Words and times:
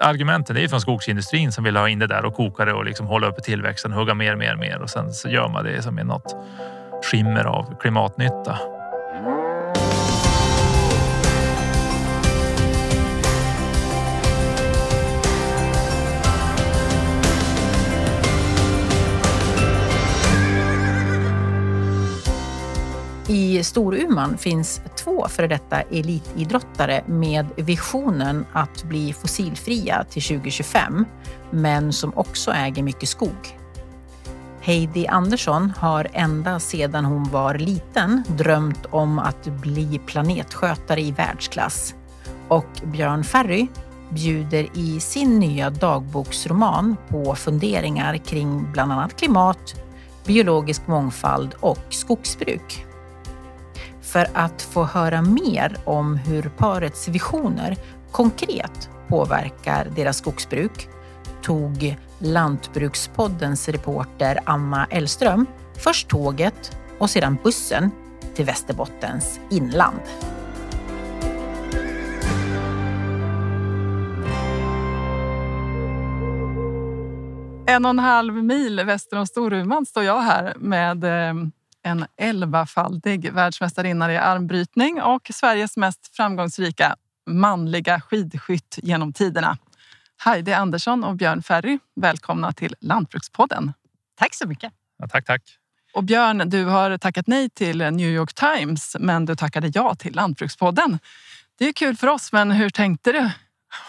argumenten 0.00 0.56
är 0.56 0.68
från 0.68 0.80
skogsindustrin 0.80 1.52
som 1.52 1.64
vill 1.64 1.76
ha 1.76 1.88
in 1.88 1.98
det 1.98 2.06
där 2.06 2.24
och 2.24 2.34
koka 2.34 2.64
det 2.64 2.72
och 2.72 2.84
liksom 2.84 3.06
hålla 3.06 3.26
uppe 3.26 3.40
tillväxten, 3.40 3.92
hugga 3.92 4.14
mer, 4.14 4.36
mer, 4.36 4.56
mer 4.56 4.82
och 4.82 4.90
sen 4.90 5.12
så 5.12 5.28
gör 5.28 5.48
man 5.48 5.64
det 5.64 5.82
som 5.82 5.98
i 5.98 6.04
något 6.04 6.36
skimmer 7.04 7.44
av 7.44 7.74
klimatnytta. 7.80 8.58
I 23.30 23.62
Storuman 23.64 24.38
finns 24.38 24.80
två 24.96 25.26
före 25.28 25.46
detta 25.46 25.80
elitidrottare 25.80 27.04
med 27.06 27.46
visionen 27.56 28.46
att 28.52 28.84
bli 28.84 29.12
fossilfria 29.12 30.04
till 30.10 30.22
2025, 30.22 31.04
men 31.50 31.92
som 31.92 32.12
också 32.16 32.50
äger 32.50 32.82
mycket 32.82 33.08
skog. 33.08 33.58
Heidi 34.60 35.06
Andersson 35.06 35.72
har 35.76 36.08
ända 36.12 36.60
sedan 36.60 37.04
hon 37.04 37.24
var 37.24 37.54
liten 37.54 38.22
drömt 38.28 38.86
om 38.90 39.18
att 39.18 39.44
bli 39.44 40.00
planetskötare 40.06 41.00
i 41.00 41.12
världsklass. 41.12 41.94
Och 42.48 42.82
Björn 42.84 43.24
Ferry 43.24 43.68
bjuder 44.10 44.66
i 44.74 45.00
sin 45.00 45.38
nya 45.38 45.70
dagboksroman 45.70 46.96
på 47.08 47.34
funderingar 47.34 48.16
kring 48.16 48.72
bland 48.72 48.92
annat 48.92 49.16
klimat, 49.16 49.74
biologisk 50.26 50.86
mångfald 50.86 51.54
och 51.60 51.84
skogsbruk. 51.90 52.86
För 54.12 54.26
att 54.34 54.62
få 54.62 54.84
höra 54.84 55.22
mer 55.22 55.76
om 55.84 56.16
hur 56.16 56.42
parets 56.42 57.08
visioner 57.08 57.76
konkret 58.10 58.90
påverkar 59.08 59.88
deras 59.96 60.18
skogsbruk 60.18 60.88
tog 61.42 61.96
Lantbrukspoddens 62.18 63.68
reporter 63.68 64.38
Anna 64.44 64.86
Elström 64.90 65.46
först 65.76 66.08
tåget 66.08 66.76
och 66.98 67.10
sedan 67.10 67.38
bussen 67.42 67.90
till 68.34 68.44
Västerbottens 68.44 69.40
inland. 69.50 70.00
En 77.66 77.84
och 77.84 77.90
en 77.90 77.98
halv 77.98 78.34
mil 78.34 78.84
väster 78.84 79.18
om 79.18 79.26
Storuman 79.26 79.86
står 79.86 80.04
jag 80.04 80.20
här 80.20 80.54
med 80.58 81.04
eh, 81.04 81.34
en 81.82 82.06
elvafaldig 82.16 83.32
världsmästarinna 83.32 84.12
i 84.12 84.16
armbrytning 84.16 85.02
och 85.02 85.30
Sveriges 85.34 85.76
mest 85.76 86.16
framgångsrika 86.16 86.96
manliga 87.26 88.00
skidskytt 88.00 88.78
genom 88.82 89.12
tiderna. 89.12 89.58
Heidi 90.24 90.52
Andersson 90.52 91.04
och 91.04 91.16
Björn 91.16 91.42
Ferry, 91.42 91.78
välkomna 91.96 92.52
till 92.52 92.74
Lantbrukspodden. 92.80 93.72
Tack 94.18 94.34
så 94.34 94.48
mycket. 94.48 94.72
Ja, 94.98 95.08
tack, 95.08 95.24
tack. 95.24 95.42
Och 95.92 96.04
Björn, 96.04 96.42
du 96.46 96.64
har 96.64 96.98
tackat 96.98 97.26
nej 97.26 97.50
till 97.50 97.78
New 97.78 98.08
York 98.08 98.34
Times, 98.34 98.96
men 99.00 99.26
du 99.26 99.36
tackade 99.36 99.70
ja 99.74 99.94
till 99.94 100.14
Lantbrukspodden. 100.14 100.98
Det 101.58 101.68
är 101.68 101.72
kul 101.72 101.96
för 101.96 102.06
oss, 102.06 102.32
men 102.32 102.50
hur 102.50 102.70
tänkte 102.70 103.12
du? 103.12 103.30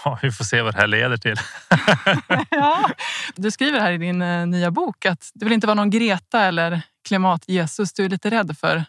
Ja, 0.05 0.19
vi 0.21 0.31
får 0.31 0.45
se 0.45 0.61
vad 0.61 0.73
det 0.73 0.79
här 0.79 0.87
leder 0.87 1.17
till. 1.17 1.35
ja, 2.49 2.89
du 3.35 3.51
skriver 3.51 3.79
här 3.79 3.91
i 3.91 3.97
din 3.97 4.21
eh, 4.21 4.47
nya 4.47 4.71
bok 4.71 5.05
att 5.05 5.31
du 5.33 5.45
vill 5.45 5.53
inte 5.53 5.67
vara 5.67 5.75
någon 5.75 5.89
Greta 5.89 6.45
eller 6.45 6.81
klimat-Jesus. 7.09 7.93
Du 7.93 8.05
är 8.05 8.09
lite 8.09 8.29
rädd 8.29 8.57
för 8.57 8.85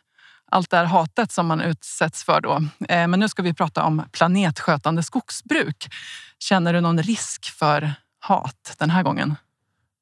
allt 0.51 0.71
det 0.71 0.77
här 0.77 0.85
hatet 0.85 1.33
som 1.33 1.47
man 1.47 1.61
utsätts 1.61 2.25
för 2.25 2.41
då. 2.41 2.55
Eh, 2.89 3.09
men 3.09 3.21
nu 3.21 3.29
ska 3.29 3.43
vi 3.43 3.55
prata 3.55 3.83
om 3.83 4.03
planetskötande 4.13 5.03
skogsbruk. 5.03 5.89
Känner 6.39 6.73
du 6.73 6.81
någon 6.81 7.03
risk 7.03 7.51
för 7.59 7.93
hat 8.21 8.77
den 8.79 8.91
här 8.91 9.03
gången? 9.03 9.37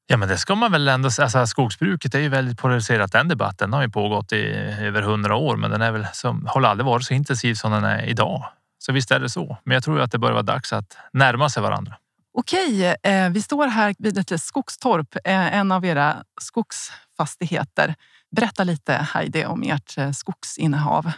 Ja, 0.07 0.17
men 0.17 0.29
det 0.29 0.37
ska 0.37 0.55
man 0.55 0.71
väl 0.71 0.87
ändå 0.87 1.11
säga. 1.11 1.23
Alltså, 1.23 1.47
skogsbruket 1.47 2.15
är 2.15 2.19
ju 2.19 2.29
väldigt 2.29 2.57
polariserat. 2.57 3.11
Den 3.11 3.27
debatten 3.27 3.73
har 3.73 3.81
ju 3.81 3.89
pågått 3.89 4.33
i 4.33 4.43
över 4.79 5.01
hundra 5.01 5.35
år, 5.35 5.57
men 5.57 5.71
den 5.71 5.81
är 5.81 5.91
väl 5.91 6.07
som 6.13 6.45
har 6.45 6.63
aldrig 6.63 6.85
varit 6.85 7.05
så 7.05 7.13
intensiv 7.13 7.55
som 7.55 7.71
den 7.71 7.83
är 7.83 8.05
idag. 8.05 8.45
Så 8.79 8.91
visst 8.91 9.11
är 9.11 9.19
det 9.19 9.29
så. 9.29 9.57
Men 9.63 9.73
jag 9.73 9.83
tror 9.83 10.01
att 10.01 10.11
det 10.11 10.17
börjar 10.17 10.33
vara 10.33 10.43
dags 10.43 10.73
att 10.73 10.97
närma 11.13 11.49
sig 11.49 11.63
varandra. 11.63 11.97
Okej, 12.33 12.95
eh, 13.03 13.29
vi 13.29 13.41
står 13.41 13.67
här 13.67 13.95
vid 13.97 14.17
ett 14.17 14.41
skogstorp, 14.41 15.15
eh, 15.15 15.55
en 15.55 15.71
av 15.71 15.85
era 15.85 16.23
skogsfastigheter. 16.41 17.95
Berätta 18.35 18.63
lite 18.63 18.93
Heidi 18.93 19.45
om 19.45 19.63
ert 19.63 19.97
eh, 19.97 20.11
skogsinnehav. 20.11 21.11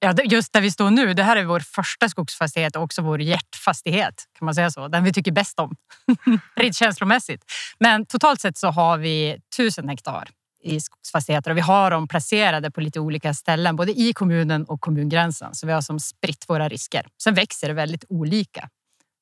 Ja, 0.00 0.14
just 0.24 0.52
där 0.52 0.60
vi 0.60 0.70
står 0.70 0.90
nu, 0.90 1.14
det 1.14 1.22
här 1.22 1.36
är 1.36 1.44
vår 1.44 1.60
första 1.60 2.08
skogsfastighet 2.08 2.76
och 2.76 2.82
också 2.82 3.02
vår 3.02 3.20
hjärtfastighet. 3.20 4.24
Kan 4.38 4.44
man 4.46 4.54
säga 4.54 4.70
så? 4.70 4.88
Den 4.88 5.04
vi 5.04 5.12
tycker 5.12 5.32
bäst 5.32 5.58
om. 5.58 5.76
Rent 6.56 6.76
känslomässigt. 6.76 7.44
Men 7.78 8.06
totalt 8.06 8.40
sett 8.40 8.58
så 8.58 8.68
har 8.68 8.98
vi 8.98 9.40
tusen 9.56 9.88
hektar 9.88 10.30
i 10.62 10.80
skogsfastigheter 10.80 11.50
och 11.50 11.56
vi 11.56 11.60
har 11.60 11.90
dem 11.90 12.08
placerade 12.08 12.70
på 12.70 12.80
lite 12.80 13.00
olika 13.00 13.34
ställen, 13.34 13.76
både 13.76 13.92
i 13.92 14.12
kommunen 14.12 14.64
och 14.64 14.80
kommungränsen. 14.80 15.54
Så 15.54 15.66
vi 15.66 15.72
har 15.72 15.80
som 15.80 16.00
spritt 16.00 16.44
våra 16.48 16.68
risker. 16.68 17.06
Sen 17.22 17.34
växer 17.34 17.68
det 17.68 17.74
väldigt 17.74 18.04
olika. 18.08 18.68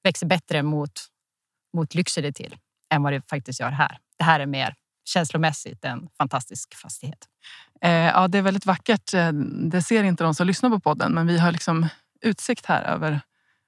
Växer 0.04 0.26
bättre 0.26 0.62
mot, 0.62 0.92
mot 1.76 1.94
Lycksele 1.94 2.32
till 2.32 2.56
än 2.94 3.02
vad 3.02 3.12
det 3.12 3.28
faktiskt 3.30 3.60
gör 3.60 3.70
här. 3.70 3.98
Det 4.18 4.24
här 4.24 4.40
är 4.40 4.46
mer 4.46 4.74
känslomässigt 5.04 5.84
en 5.84 6.08
fantastisk 6.18 6.74
fastighet. 6.74 7.28
Eh, 7.82 7.90
ja, 7.90 8.28
det 8.28 8.38
är 8.38 8.42
väldigt 8.42 8.66
vackert. 8.66 9.14
Eh, 9.14 9.32
det 9.70 9.82
ser 9.82 10.04
inte 10.04 10.24
de 10.24 10.34
som 10.34 10.46
lyssnar 10.46 10.70
på 10.70 10.80
podden, 10.80 11.12
men 11.12 11.26
vi 11.26 11.38
har 11.38 11.52
liksom 11.52 11.88
utsikt 12.22 12.66
här 12.66 12.82
över 12.82 13.20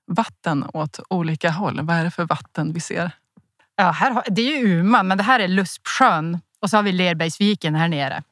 vatten 0.06 0.64
åt 0.72 1.00
olika 1.10 1.50
håll. 1.50 1.80
Vad 1.80 1.96
är 1.96 2.04
det 2.04 2.10
för 2.10 2.24
vatten 2.24 2.72
vi 2.72 2.80
ser? 2.80 3.10
Ja, 3.76 3.90
här 3.90 4.10
har, 4.10 4.24
det 4.30 4.42
är 4.42 4.58
ju 4.58 4.80
Uman, 4.80 5.08
men 5.08 5.18
det 5.18 5.24
här 5.24 5.40
är 5.40 5.48
Luspsjön 5.48 6.40
och 6.60 6.70
så 6.70 6.76
har 6.76 6.82
vi 6.82 6.92
Lerbergsviken 6.92 7.74
här 7.74 7.88
nere. 7.88 8.22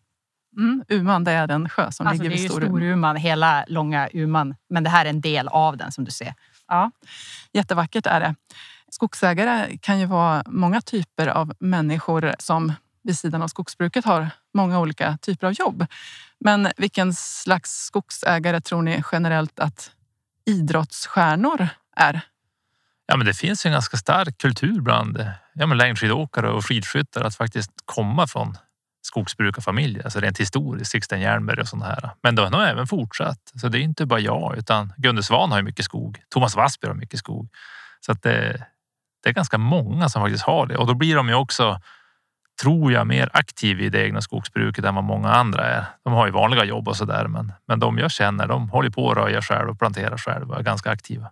Mm, 0.56 0.84
Uman, 0.88 1.25
det 1.25 1.32
är 1.32 1.47
den 1.47 1.69
sjö 1.69 1.93
som 1.93 2.06
alltså, 2.06 2.22
ligger 2.22 2.37
vid 2.37 2.50
Storuman. 2.50 2.60
Det 2.60 2.84
är 2.84 2.87
ju 2.87 2.93
Storuman, 2.93 3.16
hela 3.16 3.64
långa 3.69 4.08
Uman, 4.12 4.54
men 4.69 4.84
det 4.84 4.91
här 4.91 5.04
är 5.04 5.10
en 5.10 5.20
del 5.20 5.48
av 5.48 5.76
den 5.76 5.93
som 5.93 6.04
du 6.04 6.10
ser. 6.10 6.34
Ja, 6.69 6.91
jättevackert 7.53 8.06
är 8.06 8.20
det. 8.20 8.34
Skogsägare 8.97 9.79
kan 9.79 10.01
ju 10.01 10.07
vara 10.07 10.43
många 10.47 10.81
typer 10.81 11.27
av 11.27 11.53
människor 11.59 12.34
som 12.39 12.73
vid 13.03 13.19
sidan 13.19 13.43
av 13.43 13.49
skogsbruket 13.49 14.05
har 14.05 14.31
många 14.55 14.81
olika 14.81 15.19
typer 15.23 15.47
av 15.47 15.53
jobb. 15.53 15.87
Men 16.41 16.69
vilken 16.77 17.15
slags 17.15 17.71
skogsägare 17.71 18.61
tror 18.61 18.83
ni 18.83 19.03
generellt 19.12 19.61
att 19.61 19.91
idrottsstjärnor 20.47 21.69
är? 21.97 22.21
Ja, 23.06 23.17
men 23.17 23.27
det 23.27 23.35
finns 23.35 23.67
en 23.67 23.73
ganska 23.73 23.97
stark 23.97 24.39
kultur 24.39 24.81
bland 24.81 25.31
ja, 25.55 25.67
men 25.67 25.79
längdskidåkare 25.79 26.51
och 26.51 26.67
skidskyttar 26.67 27.25
att 27.25 27.37
faktiskt 27.37 27.71
komma 27.85 28.27
från 28.27 28.56
skogsbrukarfamiljer, 29.03 30.05
alltså 30.05 30.21
rent 30.21 30.41
historiskt, 30.41 30.91
Sixten 30.91 31.21
Jernberg 31.21 31.61
och 31.61 31.69
sådana 31.69 31.87
här. 31.87 32.11
Men 32.23 32.35
de 32.35 32.43
har 32.43 32.51
nog 32.51 32.62
även 32.62 32.87
fortsatt. 32.87 33.53
Så 33.61 33.69
det 33.69 33.79
är 33.79 33.83
inte 33.83 34.06
bara 34.06 34.21
jag, 34.21 34.59
utan 34.59 34.93
Gunde 34.97 35.23
Svan 35.23 35.51
har 35.51 35.59
ju 35.59 35.65
mycket 35.65 35.85
skog. 35.85 36.23
Thomas 36.29 36.56
Wassberg 36.56 36.91
har 36.91 36.97
mycket 36.97 37.19
skog. 37.19 37.49
Så 38.01 38.12
att 38.12 38.23
det, 38.23 38.67
det 39.26 39.31
är 39.31 39.34
ganska 39.34 39.59
många 39.59 40.09
som 40.09 40.22
faktiskt 40.22 40.44
har 40.44 40.66
det 40.66 40.76
och 40.76 40.87
då 40.87 40.94
blir 40.94 41.16
de 41.16 41.28
ju 41.28 41.34
också 41.34 41.81
tror 42.62 42.92
jag, 42.92 43.06
mer 43.06 43.31
aktiva 43.32 43.81
i 43.81 43.88
det 43.88 44.04
egna 44.04 44.20
skogsbruket 44.20 44.84
än 44.84 44.94
vad 44.94 45.04
många 45.04 45.31
andra 45.31 45.64
är. 45.64 45.84
De 46.04 46.12
har 46.12 46.26
ju 46.26 46.32
vanliga 46.32 46.64
jobb 46.64 46.88
och 46.88 46.97
så 46.97 47.04
där, 47.04 47.26
men, 47.28 47.53
men 47.69 47.81
de 47.81 47.98
jag 47.98 48.10
känner, 48.10 48.47
de 48.47 48.70
håller 48.70 48.91
på 48.91 49.10
att 49.10 49.16
röja 49.16 49.42
själv 49.42 49.70
och 49.70 49.78
plantera 49.78 50.19
själv 50.19 50.50
och 50.50 50.59
är 50.59 50.62
ganska 50.62 50.91
aktiva. 50.91 51.31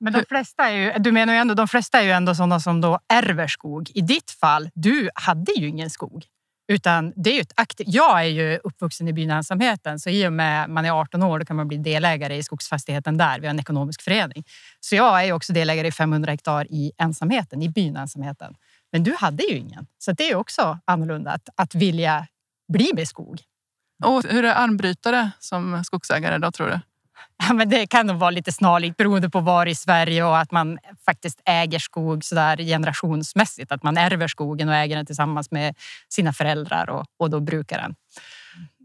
Men 0.00 0.12
de 0.12 0.24
flesta 0.28 0.70
är 0.70 0.76
ju, 0.76 0.92
du 0.98 1.12
menar 1.12 1.32
ju 1.32 1.38
ändå, 1.38 1.54
de 1.54 1.68
flesta 1.68 2.00
är 2.00 2.02
ju 2.02 2.10
ändå 2.10 2.34
sådana 2.34 2.60
som 2.60 2.80
då 2.80 2.98
ärver 3.12 3.46
skog. 3.46 3.90
I 3.94 4.00
ditt 4.00 4.30
fall, 4.30 4.70
du 4.74 5.10
hade 5.14 5.52
ju 5.52 5.68
ingen 5.68 5.90
skog. 5.90 6.24
Utan 6.68 7.12
det 7.16 7.30
är 7.30 7.34
ju 7.34 7.40
ett 7.40 7.52
aktivt, 7.56 7.88
jag 7.88 8.20
är 8.20 8.28
ju 8.28 8.58
uppvuxen 8.64 9.08
i 9.08 9.12
byn 9.12 9.30
ensamheten 9.30 10.00
så 10.00 10.10
i 10.10 10.26
och 10.26 10.32
med 10.32 10.70
man 10.70 10.84
är 10.84 10.90
18 10.90 11.22
år 11.22 11.38
då 11.38 11.44
kan 11.44 11.56
man 11.56 11.68
bli 11.68 11.76
delägare 11.76 12.36
i 12.36 12.42
skogsfastigheten 12.42 13.18
där. 13.18 13.40
Vi 13.40 13.46
har 13.46 13.50
en 13.50 13.60
ekonomisk 13.60 14.02
förening. 14.02 14.44
Så 14.80 14.94
jag 14.94 15.20
är 15.20 15.24
ju 15.24 15.32
också 15.32 15.52
delägare 15.52 15.88
i 15.88 15.92
500 15.92 16.30
hektar 16.30 16.66
i 16.70 16.92
ensamheten, 16.98 17.62
i 17.62 17.68
byn 17.68 17.96
ensamheten. 17.96 18.54
Men 18.92 19.04
du 19.04 19.14
hade 19.18 19.44
ju 19.44 19.56
ingen. 19.56 19.86
Så 19.98 20.12
det 20.12 20.30
är 20.30 20.34
också 20.34 20.78
annorlunda 20.84 21.30
att, 21.30 21.48
att 21.54 21.74
vilja 21.74 22.26
bli 22.72 22.90
med 22.94 23.08
skog. 23.08 23.40
Och 24.04 24.24
hur 24.24 24.44
är 24.44 24.54
armbrytare 24.54 25.30
som 25.38 25.84
skogsägare 25.84 26.38
då 26.38 26.52
tror 26.52 26.66
du? 26.66 26.80
Ja, 27.48 27.52
men 27.54 27.68
det 27.68 27.86
kan 27.86 28.06
nog 28.06 28.16
vara 28.16 28.30
lite 28.30 28.52
snarlikt 28.52 28.96
beroende 28.96 29.30
på 29.30 29.40
var 29.40 29.66
i 29.66 29.74
Sverige 29.74 30.24
och 30.24 30.38
att 30.38 30.50
man 30.50 30.78
faktiskt 31.06 31.40
äger 31.44 31.78
skog 31.78 32.24
så 32.24 32.34
där 32.34 32.56
generationsmässigt. 32.56 33.72
Att 33.72 33.82
man 33.82 33.96
ärver 33.96 34.28
skogen 34.28 34.68
och 34.68 34.74
äger 34.74 34.96
den 34.96 35.06
tillsammans 35.06 35.50
med 35.50 35.74
sina 36.08 36.32
föräldrar 36.32 36.90
och, 36.90 37.06
och 37.18 37.30
då 37.30 37.40
brukar 37.40 37.78
den. 37.82 37.94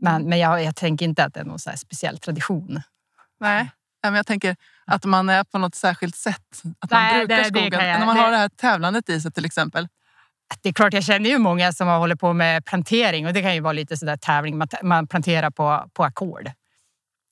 Men, 0.02 0.24
men 0.30 0.40
jag, 0.40 0.64
jag 0.64 0.76
tänker 0.76 1.06
inte 1.06 1.24
att 1.24 1.34
det 1.34 1.40
är 1.40 1.44
någon 1.44 1.60
speciell 1.60 2.18
tradition. 2.18 2.82
Nej, 3.40 3.70
men 4.04 4.14
jag 4.16 4.28
tänker 4.28 4.56
att 4.86 5.06
man 5.06 5.30
är 5.30 5.44
på 5.44 5.58
något 5.58 5.76
särskilt 5.76 6.16
sätt. 6.16 6.62
Att 6.80 6.92
man 6.92 7.04
Nej, 7.04 7.20
brukar 7.20 7.36
det- 7.38 7.44
det 7.44 7.50
skogen. 7.50 7.72
jag- 7.90 8.00
När 8.00 8.06
man 8.06 8.16
det- 8.16 8.22
har 8.22 8.32
det 8.32 8.38
här 8.38 8.50
tävlandet 8.50 9.10
i 9.10 9.22
sig 9.22 9.32
till 9.32 9.46
exempel. 9.46 9.88
Det 10.62 10.70
är 10.70 10.74
klart, 10.74 10.94
jag 10.94 11.04
känner 11.04 11.30
ju 11.30 11.38
många 11.38 11.72
som 11.74 11.88
har 11.88 12.00
hållit 12.00 12.20
på 12.20 12.34
med 12.34 12.66
plantering 12.66 13.28
och 13.28 13.34
det 13.34 13.42
kan 13.42 13.54
ju 13.56 13.60
vara 13.62 13.74
lite 13.74 13.98
sådär 13.98 14.18
tävling. 14.18 14.58
Man, 14.58 14.68
man 14.84 15.08
planterar 15.08 15.50
på, 15.50 15.90
på 15.94 16.04
ackord. 16.04 16.52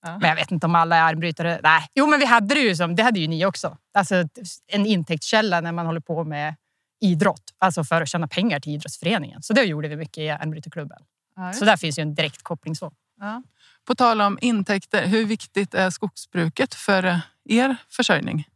Ja. 0.02 0.18
Men 0.18 0.28
jag 0.28 0.36
vet 0.36 0.50
inte 0.50 0.66
om 0.66 0.74
alla 0.74 0.96
är 0.96 1.02
armbrytare. 1.02 1.60
Nej. 1.62 1.86
Jo, 1.94 2.06
men 2.06 2.18
vi 2.18 2.26
hade 2.26 2.54
det 2.54 2.60
ju 2.60 2.76
som, 2.76 2.96
det 2.96 3.02
hade 3.02 3.20
ju 3.20 3.26
ni 3.26 3.46
också. 3.46 3.76
Alltså 3.94 4.24
en 4.66 4.86
intäktskälla 4.86 5.60
när 5.60 5.72
man 5.72 5.86
håller 5.86 6.00
på 6.00 6.24
med 6.24 6.54
idrott. 7.00 7.54
Alltså 7.58 7.84
för 7.84 8.02
att 8.02 8.08
tjäna 8.08 8.28
pengar 8.28 8.60
till 8.60 8.72
idrottsföreningen. 8.72 9.42
Så 9.42 9.52
det 9.52 9.62
gjorde 9.62 9.88
vi 9.88 9.96
mycket 9.96 10.18
i 10.18 10.30
armbrytarklubben. 10.30 10.98
Ja, 11.36 11.52
Så 11.52 11.64
där 11.64 11.76
finns 11.76 11.98
ju 11.98 12.02
en 12.02 12.14
direkt 12.14 12.42
koppling 12.42 12.76
så. 12.76 12.92
Ja. 13.20 13.42
På 13.86 13.94
tal 13.94 14.20
om 14.20 14.38
intäkter, 14.40 15.06
hur 15.06 15.26
viktigt 15.26 15.74
är 15.74 15.90
skogsbruket 15.90 16.74
för 16.74 17.20
er 17.48 17.76
försörjning? 17.88 18.48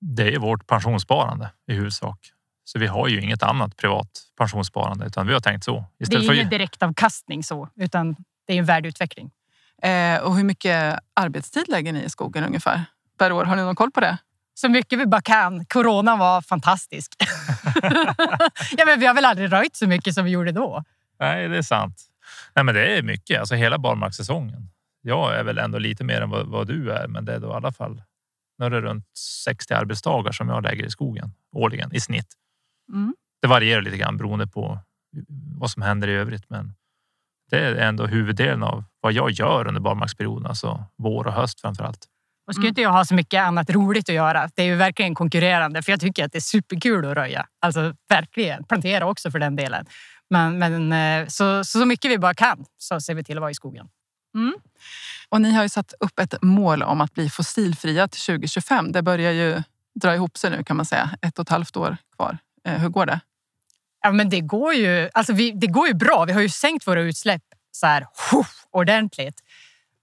Det 0.00 0.34
är 0.34 0.38
vårt 0.38 0.66
pensionssparande 0.66 1.50
i 1.68 1.74
huvudsak. 1.74 2.32
Så 2.64 2.78
vi 2.78 2.86
har 2.86 3.08
ju 3.08 3.20
inget 3.20 3.42
annat 3.42 3.76
privat 3.76 4.08
pensionssparande 4.38 5.06
utan 5.06 5.26
vi 5.26 5.32
har 5.32 5.40
tänkt 5.40 5.64
så. 5.64 5.72
Det 5.72 6.02
är 6.02 6.02
Istället 6.02 6.26
för 6.26 6.34
ingen 6.34 6.48
direktavkastning 6.48 7.44
så, 7.44 7.68
utan 7.76 8.16
det 8.46 8.52
är 8.54 8.58
en 8.58 8.64
värdeutveckling. 8.64 9.30
Eh, 9.82 10.22
och 10.22 10.36
hur 10.36 10.44
mycket 10.44 10.98
arbetstid 11.14 11.68
lägger 11.68 11.92
ni 11.92 12.04
i 12.04 12.10
skogen 12.10 12.44
ungefär 12.44 12.84
per 13.18 13.32
år? 13.32 13.44
Har 13.44 13.56
ni 13.56 13.62
någon 13.62 13.74
koll 13.74 13.90
på 13.90 14.00
det? 14.00 14.18
Så 14.54 14.68
mycket 14.68 14.98
vi 14.98 15.06
bara 15.06 15.22
kan. 15.22 15.64
Corona 15.64 16.16
var 16.16 16.40
fantastisk. 16.40 17.12
ja, 18.76 18.84
men 18.86 19.00
vi 19.00 19.06
har 19.06 19.14
väl 19.14 19.24
aldrig 19.24 19.52
röjt 19.52 19.76
så 19.76 19.86
mycket 19.86 20.14
som 20.14 20.24
vi 20.24 20.30
gjorde 20.30 20.52
då. 20.52 20.84
Nej, 21.20 21.48
det 21.48 21.58
är 21.58 21.62
sant. 21.62 22.02
Nej, 22.54 22.64
men 22.64 22.74
det 22.74 22.98
är 22.98 23.02
mycket, 23.02 23.40
alltså 23.40 23.54
hela 23.54 23.78
barmarkssäsongen. 23.78 24.70
Jag 25.02 25.38
är 25.38 25.44
väl 25.44 25.58
ändå 25.58 25.78
lite 25.78 26.04
mer 26.04 26.20
än 26.20 26.30
vad, 26.30 26.46
vad 26.46 26.66
du 26.66 26.92
är, 26.92 27.08
men 27.08 27.24
det 27.24 27.34
är 27.34 27.38
då 27.38 27.48
i 27.48 27.52
alla 27.52 27.72
fall 27.72 28.02
nu 28.58 28.66
är 28.66 28.70
det 28.70 28.80
runt 28.80 29.06
60 29.44 29.74
arbetsdagar 29.74 30.32
som 30.32 30.48
jag 30.48 30.62
lägger 30.62 30.86
i 30.86 30.90
skogen 30.90 31.32
årligen 31.52 31.94
i 31.94 32.00
snitt. 32.00 32.34
Mm. 32.92 33.14
Det 33.42 33.48
varierar 33.48 33.82
lite 33.82 33.96
grann 33.96 34.16
beroende 34.16 34.46
på 34.46 34.78
vad 35.56 35.70
som 35.70 35.82
händer 35.82 36.08
i 36.08 36.12
övrigt, 36.12 36.50
men 36.50 36.74
det 37.50 37.58
är 37.58 37.74
ändå 37.74 38.06
huvuddelen 38.06 38.62
av 38.62 38.84
vad 39.00 39.12
jag 39.12 39.30
gör 39.30 39.68
under 39.68 39.80
barmarksperioden, 39.80 40.46
alltså 40.46 40.84
vår 40.98 41.26
och 41.26 41.32
höst 41.32 41.60
framför 41.60 41.84
allt. 41.84 42.04
Och 42.46 42.54
skulle 42.54 42.64
Mm. 42.64 42.68
inte 42.70 42.80
jag 42.80 42.92
ha 42.92 43.04
så 43.04 43.14
mycket 43.14 43.42
annat 43.42 43.70
roligt 43.70 44.08
att 44.08 44.14
göra. 44.14 44.50
Det 44.54 44.62
är 44.62 44.66
ju 44.66 44.74
verkligen 44.74 45.14
konkurrerande, 45.14 45.82
för 45.82 45.92
jag 45.92 46.00
tycker 46.00 46.24
att 46.24 46.32
det 46.32 46.38
är 46.38 46.40
superkul 46.40 47.04
att 47.06 47.16
röja. 47.16 47.46
Alltså 47.60 47.94
verkligen. 48.08 48.64
Plantera 48.64 49.06
också 49.06 49.30
för 49.30 49.38
den 49.38 49.56
delen. 49.56 49.86
Men, 50.30 50.58
men 50.58 50.92
eh, 50.92 51.26
så, 51.26 51.64
så 51.64 51.84
mycket 51.86 52.10
vi 52.10 52.18
bara 52.18 52.34
kan 52.34 52.64
så 52.78 53.00
ser 53.00 53.14
vi 53.14 53.24
till 53.24 53.36
att 53.36 53.40
vara 53.40 53.50
i 53.50 53.54
skogen. 53.54 53.88
Och 55.28 55.40
ni 55.40 55.52
har 55.52 55.62
ju 55.62 55.68
satt 55.68 55.94
upp 56.00 56.18
ett 56.18 56.34
mål 56.42 56.82
om 56.82 57.00
att 57.00 57.14
bli 57.14 57.30
fossilfria 57.30 58.08
till 58.08 58.20
2025. 58.20 58.92
Det 58.92 59.02
börjar 59.02 59.32
ju 59.32 59.62
dra 60.00 60.14
ihop 60.14 60.36
sig 60.36 60.50
nu 60.50 60.64
kan 60.64 60.76
man 60.76 60.86
säga. 60.86 61.10
Ett 61.22 61.38
och 61.38 61.42
ett 61.42 61.48
halvt 61.48 61.76
år 61.76 61.96
kvar. 62.16 62.38
Eh, 62.64 62.78
hur 62.80 62.88
går 62.88 63.06
det? 63.06 63.20
Ja, 64.06 64.12
men 64.12 64.28
det 64.28 64.40
går 64.40 64.74
ju, 64.74 65.10
alltså 65.14 65.32
vi, 65.32 65.50
det 65.50 65.66
går 65.66 65.88
ju 65.88 65.94
bra. 65.94 66.24
Vi 66.24 66.32
har 66.32 66.40
ju 66.40 66.48
sänkt 66.48 66.86
våra 66.86 67.00
utsläpp 67.00 67.42
så 67.72 67.86
här, 67.86 68.06
huff, 68.30 68.64
ordentligt. 68.70 69.40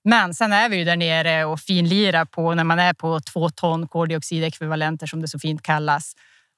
Men 0.04 0.34
sen 0.34 0.54
är 0.54 0.70
vi 0.70 0.78
ju 0.78 0.84
där 0.84 0.96
nere 0.96 1.46
och 1.46 1.60
finlirar 1.60 2.26
på 2.26 2.54
när 2.54 2.64
man 2.64 2.80
är 2.80 2.94
på 2.94 3.20
två 3.20 3.50
ton 3.50 3.88
koldioxidekvivalenter 3.88 5.08
som 5.08 5.22
det 5.22 5.28
så 5.28 5.40
fint 5.40 5.62
kallas. 5.62 6.14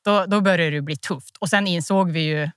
Då, 0.06 0.26
då 0.26 0.42
börjar 0.42 0.72
det 0.72 0.82
bli 0.82 0.98
tufft. 0.98 1.38
Och 1.40 1.50
sen 1.50 1.68
insåg 1.68 2.12
vi 2.12 2.20
ju 2.20 2.50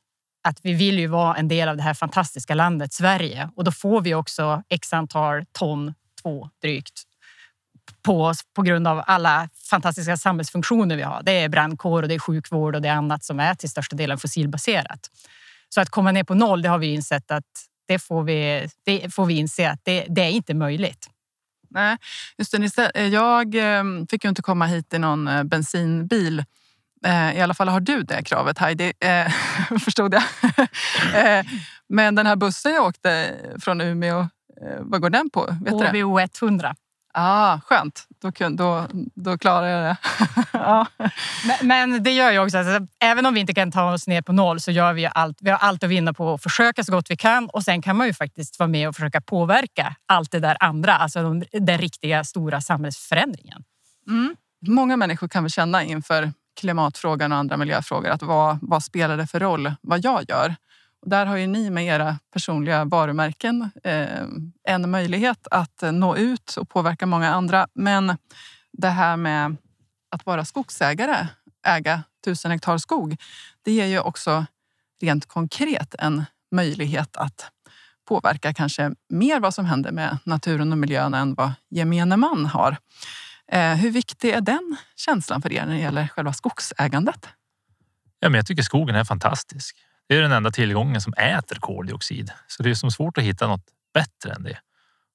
att 0.49 0.59
vi 0.63 0.73
vill 0.73 0.99
ju 0.99 1.07
vara 1.07 1.37
en 1.37 1.49
del 1.49 1.69
av 1.69 1.77
det 1.77 1.83
här 1.83 1.95
fantastiska 1.95 2.55
landet 2.55 2.93
Sverige 2.93 3.51
och 3.57 3.65
då 3.65 3.73
får 3.73 4.01
vi 4.01 4.15
också 4.15 4.63
x 4.69 4.93
antal 4.93 5.45
ton, 5.53 5.95
två 6.23 6.49
drygt, 6.63 7.03
på 8.03 8.25
oss 8.25 8.41
på 8.55 8.63
grund 8.63 8.89
av 8.89 9.03
alla 9.07 9.49
fantastiska 9.71 10.17
samhällsfunktioner 10.17 10.97
vi 10.97 11.03
har. 11.03 11.23
Det 11.23 11.33
är 11.33 11.49
brandkår 11.49 12.03
och 12.03 12.09
det 12.09 12.15
är 12.15 12.19
sjukvård 12.19 12.75
och 12.75 12.83
det 12.83 12.89
är 12.89 12.93
annat 12.93 13.25
som 13.25 13.41
är 13.41 13.55
till 13.55 13.71
största 13.71 13.97
delen 13.97 14.19
fossilbaserat. 14.19 15.11
Så 15.69 15.81
att 15.81 15.91
komma 15.91 16.13
ner 16.13 16.25
på 16.25 16.35
noll, 16.35 16.63
det 16.63 16.69
har 16.69 16.79
vi 16.79 16.87
insett 16.87 17.31
att 17.31 17.45
det 17.89 17.99
får 17.99 18.23
vi, 18.23 18.69
det 18.85 19.15
får 19.15 19.27
vi 19.27 19.35
inse 19.35 19.71
att 19.71 19.81
det, 19.83 20.07
det 20.09 20.21
är 20.21 20.31
inte 20.31 20.55
möjligt. 20.55 21.11
Nej, 21.71 21.97
just 22.39 22.77
det. 22.77 22.91
Eh, 22.95 23.07
Jag 23.07 23.55
eh, 23.55 23.85
fick 24.11 24.25
ju 24.25 24.29
inte 24.29 24.43
komma 24.43 24.67
hit 24.67 24.95
i 24.95 24.99
någon 24.99 25.29
eh, 25.29 25.43
bensinbil. 25.45 26.45
Eh, 27.05 27.37
I 27.37 27.41
alla 27.41 27.55
fall 27.55 27.69
har 27.69 27.81
du 27.81 28.03
det 28.03 28.23
kravet 28.25 28.59
Heidi, 28.59 28.93
eh, 29.01 29.33
förstod 29.85 30.15
jag. 30.15 30.23
Men 31.89 32.15
den 32.15 32.27
här 32.27 32.37
bussen 32.37 32.75
jag 32.75 32.85
åkte 32.85 33.35
från 33.61 33.81
Umeå, 33.81 34.29
vad 34.81 35.01
går 35.01 35.11
den 35.11 35.31
på? 35.31 35.57
Vet? 35.65 35.75
HVO 35.75 36.19
100. 36.21 36.75
Ah, 37.21 37.61
skönt, 37.61 38.07
då, 38.23 38.31
då, 38.49 38.87
då 39.15 39.39
klarar 39.39 39.67
jag 39.67 39.83
det. 39.85 39.97
ja. 40.53 40.87
Men, 41.47 41.69
men 41.69 42.03
det 42.03 42.11
gör 42.11 42.33
ju 42.33 42.39
också 42.39 42.59
att 42.59 42.83
även 43.01 43.27
om 43.27 43.35
vi 43.35 43.41
inte 43.41 43.55
kan 43.55 43.73
ta 43.73 43.93
oss 43.93 44.07
ner 44.07 44.23
på 44.23 44.33
noll 44.33 44.61
så 44.61 44.71
gör 44.71 44.93
vi 44.93 45.09
allt. 45.13 45.39
Vi 45.41 45.51
har 45.51 45.59
allt 45.59 45.85
att 45.85 45.91
vinna 45.91 46.13
på 46.13 46.35
att 46.35 46.43
försöka 46.43 46.85
så 46.85 46.93
gott 46.93 47.11
vi 47.11 47.17
kan 47.17 47.49
och 47.49 47.63
sen 47.63 47.83
kan 47.83 47.97
man 47.97 48.07
ju 48.07 48.15
faktiskt 48.15 48.59
vara 48.59 48.69
med 48.69 48.89
och 48.89 48.95
försöka 48.95 49.21
påverka 49.21 49.97
allt 50.07 50.31
det 50.31 50.41
där 50.41 50.57
andra, 50.61 50.95
alltså 50.95 51.23
den, 51.23 51.45
den 51.53 51.79
riktiga 51.79 52.25
stora 52.25 52.61
samhällsförändringen. 52.61 53.65
Mm. 54.09 54.37
Många 54.67 54.97
människor 54.97 55.29
kan 55.29 55.45
väl 55.45 55.51
känna 55.51 55.85
inför 55.85 56.33
klimatfrågan 56.61 57.33
och 57.33 57.39
andra 57.39 57.57
miljöfrågor 57.57 58.09
att 58.11 58.23
vad, 58.23 58.59
vad 58.63 58.83
spelar 58.83 59.17
det 59.17 59.27
för 59.27 59.41
roll 59.41 59.73
vad 59.81 60.05
jag 60.05 60.25
gör? 60.29 60.57
Och 61.03 61.09
där 61.09 61.27
har 61.27 61.37
ju 61.37 61.47
ni 61.47 61.71
med 61.71 61.85
era 61.85 62.19
personliga 62.33 62.85
varumärken 62.85 63.71
eh, 63.85 64.23
en 64.69 64.91
möjlighet 64.91 65.47
att 65.51 65.83
eh, 65.83 65.93
nå 65.93 66.17
ut 66.17 66.57
och 66.57 66.69
påverka 66.69 67.07
många 67.07 67.31
andra. 67.31 67.69
Men 67.75 68.17
det 68.73 68.89
här 68.89 69.17
med 69.17 69.57
att 70.11 70.27
vara 70.27 70.45
skogsägare, 70.45 71.27
äga 71.67 72.03
tusen 72.25 72.51
hektar 72.51 72.79
skog, 72.79 73.17
det 73.63 73.73
ger 73.73 73.87
ju 73.87 74.01
också 74.01 74.47
rent 75.03 75.29
konkret 75.29 75.95
en 75.99 76.25
möjlighet 76.51 77.17
att 77.17 77.51
påverka 78.09 78.55
kanske 78.55 78.93
mer 79.09 79.41
vad 79.41 79.55
som 79.55 79.65
händer 79.65 79.93
med 79.93 80.19
naturen 80.25 80.73
och 80.73 80.79
miljön 80.79 81.15
än 81.15 81.35
vad 81.35 81.53
gemene 81.71 82.17
man 82.17 82.47
har. 82.47 82.77
Eh, 83.53 83.75
hur 83.75 83.91
viktig 83.91 84.31
är 84.31 84.41
den 84.41 84.77
känslan 84.97 85.43
för 85.43 85.53
er 85.53 85.67
när 85.67 85.75
det 85.75 85.81
gäller 85.81 86.09
själva 86.09 86.33
skogsägandet? 86.33 87.29
Ja, 88.21 88.29
men 88.29 88.39
jag 88.39 88.47
tycker 88.47 88.63
skogen 88.63 88.97
är 88.97 89.05
fantastisk. 89.05 89.77
Det 90.09 90.17
är 90.17 90.23
den 90.23 90.33
enda 90.33 90.51
tillgången 90.51 91.01
som 91.01 91.13
äter 91.13 91.57
koldioxid, 91.57 92.31
så 92.47 92.63
det 92.63 92.71
är 92.71 92.75
som 92.75 92.91
svårt 92.91 93.19
att 93.19 93.25
hitta 93.25 93.47
något 93.47 93.67
bättre 93.95 94.33
än 94.33 94.43
det. 94.43 94.59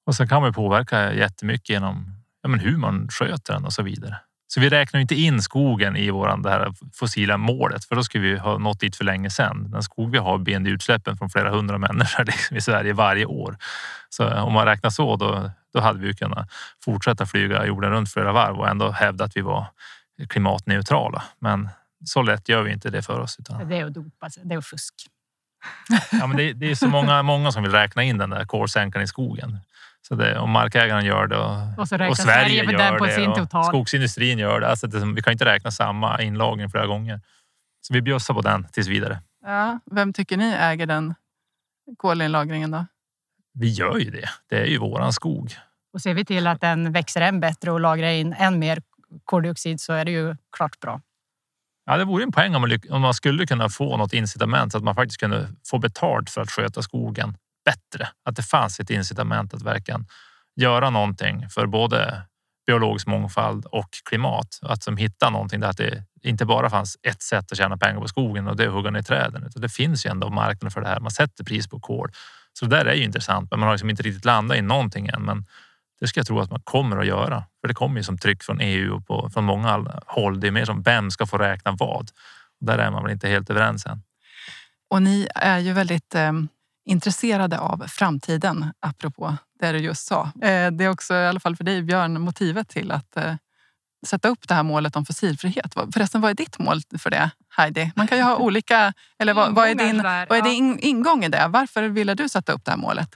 Och 0.06 0.14
sen 0.14 0.28
kan 0.28 0.42
man 0.42 0.52
påverka 0.52 1.12
jättemycket 1.12 1.68
genom 1.68 2.24
ja, 2.42 2.48
men 2.48 2.60
hur 2.60 2.76
man 2.76 3.08
sköter 3.08 3.52
den 3.52 3.64
och 3.64 3.72
så 3.72 3.82
vidare. 3.82 4.16
Så 4.46 4.60
vi 4.60 4.68
räknar 4.68 5.00
inte 5.00 5.14
in 5.14 5.42
skogen 5.42 5.96
i 5.96 6.10
våran, 6.10 6.42
det 6.42 6.50
här 6.50 6.72
fossila 6.94 7.36
målet, 7.36 7.84
för 7.84 7.96
då 7.96 8.02
skulle 8.02 8.24
vi 8.24 8.38
ha 8.38 8.58
nått 8.58 8.80
dit 8.80 8.96
för 8.96 9.04
länge 9.04 9.30
sedan. 9.30 9.70
Den 9.70 9.82
skog 9.82 10.10
vi 10.10 10.18
har 10.18 10.38
binder 10.38 10.70
utsläppen 10.70 11.16
från 11.16 11.30
flera 11.30 11.50
hundra 11.50 11.78
människor 11.78 12.24
liksom 12.26 12.56
i 12.56 12.60
Sverige 12.60 12.92
varje 12.92 13.24
år. 13.26 13.56
Så 14.08 14.34
om 14.34 14.52
man 14.52 14.66
räknar 14.66 14.90
så, 14.90 15.16
då, 15.16 15.50
då 15.74 15.80
hade 15.80 15.98
vi 15.98 16.14
kunnat 16.14 16.50
fortsätta 16.84 17.26
flyga 17.26 17.66
jorden 17.66 17.90
runt 17.90 18.12
flera 18.12 18.32
varv 18.32 18.58
och 18.58 18.68
ändå 18.68 18.90
hävda 18.90 19.24
att 19.24 19.36
vi 19.36 19.40
var 19.40 19.66
klimatneutrala. 20.28 21.22
Men 21.38 21.68
så 22.04 22.22
lätt 22.22 22.48
gör 22.48 22.62
vi 22.62 22.72
inte 22.72 22.90
det 22.90 23.02
för 23.02 23.20
oss. 23.20 23.36
Utan, 23.38 23.68
Det 23.68 23.76
är 23.78 23.84
att 23.84 23.94
dopa 23.94 24.30
sig, 24.30 24.42
det 24.46 24.54
är 24.54 24.58
att 24.58 24.66
fusk. 24.66 24.94
ja, 26.12 26.26
men 26.26 26.36
det, 26.36 26.52
det 26.52 26.70
är 26.70 26.74
så 26.74 26.88
många, 26.88 27.22
många 27.22 27.52
som 27.52 27.62
vill 27.62 27.72
räkna 27.72 28.02
in 28.02 28.18
den 28.18 28.30
där 28.30 28.44
kolsänkan 28.44 29.02
i 29.02 29.06
skogen. 29.06 29.58
Så 30.08 30.14
det, 30.14 30.38
om 30.38 30.50
markägaren 30.50 31.04
gör 31.04 31.26
det 31.26 31.36
och, 31.36 31.56
Och 31.76 31.78
och 31.78 31.88
Sverige 31.88 32.14
Sverige 32.14 32.64
på 32.64 32.72
gör 32.72 32.78
den 32.78 32.98
på 32.98 33.06
det 33.06 33.12
sin 33.14 33.30
och 33.30 33.36
total. 33.36 33.64
skogsindustrin 33.64 34.38
gör 34.38 34.60
det. 34.60 34.68
Alltså 34.68 34.86
det, 34.86 35.12
vi 35.14 35.22
kan 35.22 35.32
inte 35.32 35.44
räkna 35.44 35.70
samma 35.70 36.22
inlagring 36.22 36.70
flera 36.70 36.86
gånger. 36.86 37.20
Så 37.80 37.94
vi 37.94 38.02
bjussar 38.02 38.34
på 38.34 38.40
den 38.40 38.64
tills 38.72 38.88
vidare. 38.88 39.20
Ja, 39.44 39.78
vem 39.90 40.12
tycker 40.12 40.36
ni 40.36 40.52
äger 40.58 40.86
den 40.86 41.14
kolinlagringen 41.96 42.70
då? 42.70 42.86
Vi 43.54 43.68
gör 43.68 43.98
ju 43.98 44.10
det. 44.10 44.28
Det 44.48 44.56
är 44.56 44.66
ju 44.66 44.78
våran 44.78 45.12
skog. 45.12 45.54
Och 45.92 46.00
ser 46.00 46.14
vi 46.14 46.24
till 46.24 46.46
att 46.46 46.60
den 46.60 46.92
växer 46.92 47.20
än 47.20 47.40
bättre 47.40 47.70
och 47.70 47.80
lagrar 47.80 48.08
in 48.08 48.32
än 48.32 48.58
mer 48.58 48.82
koldioxid 49.24 49.80
så 49.80 49.92
är 49.92 50.04
det 50.04 50.10
ju 50.10 50.36
klart 50.56 50.80
bra. 50.80 51.00
Ja, 51.86 51.96
det 51.96 52.04
vore 52.04 52.22
en 52.22 52.32
poäng 52.32 52.54
om 52.54 52.60
man, 52.60 52.78
om 52.90 53.02
man 53.02 53.14
skulle 53.14 53.46
kunna 53.46 53.68
få 53.68 53.96
något 53.96 54.12
incitament 54.12 54.72
så 54.72 54.78
att 54.78 54.84
man 54.84 54.94
faktiskt 54.94 55.20
kunde 55.20 55.48
få 55.70 55.78
betalt 55.78 56.30
för 56.30 56.40
att 56.40 56.50
sköta 56.50 56.82
skogen 56.82 57.36
bättre. 57.64 58.08
Att 58.24 58.36
det 58.36 58.42
fanns 58.42 58.80
ett 58.80 58.90
incitament 58.90 59.54
att 59.54 59.62
verkligen 59.62 60.06
göra 60.56 60.90
någonting 60.90 61.48
för 61.50 61.66
både 61.66 62.22
biologisk 62.66 63.06
mångfald 63.06 63.66
och 63.66 63.88
klimat. 64.08 64.58
Att 64.62 64.82
som 64.82 64.96
hitta 64.96 65.30
någonting 65.30 65.60
där 65.60 65.68
att 65.68 65.76
det 65.76 66.04
inte 66.22 66.46
bara 66.46 66.70
fanns 66.70 66.98
ett 67.02 67.22
sätt 67.22 67.52
att 67.52 67.58
tjäna 67.58 67.76
pengar 67.76 68.00
på 68.00 68.08
skogen 68.08 68.48
och 68.48 68.56
det 68.56 68.64
är 68.64 68.68
att 68.68 68.74
hugga 68.74 68.90
ner 68.90 69.02
träden. 69.02 69.44
Utan 69.46 69.62
det 69.62 69.68
finns 69.68 70.06
ju 70.06 70.10
ändå 70.10 70.30
marknader 70.30 70.70
för 70.70 70.80
det 70.80 70.88
här. 70.88 71.00
Man 71.00 71.10
sätter 71.10 71.44
pris 71.44 71.68
på 71.68 71.80
kol. 71.80 72.10
Så 72.52 72.66
det 72.66 72.76
där 72.76 72.84
är 72.84 72.94
ju 72.94 73.04
intressant, 73.04 73.50
men 73.50 73.60
man 73.60 73.66
har 73.66 73.74
liksom 73.74 73.90
inte 73.90 74.02
riktigt 74.02 74.24
landat 74.24 74.56
i 74.56 74.62
någonting 74.62 75.06
än. 75.06 75.22
Men 75.22 75.46
det 76.00 76.06
ska 76.06 76.20
jag 76.20 76.26
tro 76.26 76.40
att 76.40 76.50
man 76.50 76.60
kommer 76.60 76.96
att 76.96 77.06
göra. 77.06 77.44
För 77.60 77.68
det 77.68 77.74
kommer 77.74 77.96
ju 77.96 78.02
som 78.04 78.18
tryck 78.18 78.42
från 78.42 78.60
EU 78.60 78.96
och 78.96 79.06
på, 79.06 79.30
från 79.30 79.44
många 79.44 80.00
håll. 80.06 80.40
Det 80.40 80.46
är 80.46 80.50
mer 80.50 80.64
som 80.64 80.82
vem 80.82 81.10
ska 81.10 81.26
få 81.26 81.38
räkna 81.38 81.72
vad? 81.72 82.10
Och 82.60 82.66
där 82.66 82.78
är 82.78 82.90
man 82.90 83.02
väl 83.02 83.12
inte 83.12 83.28
helt 83.28 83.50
överens 83.50 83.86
än. 83.86 84.02
Och 84.90 85.02
ni 85.02 85.28
är 85.34 85.58
ju 85.58 85.72
väldigt 85.72 86.14
eh, 86.14 86.32
intresserade 86.84 87.58
av 87.58 87.84
framtiden, 87.88 88.72
apropå 88.80 89.36
det 89.60 89.72
du 89.72 89.78
just 89.78 90.06
sa. 90.06 90.22
Eh, 90.42 90.70
det 90.70 90.84
är 90.84 90.88
också, 90.88 91.14
i 91.14 91.26
alla 91.26 91.40
fall 91.40 91.56
för 91.56 91.64
dig 91.64 91.82
Björn, 91.82 92.20
motivet 92.20 92.68
till 92.68 92.90
att 92.90 93.16
eh, 93.16 93.34
sätta 94.06 94.28
upp 94.28 94.48
det 94.48 94.54
här 94.54 94.62
målet 94.62 94.96
om 94.96 95.04
fossilfrihet. 95.04 95.76
Vad- 95.76 95.94
Förresten, 95.94 96.20
vad 96.20 96.30
är 96.30 96.34
ditt 96.34 96.58
mål 96.58 96.80
för 96.98 97.10
det, 97.10 97.30
Heidi? 97.56 97.92
Man 97.96 98.06
kan 98.06 98.18
ju 98.18 98.24
ha 98.24 98.36
olika... 98.38 98.92
Eller 99.18 99.34
vad, 99.34 99.54
vad 99.54 99.68
är 99.68 99.74
din, 99.74 100.02
vad 100.02 100.06
är 100.32 100.36
ja. 100.36 100.42
din 100.44 100.78
ingång 100.78 101.24
i 101.24 101.28
det? 101.28 101.46
Varför 101.48 101.82
ville 101.82 102.14
du 102.14 102.28
sätta 102.28 102.52
upp 102.52 102.64
det 102.64 102.70
här 102.70 102.78
målet? 102.78 103.08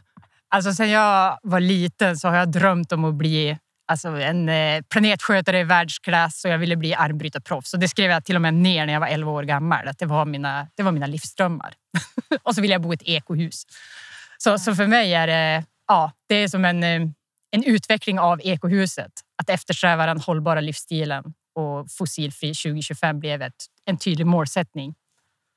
Alltså 0.50 0.72
sen 0.72 0.90
jag 0.90 1.38
var 1.42 1.60
liten 1.60 2.16
så 2.16 2.28
har 2.28 2.36
jag 2.36 2.50
drömt 2.50 2.92
om 2.92 3.04
att 3.04 3.14
bli 3.14 3.58
alltså 3.88 4.08
en 4.08 4.48
eh, 4.48 4.82
planetskötare 4.82 5.60
i 5.60 5.64
världsklass 5.64 6.44
och 6.44 6.50
jag 6.50 6.58
ville 6.58 6.76
bli 6.76 6.94
armbrytarproffs. 6.94 7.74
Och 7.74 7.80
det 7.80 7.88
skrev 7.88 8.10
jag 8.10 8.24
till 8.24 8.36
och 8.36 8.42
med 8.42 8.54
ner 8.54 8.86
när 8.86 8.92
jag 8.92 9.00
var 9.00 9.06
11 9.06 9.30
år 9.30 9.42
gammal. 9.42 9.88
Att 9.88 9.98
det, 9.98 10.06
var 10.06 10.24
mina, 10.24 10.68
det 10.76 10.82
var 10.82 10.92
mina 10.92 11.06
livsdrömmar. 11.06 11.74
och 12.42 12.54
så 12.54 12.60
ville 12.60 12.74
jag 12.74 12.82
bo 12.82 12.92
i 12.92 12.94
ett 12.94 13.02
ekohus. 13.02 13.62
Så, 14.38 14.58
så 14.58 14.74
för 14.74 14.86
mig 14.86 15.14
är 15.14 15.26
det, 15.26 15.64
ja, 15.88 16.12
det 16.28 16.34
är 16.34 16.48
som 16.48 16.64
en, 16.64 16.82
eh, 16.82 17.08
en 17.50 17.64
utveckling 17.64 18.18
av 18.18 18.40
ekohuset. 18.44 19.12
Att 19.42 19.50
eftersträva 19.50 20.06
den 20.06 20.20
hållbara 20.20 20.60
livsstilen 20.60 21.24
och 21.54 21.86
fossilfri 21.90 22.54
2025 22.54 23.20
blev 23.20 23.42
ett, 23.42 23.66
en 23.84 23.98
tydlig 23.98 24.26
målsättning. 24.26 24.94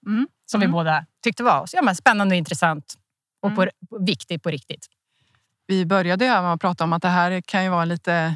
Mm. 0.07 0.27
Som 0.45 0.61
Mm. 0.61 0.69
vi 0.69 0.73
båda 0.73 1.05
tyckte 1.23 1.43
var 1.43 1.67
ja, 1.73 1.81
men 1.81 1.95
spännande 1.95 2.33
och 2.33 2.37
intressant 2.37 2.93
och 3.41 3.51
Mm. 3.51 3.69
på, 3.89 3.99
viktig 4.05 4.43
på 4.43 4.49
riktigt. 4.49 4.87
Vi 5.67 5.85
började 5.85 6.25
ju 6.25 6.31
med 6.31 6.53
att 6.53 6.61
prata 6.61 6.83
om 6.83 6.93
att 6.93 7.01
det 7.01 7.09
här 7.09 7.41
kan 7.41 7.63
ju 7.63 7.69
vara 7.69 7.81
en 7.81 7.89
lite 7.89 8.35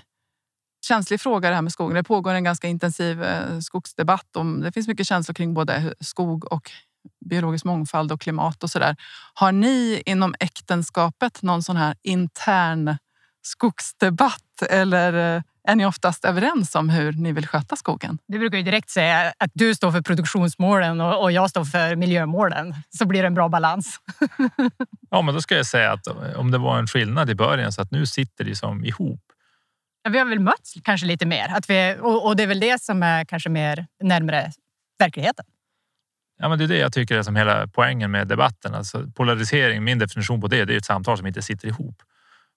känslig 0.88 1.22
fråga 1.22 1.50
det 1.50 1.56
här 1.56 1.62
med 1.62 1.72
skogen. 1.72 1.96
Det 1.96 2.04
pågår 2.04 2.34
en 2.34 2.44
ganska 2.44 2.68
intensiv 2.68 3.24
eh, 3.24 3.60
skogsdebatt. 3.60 4.36
Om, 4.36 4.62
det 4.62 4.72
finns 4.72 4.88
mycket 4.88 5.08
känslor 5.08 5.34
kring 5.34 5.54
både 5.54 5.96
skog 6.00 6.52
och 6.52 6.72
biologisk 7.30 7.66
mångfald 7.66 8.12
och 8.12 8.22
klimat 8.22 8.64
och 8.64 8.70
sådär. 8.70 8.96
Har 9.34 9.52
ni 9.52 10.04
inom 10.06 10.36
äktenskapet 10.40 11.42
någon 11.42 11.64
sån 11.64 11.78
här 11.78 11.96
intern 12.04 12.98
skogsdebatt 13.42 14.62
eller 14.70 15.36
eh, 15.36 15.42
är 15.68 15.76
ni 15.76 15.86
oftast 15.86 16.26
överens 16.26 16.76
om 16.76 16.90
hur 16.90 17.12
ni 17.12 17.32
vill 17.32 17.48
sköta 17.48 17.76
skogen? 17.76 18.18
Du 18.28 18.40
brukar 18.40 18.58
ju 18.58 18.64
direkt 18.64 18.90
säga 18.90 19.34
att 19.38 19.52
du 19.54 19.76
står 19.76 19.92
för 19.92 20.02
produktionsmålen 20.02 21.02
och, 21.02 21.32
jag 21.32 21.50
står 21.50 21.66
för 21.66 21.96
miljömålen. 21.96 22.76
Så 22.90 23.06
blir 23.06 23.22
det 23.22 23.28
en 23.28 23.34
bra 23.34 23.50
balans. 23.50 24.00
Ja, 25.10 25.22
men 25.22 25.34
då 25.34 25.42
ska 25.42 25.56
jag 25.56 25.66
säga 25.66 25.92
att 25.92 26.08
om 26.36 26.52
det 26.52 26.58
var 26.58 26.80
en 26.80 26.88
skillnad 26.88 27.30
i 27.30 27.36
början 27.36 27.72
så 27.72 27.82
att 27.82 27.92
nu 27.92 28.06
sitter 28.06 28.44
det 28.44 28.56
som 28.56 28.86
ihop. 28.86 29.22
Ja, 30.04 30.10
Vi 30.10 30.18
har 30.20 30.26
väl 30.26 30.40
mötts 30.40 30.74
kanske 30.84 31.08
lite 31.08 31.26
mer. 31.26 31.48
Att 31.50 31.70
vi, 31.70 31.98
och, 32.02 32.26
och 32.26 32.36
det 32.36 32.44
är 32.44 32.48
väl 32.48 32.60
det 32.60 32.82
som 32.82 33.04
är 33.04 33.26
kanske 33.26 33.50
mer 33.50 33.88
närmare 34.04 34.52
verkligheten. 35.00 35.46
Ja, 36.38 36.50
men 36.50 36.58
det 36.58 36.64
är 36.66 36.68
det 36.68 36.78
jag 36.78 36.94
tycker 36.94 37.18
är 37.18 37.24
som 37.24 37.36
hela 37.36 37.68
poängen 37.68 38.12
med 38.12 38.28
debatten. 38.28 38.76
Alltså 38.76 39.08
polarisering, 39.16 39.84
min 39.84 40.00
definition 40.00 40.42
på 40.42 40.48
det, 40.48 40.66
det 40.66 40.74
är 40.74 40.78
ett 40.78 40.86
samtal 40.86 41.18
som 41.18 41.28
inte 41.28 41.42
sitter 41.42 41.68
ihop. 41.68 42.04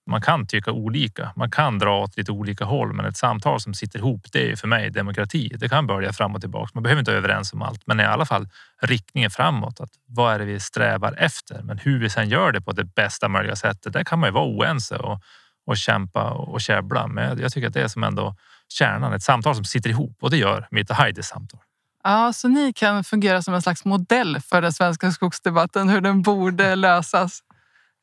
Man 0.09 0.21
kan 0.21 0.47
tycka 0.47 0.73
olika, 0.73 1.33
man 1.37 1.51
kan 1.51 1.79
dra 1.79 2.03
åt 2.03 2.17
lite 2.17 2.33
olika 2.33 2.65
håll, 2.65 2.93
men 2.93 3.07
ett 3.07 3.17
samtal 3.17 3.61
som 3.61 3.75
sitter 3.75 3.99
ihop, 3.99 4.27
det 4.33 4.53
är 4.53 4.57
för 4.57 4.69
mig 4.69 4.91
demokrati. 4.91 5.57
Det 5.59 5.69
kan 5.69 5.87
börja 5.87 6.13
fram 6.13 6.35
och 6.35 6.41
tillbaka. 6.41 6.71
Man 6.75 6.83
behöver 6.83 7.01
inte 7.01 7.11
vara 7.11 7.19
överens 7.19 7.53
om 7.53 7.63
allt, 7.63 7.83
men 7.87 8.01
i 8.01 8.05
alla 8.05 8.27
fall 8.27 8.49
riktningen 8.83 9.31
framåt. 9.31 9.81
Att 9.81 9.91
vad 10.07 10.35
är 10.35 10.39
det 10.39 10.45
vi 10.45 10.61
strävar 10.61 11.15
efter? 11.19 11.63
Men 11.63 11.79
hur 11.79 12.01
vi 12.01 12.11
sedan 12.11 12.29
gör 12.29 12.53
det 12.53 12.61
på 12.61 12.73
det 12.73 12.85
bästa 12.85 13.29
möjliga 13.29 13.57
sättet, 13.57 13.93
där 13.93 14.05
kan 14.05 14.19
man 14.19 14.29
ju 14.29 14.33
vara 14.33 14.45
oense 14.45 14.97
och, 14.97 15.21
och 15.67 15.77
kämpa 15.77 16.31
och 16.31 16.61
käbbla. 16.61 17.07
Men 17.07 17.39
jag 17.39 17.53
tycker 17.53 17.69
att 17.69 17.75
det 17.75 17.83
är 17.83 17.89
som 17.89 18.05
ändå 18.05 18.37
kärnan, 18.69 19.13
ett 19.13 19.23
samtal 19.23 19.55
som 19.55 19.65
sitter 19.65 19.91
ihop 19.91 20.17
och 20.21 20.31
det 20.31 20.37
gör 20.37 20.69
mitt 20.71 20.91
och 20.91 20.97
Heidis 20.97 21.27
samtal. 21.27 21.61
Ja, 22.05 22.33
så 22.33 22.49
ni 22.49 22.73
kan 22.73 23.05
fungera 23.05 23.43
som 23.43 23.55
en 23.55 23.63
slags 23.63 23.85
modell 23.85 24.41
för 24.41 24.63
den 24.63 24.73
svenska 24.73 25.13
skogsdebatten, 25.13 25.89
hur 25.89 26.01
den 26.01 26.23
borde 26.23 26.75
lösas. 26.75 27.43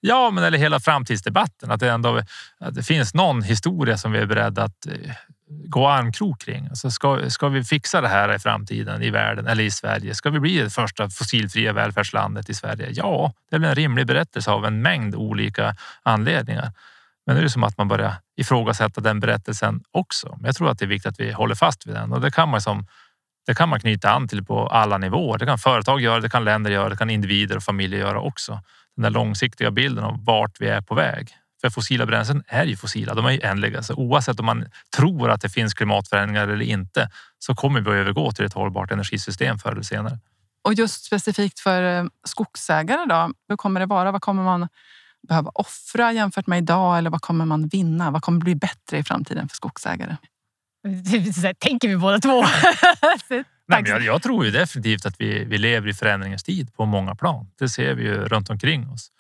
Ja, 0.08 0.32
men 0.32 0.44
eller 0.44 0.58
hela 0.58 0.80
framtidsdebatten. 0.80 1.72
Att 1.72 1.80
det 1.80 1.90
ändå 1.90 2.22
att 2.60 2.76
det 2.76 2.84
finns 2.84 3.14
någon 3.14 3.42
historia 3.42 3.98
som 3.98 4.12
vi 4.12 4.20
är 4.20 4.26
beredda 4.26 4.64
att 4.64 4.86
eh, 4.88 5.12
gå 5.48 5.88
armkrok 5.88 6.42
kring. 6.42 6.68
Alltså 6.68 6.92
ska, 6.92 7.30
ska 7.30 7.48
vi 7.48 7.64
fixa 7.64 8.02
det 8.02 8.08
här 8.08 8.36
i 8.36 8.40
framtiden 8.40 9.02
i 9.02 9.10
världen 9.10 9.48
eller 9.48 9.64
i 9.64 9.72
Sverige? 9.72 10.16
Ska 10.16 10.30
vi 10.30 10.40
bli 10.40 10.58
det 10.58 10.70
första 10.70 11.10
fossilfria 11.10 11.74
välfärdslandet 11.74 12.50
i 12.50 12.54
Sverige? 12.54 12.90
Ja, 12.92 13.34
det 13.50 13.56
är 13.56 13.60
väl 13.60 13.70
en 13.70 13.76
rimlig 13.76 14.08
berättelse 14.08 14.52
av 14.52 14.66
en 14.66 14.82
mängd 14.82 15.16
olika 15.16 15.76
anledningar. 16.04 16.72
Men 17.26 17.36
nu 17.36 17.40
är 17.40 17.44
det 17.44 17.50
som 17.50 17.64
att 17.64 17.78
man 17.78 17.88
börjar 17.88 18.14
ifrågasätta 18.38 19.02
den 19.02 19.20
berättelsen 19.20 19.84
också. 19.92 20.36
Men 20.38 20.46
jag 20.46 20.56
tror 20.56 20.70
att 20.70 20.80
det 20.80 20.86
är 20.86 20.90
viktigt 20.90 21.12
att 21.12 21.20
vi 21.20 21.32
håller 21.32 21.56
fast 21.56 21.88
vid 21.88 21.96
den 21.96 22.14
och 22.14 22.22
det 22.22 22.32
kan 22.32 22.50
man 22.50 22.62
som 22.62 22.88
det 23.46 23.56
kan 23.56 23.70
man 23.70 23.80
knyta 23.80 24.10
an 24.10 24.28
till 24.28 24.46
på 24.46 24.68
alla 24.68 24.98
nivåer. 24.98 25.38
Det 25.38 25.46
kan 25.46 25.58
företag 25.58 26.02
göra, 26.02 26.20
det 26.20 26.30
kan 26.30 26.44
länder 26.44 26.72
göra, 26.72 26.90
det 26.90 26.98
kan 26.98 27.10
individer 27.10 27.58
och 27.58 27.64
familjer 27.64 28.00
göra 28.00 28.20
också. 28.20 28.60
Den 28.96 29.04
där 29.04 29.10
långsiktiga 29.10 29.72
bilden 29.72 30.04
av 30.04 30.26
vart 30.26 30.62
vi 30.62 30.68
är 30.68 30.82
på 30.82 30.96
väg. 30.96 31.30
För 31.62 31.70
fossila 31.70 32.06
bränslen 32.06 32.44
är 32.48 32.66
ju 32.66 32.78
fossila, 32.78 33.14
de 33.14 33.26
är 33.26 33.32
ju 33.32 33.42
ändliga. 33.42 33.84
Så 33.84 33.94
oavsett 33.96 34.40
om 34.40 34.46
man 34.46 34.66
tror 34.98 35.30
att 35.30 35.42
det 35.42 35.50
finns 35.50 35.74
klimatförändringar 35.74 36.48
eller 36.48 36.66
inte 36.66 37.10
så 37.40 37.56
kommer 37.56 37.82
vi 37.82 37.90
att 37.90 37.96
övergå 37.96 38.32
till 38.32 38.46
ett 38.46 38.54
hållbart 38.54 38.92
energisystem 38.92 39.60
förr 39.60 39.72
eller 39.72 39.82
senare. 39.82 40.20
Och 40.64 40.74
just 40.74 41.06
specifikt 41.06 41.60
för 41.60 41.98
eh, 42.00 42.06
skogsägare 42.24 43.06
då, 43.06 43.34
hur 43.50 43.58
kommer 43.58 43.80
det 43.80 43.86
vara? 43.86 44.12
Vad 44.12 44.22
kommer 44.22 44.44
man 44.44 44.68
behöva 45.28 45.52
offra 45.54 46.12
jämfört 46.12 46.48
med 46.48 46.58
idag? 46.58 46.98
Eller 46.98 47.10
vad 47.10 47.22
kommer 47.22 47.46
man 47.46 47.68
vinna? 47.68 48.12
Vad 48.12 48.22
kommer 48.22 48.40
bli 48.40 48.56
bättre 48.56 48.98
i 48.98 49.04
framtiden 49.04 49.50
för 49.50 49.56
skogsägare? 49.56 50.18
Tänker 51.60 51.88
vi 51.88 51.98
båda 51.98 52.20
två. 52.20 52.44
Nej, 53.68 53.82
men 53.82 53.92
jag, 53.92 54.02
jag 54.02 54.22
tror 54.22 54.46
ju 54.46 54.52
definitivt 54.52 55.06
att 55.06 55.16
vi, 55.20 55.44
vi 55.44 55.58
lever 55.58 55.88
i 55.88 55.94
förändringens 55.94 56.44
tid 56.44 56.74
på 56.74 56.86
många 56.86 57.16
plan. 57.16 57.52
Det 57.60 57.70
ser 57.70 57.96
vi 57.96 58.04
ju 58.04 58.26
runt 58.26 58.50
omkring 58.50 58.90
oss. 58.90 59.12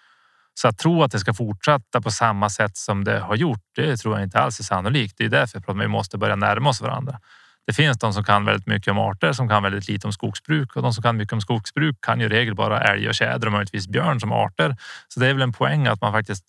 Så 0.53 0.67
att 0.67 0.77
tro 0.77 1.03
att 1.03 1.11
det 1.11 1.19
ska 1.19 1.33
fortsätta 1.33 2.01
på 2.01 2.11
samma 2.11 2.49
sätt 2.49 2.77
som 2.77 3.03
det 3.03 3.19
har 3.19 3.35
gjort, 3.35 3.63
det 3.75 3.97
tror 3.97 4.15
jag 4.15 4.23
inte 4.23 4.39
alls 4.39 4.59
är 4.59 4.63
sannolikt. 4.63 5.17
Det 5.17 5.25
är 5.25 5.29
därför 5.29 5.57
jag 5.57 5.65
pratar 5.65 5.73
om 5.73 5.79
att 5.79 5.83
vi 5.83 5.87
måste 5.87 6.17
börja 6.17 6.35
närma 6.35 6.69
oss 6.69 6.81
varandra. 6.81 7.19
Det 7.67 7.73
finns 7.73 7.97
de 7.97 8.13
som 8.13 8.23
kan 8.23 8.45
väldigt 8.45 8.67
mycket 8.67 8.91
om 8.91 8.99
arter, 8.99 9.33
som 9.33 9.49
kan 9.49 9.63
väldigt 9.63 9.87
lite 9.87 10.07
om 10.07 10.13
skogsbruk 10.13 10.75
och 10.75 10.81
de 10.81 10.93
som 10.93 11.03
kan 11.03 11.17
mycket 11.17 11.33
om 11.33 11.41
skogsbruk 11.41 11.95
kan 12.01 12.19
ju 12.19 12.29
regel 12.29 12.55
bara 12.55 12.81
älg 12.81 13.07
och 13.07 13.15
tjäder 13.15 13.47
och 13.47 13.53
möjligtvis 13.53 13.87
björn 13.87 14.19
som 14.19 14.31
arter. 14.31 14.75
Så 15.07 15.19
det 15.19 15.27
är 15.27 15.33
väl 15.33 15.41
en 15.41 15.53
poäng 15.53 15.87
att 15.87 16.01
man 16.01 16.11
faktiskt 16.11 16.45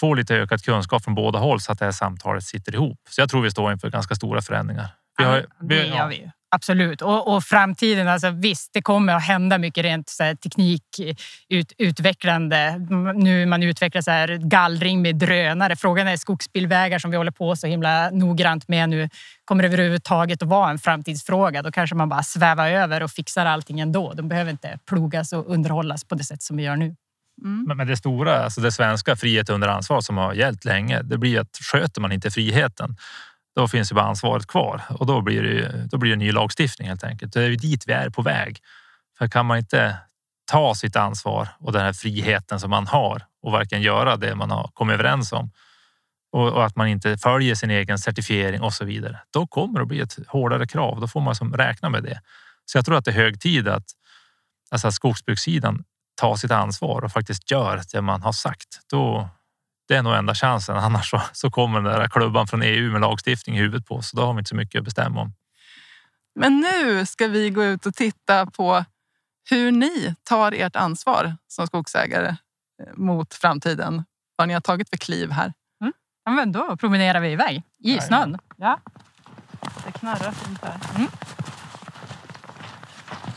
får 0.00 0.16
lite 0.16 0.36
ökad 0.36 0.64
kunskap 0.64 1.04
från 1.04 1.14
båda 1.14 1.38
håll 1.38 1.60
så 1.60 1.72
att 1.72 1.78
det 1.78 1.84
här 1.84 1.92
samtalet 1.92 2.44
sitter 2.44 2.74
ihop. 2.74 2.98
Så 3.08 3.20
jag 3.20 3.30
tror 3.30 3.42
vi 3.42 3.50
står 3.50 3.72
inför 3.72 3.90
ganska 3.90 4.14
stora 4.14 4.42
förändringar. 4.42 4.88
Vi 5.18 5.24
har, 5.24 5.36
det 5.36 5.46
vi, 5.60 5.88
gör 5.88 6.08
vi 6.08 6.16
ju. 6.16 6.30
Absolut. 6.52 7.02
Och, 7.02 7.34
och 7.34 7.44
framtiden, 7.44 8.08
alltså 8.08 8.30
visst, 8.30 8.70
det 8.72 8.82
kommer 8.82 9.14
att 9.14 9.22
hända 9.22 9.58
mycket 9.58 9.84
rent 9.84 10.08
så 10.08 10.24
här, 10.24 10.34
teknikutvecklande. 10.34 12.86
Nu 13.14 13.46
man 13.46 13.62
utvecklar 13.62 14.02
så 14.02 14.10
här 14.10 14.36
gallring 14.36 15.02
med 15.02 15.16
drönare. 15.16 15.76
Frågan 15.76 16.08
är 16.08 16.16
skogsbilvägar 16.16 16.98
som 16.98 17.10
vi 17.10 17.16
håller 17.16 17.30
på 17.30 17.56
så 17.56 17.66
himla 17.66 18.10
noggrant 18.10 18.68
med 18.68 18.88
nu. 18.88 19.08
Kommer 19.44 19.62
det 19.62 19.68
överhuvudtaget 19.68 20.42
att 20.42 20.48
vara 20.48 20.70
en 20.70 20.78
framtidsfråga? 20.78 21.62
Då 21.62 21.72
kanske 21.72 21.96
man 21.96 22.08
bara 22.08 22.22
svävar 22.22 22.70
över 22.70 23.02
och 23.02 23.10
fixar 23.10 23.46
allting 23.46 23.80
ändå. 23.80 24.12
De 24.12 24.28
behöver 24.28 24.50
inte 24.50 24.78
plogas 24.88 25.32
och 25.32 25.50
underhållas 25.50 26.04
på 26.04 26.14
det 26.14 26.24
sätt 26.24 26.42
som 26.42 26.56
vi 26.56 26.62
gör 26.62 26.76
nu. 26.76 26.96
Mm. 27.44 27.64
Men 27.68 27.76
men 27.76 27.86
det 27.86 27.96
stora, 27.96 28.44
alltså 28.44 28.60
det 28.60 28.72
svenska 28.72 29.16
frihet 29.16 29.50
under 29.50 29.68
ansvar 29.68 30.00
som 30.00 30.16
har 30.16 30.34
gällt 30.34 30.64
länge, 30.64 31.02
det 31.02 31.18
blir 31.18 31.40
att 31.40 31.58
sköter 31.72 32.00
man 32.00 32.12
inte 32.12 32.30
friheten, 32.30 32.96
då 33.56 33.68
finns 33.68 33.92
ju 33.92 33.94
bara 33.94 34.04
ansvaret 34.04 34.46
kvar 34.46 34.82
och 34.88 35.06
då 35.06 35.20
blir 35.20 35.42
det, 35.42 35.48
ju- 35.48 35.86
då 35.90 35.98
blir 35.98 36.10
det 36.10 36.16
ny 36.16 36.32
lagstiftning 36.32 36.88
helt 36.88 37.04
enkelt. 37.04 37.32
Det 37.32 37.42
är 37.42 37.48
ju 37.48 37.56
dit 37.56 37.84
vi 37.86 37.92
är 37.92 38.10
på 38.10 38.22
väg. 38.22 38.58
För 39.18 39.28
kan 39.28 39.46
man 39.46 39.58
inte 39.58 39.96
ta 40.50 40.74
sitt 40.74 40.96
ansvar 40.96 41.48
och 41.58 41.72
den 41.72 41.82
här 41.82 41.92
friheten 41.92 42.60
som 42.60 42.70
man 42.70 42.86
har 42.86 43.22
och 43.42 43.52
varken 43.52 43.82
göra 43.82 44.16
det 44.16 44.34
man 44.34 44.50
har 44.50 44.70
kommit 44.74 44.94
överens 44.94 45.32
om 45.32 45.50
och, 46.32 46.52
och 46.52 46.64
att 46.66 46.76
man 46.76 46.88
inte 46.88 47.18
följer 47.18 47.54
sin 47.54 47.70
egen 47.70 47.98
certifiering 47.98 48.62
och 48.62 48.72
så 48.72 48.84
vidare, 48.84 49.20
då 49.30 49.46
kommer 49.46 49.78
det 49.78 49.82
att 49.82 49.88
bli 49.88 50.00
ett 50.00 50.16
hårdare 50.28 50.66
krav. 50.66 51.00
Då 51.00 51.08
får 51.08 51.20
man 51.20 51.34
som 51.34 51.54
räkna 51.54 51.88
med 51.88 52.02
det. 52.02 52.20
Så 52.64 52.78
jag 52.78 52.84
tror 52.84 52.96
att 52.96 53.04
det 53.04 53.10
är 53.10 53.14
hög 53.14 53.40
tid 53.40 53.68
att, 53.68 53.84
alltså 54.70 54.88
att 54.88 54.94
skogsbrukssidan 54.94 55.84
tar 56.20 56.36
sitt 56.36 56.50
ansvar 56.50 57.04
och 57.04 57.12
faktiskt 57.12 57.50
gör 57.50 57.80
det 57.92 58.00
man 58.00 58.22
har 58.22 58.32
sagt. 58.32 58.80
Då, 58.90 59.28
det 59.90 59.96
är 59.96 60.02
nog 60.02 60.14
enda 60.14 60.34
chansen. 60.34 60.76
Annars 60.86 61.10
så, 61.10 61.20
så 61.32 61.50
kommer 61.50 61.80
den 61.80 61.92
där 61.92 62.08
klubban 62.08 62.46
från 62.46 62.62
EU 62.62 62.92
med 62.92 63.00
lagstiftning 63.00 63.56
i 63.56 63.58
huvudet 63.58 63.86
på 63.86 63.94
oss. 63.94 64.12
Då 64.12 64.22
har 64.22 64.34
vi 64.34 64.38
inte 64.38 64.48
så 64.48 64.56
mycket 64.56 64.78
att 64.78 64.84
bestämma 64.84 65.20
om. 65.20 65.32
Men 66.34 66.60
nu 66.60 67.06
ska 67.06 67.28
vi 67.28 67.50
gå 67.50 67.64
ut 67.64 67.86
och 67.86 67.94
titta 67.94 68.46
på 68.46 68.84
hur 69.50 69.72
ni 69.72 70.14
tar 70.22 70.52
ert 70.52 70.76
ansvar 70.76 71.36
som 71.48 71.66
skogsägare 71.66 72.28
eh, 72.28 72.94
mot 72.94 73.34
framtiden. 73.34 74.04
Vad 74.36 74.48
ni 74.48 74.54
har 74.54 74.60
tagit 74.60 74.90
för 74.90 74.96
kliv 74.96 75.30
här. 75.30 75.52
Ja, 76.24 76.30
men 76.30 76.52
då 76.52 76.76
promenerar 76.76 77.20
vi 77.20 77.32
iväg 77.32 77.62
i 77.78 78.00
snön. 78.00 78.38
Ja. 78.56 78.80
Det 79.86 79.92
knarrar 79.92 80.32
fint 80.32 80.64
här. 80.64 81.08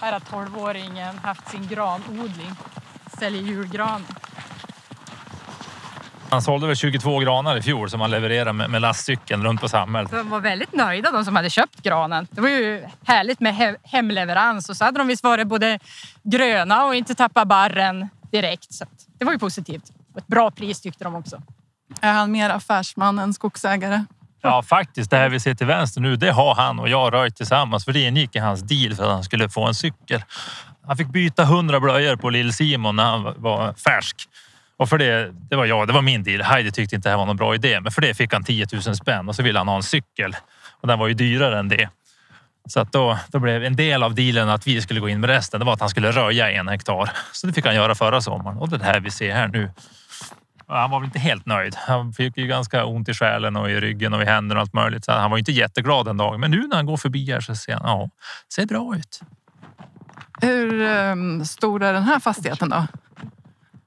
Här 0.01 0.11
har 0.11 0.19
tolvåringen 0.19 1.17
haft 1.17 1.49
sin 1.49 1.67
granodling. 1.67 2.51
Säljer 3.19 3.41
julgran. 3.41 4.05
Han 6.33 6.41
sålde 6.41 6.67
väl 6.67 6.75
22 6.75 7.19
granar 7.19 7.57
i 7.57 7.61
fjol 7.61 7.89
som 7.89 8.01
han 8.01 8.11
levererade 8.11 8.53
med, 8.53 8.69
med 8.69 8.81
lastcykeln 8.81 9.43
runt 9.43 9.61
på 9.61 9.69
samhället. 9.69 10.11
De 10.11 10.29
var 10.29 10.39
väldigt 10.39 10.73
nöjda 10.73 11.11
de 11.11 11.25
som 11.25 11.35
hade 11.35 11.49
köpt 11.49 11.81
granen. 11.83 12.27
Det 12.31 12.41
var 12.41 12.49
ju 12.49 12.83
härligt 13.05 13.39
med 13.39 13.53
he- 13.53 13.75
hemleverans 13.83 14.69
och 14.69 14.77
så 14.77 14.85
hade 14.85 14.97
de 14.97 15.07
visst 15.07 15.23
varit 15.23 15.47
både 15.47 15.79
gröna 16.23 16.85
och 16.85 16.95
inte 16.95 17.15
tappat 17.15 17.47
barren 17.47 18.09
direkt. 18.31 18.73
Så 18.73 18.85
det 19.19 19.25
var 19.25 19.31
ju 19.31 19.39
positivt. 19.39 19.83
Och 20.13 20.17
ett 20.17 20.27
bra 20.27 20.51
pris 20.51 20.81
tyckte 20.81 21.03
de 21.03 21.15
också. 21.15 21.41
Är 22.01 22.13
han 22.13 22.31
mer 22.31 22.49
affärsman 22.49 23.19
än 23.19 23.33
skogsägare? 23.33 24.05
Ja, 24.41 24.63
faktiskt. 24.63 25.11
Det 25.11 25.17
här 25.17 25.29
vi 25.29 25.39
ser 25.39 25.55
till 25.55 25.67
vänster 25.67 26.01
nu, 26.01 26.15
det 26.15 26.31
har 26.31 26.55
han 26.55 26.79
och 26.79 26.89
jag 26.89 27.13
röjt 27.13 27.35
tillsammans. 27.35 27.85
För 27.85 27.91
det 27.93 27.99
ingick 27.99 28.35
i 28.35 28.39
hans 28.39 28.61
deal 28.61 28.95
för 28.95 29.03
att 29.03 29.09
han 29.11 29.23
skulle 29.23 29.49
få 29.49 29.67
en 29.67 29.75
cykel. 29.75 30.23
Han 30.87 30.97
fick 30.97 31.07
byta 31.07 31.43
100 31.43 31.79
blöjor 31.79 32.15
på 32.15 32.29
Lill-Simon 32.29 32.95
när 32.95 33.03
han 33.03 33.33
var 33.37 33.73
färsk. 33.73 34.29
Och 34.83 34.89
för 34.89 34.97
det, 34.97 35.31
det 35.49 35.55
var 35.55 35.65
jag, 35.65 35.87
det 35.87 35.93
var 35.93 36.01
min 36.01 36.23
deal. 36.23 36.41
Heidi 36.41 36.71
tyckte 36.71 36.95
inte 36.95 37.09
det 37.09 37.11
här 37.11 37.17
var 37.17 37.25
någon 37.25 37.37
bra 37.37 37.55
idé, 37.55 37.81
men 37.81 37.91
för 37.91 38.01
det 38.01 38.13
fick 38.13 38.33
han 38.33 38.43
10 38.43 38.67
000 38.73 38.95
spänn 38.95 39.29
och 39.29 39.35
så 39.35 39.43
ville 39.43 39.59
han 39.59 39.67
ha 39.67 39.75
en 39.75 39.83
cykel 39.83 40.35
och 40.81 40.87
den 40.87 40.99
var 40.99 41.07
ju 41.07 41.13
dyrare 41.13 41.59
än 41.59 41.69
det. 41.69 41.89
Så 42.69 42.79
att 42.79 42.91
då, 42.91 43.19
då 43.27 43.39
blev 43.39 43.63
en 43.63 43.75
del 43.75 44.03
av 44.03 44.15
dealen 44.15 44.49
att 44.49 44.67
vi 44.67 44.81
skulle 44.81 44.99
gå 44.99 45.09
in 45.09 45.19
med 45.19 45.29
resten. 45.29 45.59
Det 45.59 45.65
var 45.65 45.73
att 45.73 45.79
han 45.79 45.89
skulle 45.89 46.11
röja 46.11 46.51
en 46.51 46.67
hektar. 46.67 47.11
Så 47.31 47.47
det 47.47 47.53
fick 47.53 47.65
han 47.65 47.75
göra 47.75 47.95
förra 47.95 48.21
sommaren 48.21 48.57
och 48.57 48.69
det 48.69 48.83
här 48.83 48.99
vi 48.99 49.11
ser 49.11 49.33
här 49.33 49.47
nu. 49.47 49.71
Han 50.67 50.91
var 50.91 50.99
väl 50.99 51.05
inte 51.05 51.19
helt 51.19 51.45
nöjd. 51.45 51.75
Han 51.75 52.13
fick 52.13 52.37
ju 52.37 52.47
ganska 52.47 52.85
ont 52.85 53.09
i 53.09 53.13
själen 53.13 53.55
och 53.55 53.71
i 53.71 53.79
ryggen 53.79 54.13
och 54.13 54.21
i 54.21 54.25
händerna 54.25 54.59
och 54.59 54.61
allt 54.61 54.73
möjligt. 54.73 55.05
Så 55.05 55.11
han 55.11 55.31
var 55.31 55.37
inte 55.37 55.51
jätteglad 55.51 56.05
den 56.05 56.17
dagen. 56.17 56.39
Men 56.39 56.51
nu 56.51 56.67
när 56.67 56.75
han 56.75 56.85
går 56.85 56.97
förbi 56.97 57.31
här 57.31 57.41
så 57.41 57.55
ser 57.55 57.73
han, 57.73 57.83
ja, 57.83 58.09
ser 58.55 58.65
bra 58.65 58.95
ut. 58.95 59.21
Hur 60.41 60.81
um, 60.81 61.45
stor 61.45 61.83
är 61.83 61.93
den 61.93 62.03
här 62.03 62.19
fastigheten 62.19 62.69
då? 62.69 62.87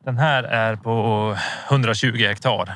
Den 0.06 0.18
här 0.18 0.42
är 0.42 0.76
på 0.76 1.36
120 1.70 2.16
hektar. 2.16 2.74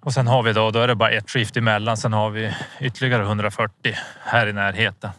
Och 0.00 0.12
sen 0.12 0.26
har 0.26 0.42
vi 0.42 0.52
då, 0.52 0.70
då 0.70 0.78
är 0.80 0.88
det 0.88 0.94
bara 0.94 1.10
ett 1.10 1.30
skift 1.30 1.56
emellan. 1.56 1.96
Sen 1.96 2.12
har 2.12 2.30
vi 2.30 2.54
ytterligare 2.80 3.22
140 3.22 3.94
här 4.24 4.46
i 4.46 4.52
närheten. 4.52 5.10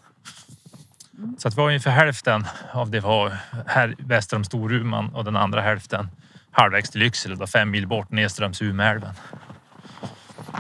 Så 1.38 1.48
att 1.48 1.58
vi 1.58 1.62
har 1.62 1.68
ungefär 1.68 1.92
hälften 1.92 2.46
av 2.72 2.90
det 2.90 3.00
vi 3.00 3.08
har 3.08 3.38
här 3.68 3.96
väster 3.98 4.38
om 4.38 4.44
Storuman 4.44 5.10
och 5.16 5.24
den 5.24 5.36
andra 5.36 5.62
hälften 5.62 6.10
halvvägs 6.52 6.90
till 6.90 7.00
Lycksele, 7.00 7.36
då, 7.36 7.48
fem 7.48 7.72
mil 7.72 7.88
bort 7.88 8.12
nedströms 8.12 8.62
Umeälven. 8.62 9.14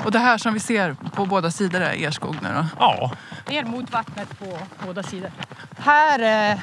Och 0.06 0.12
det 0.12 0.20
här 0.20 0.38
som 0.38 0.54
vi 0.54 0.60
ser 0.60 0.96
på 1.16 1.26
båda 1.26 1.52
sidor 1.52 1.82
är 1.82 1.94
er 1.94 2.12
skog 2.12 2.36
nu 2.42 2.50
då? 2.56 2.66
Ja. 2.80 3.12
Ner 3.50 3.64
mot 3.64 3.92
vattnet 3.92 4.40
på 4.40 4.58
båda 4.86 5.04
sidor. 5.04 5.32
Här 5.78 6.20
eh, 6.20 6.60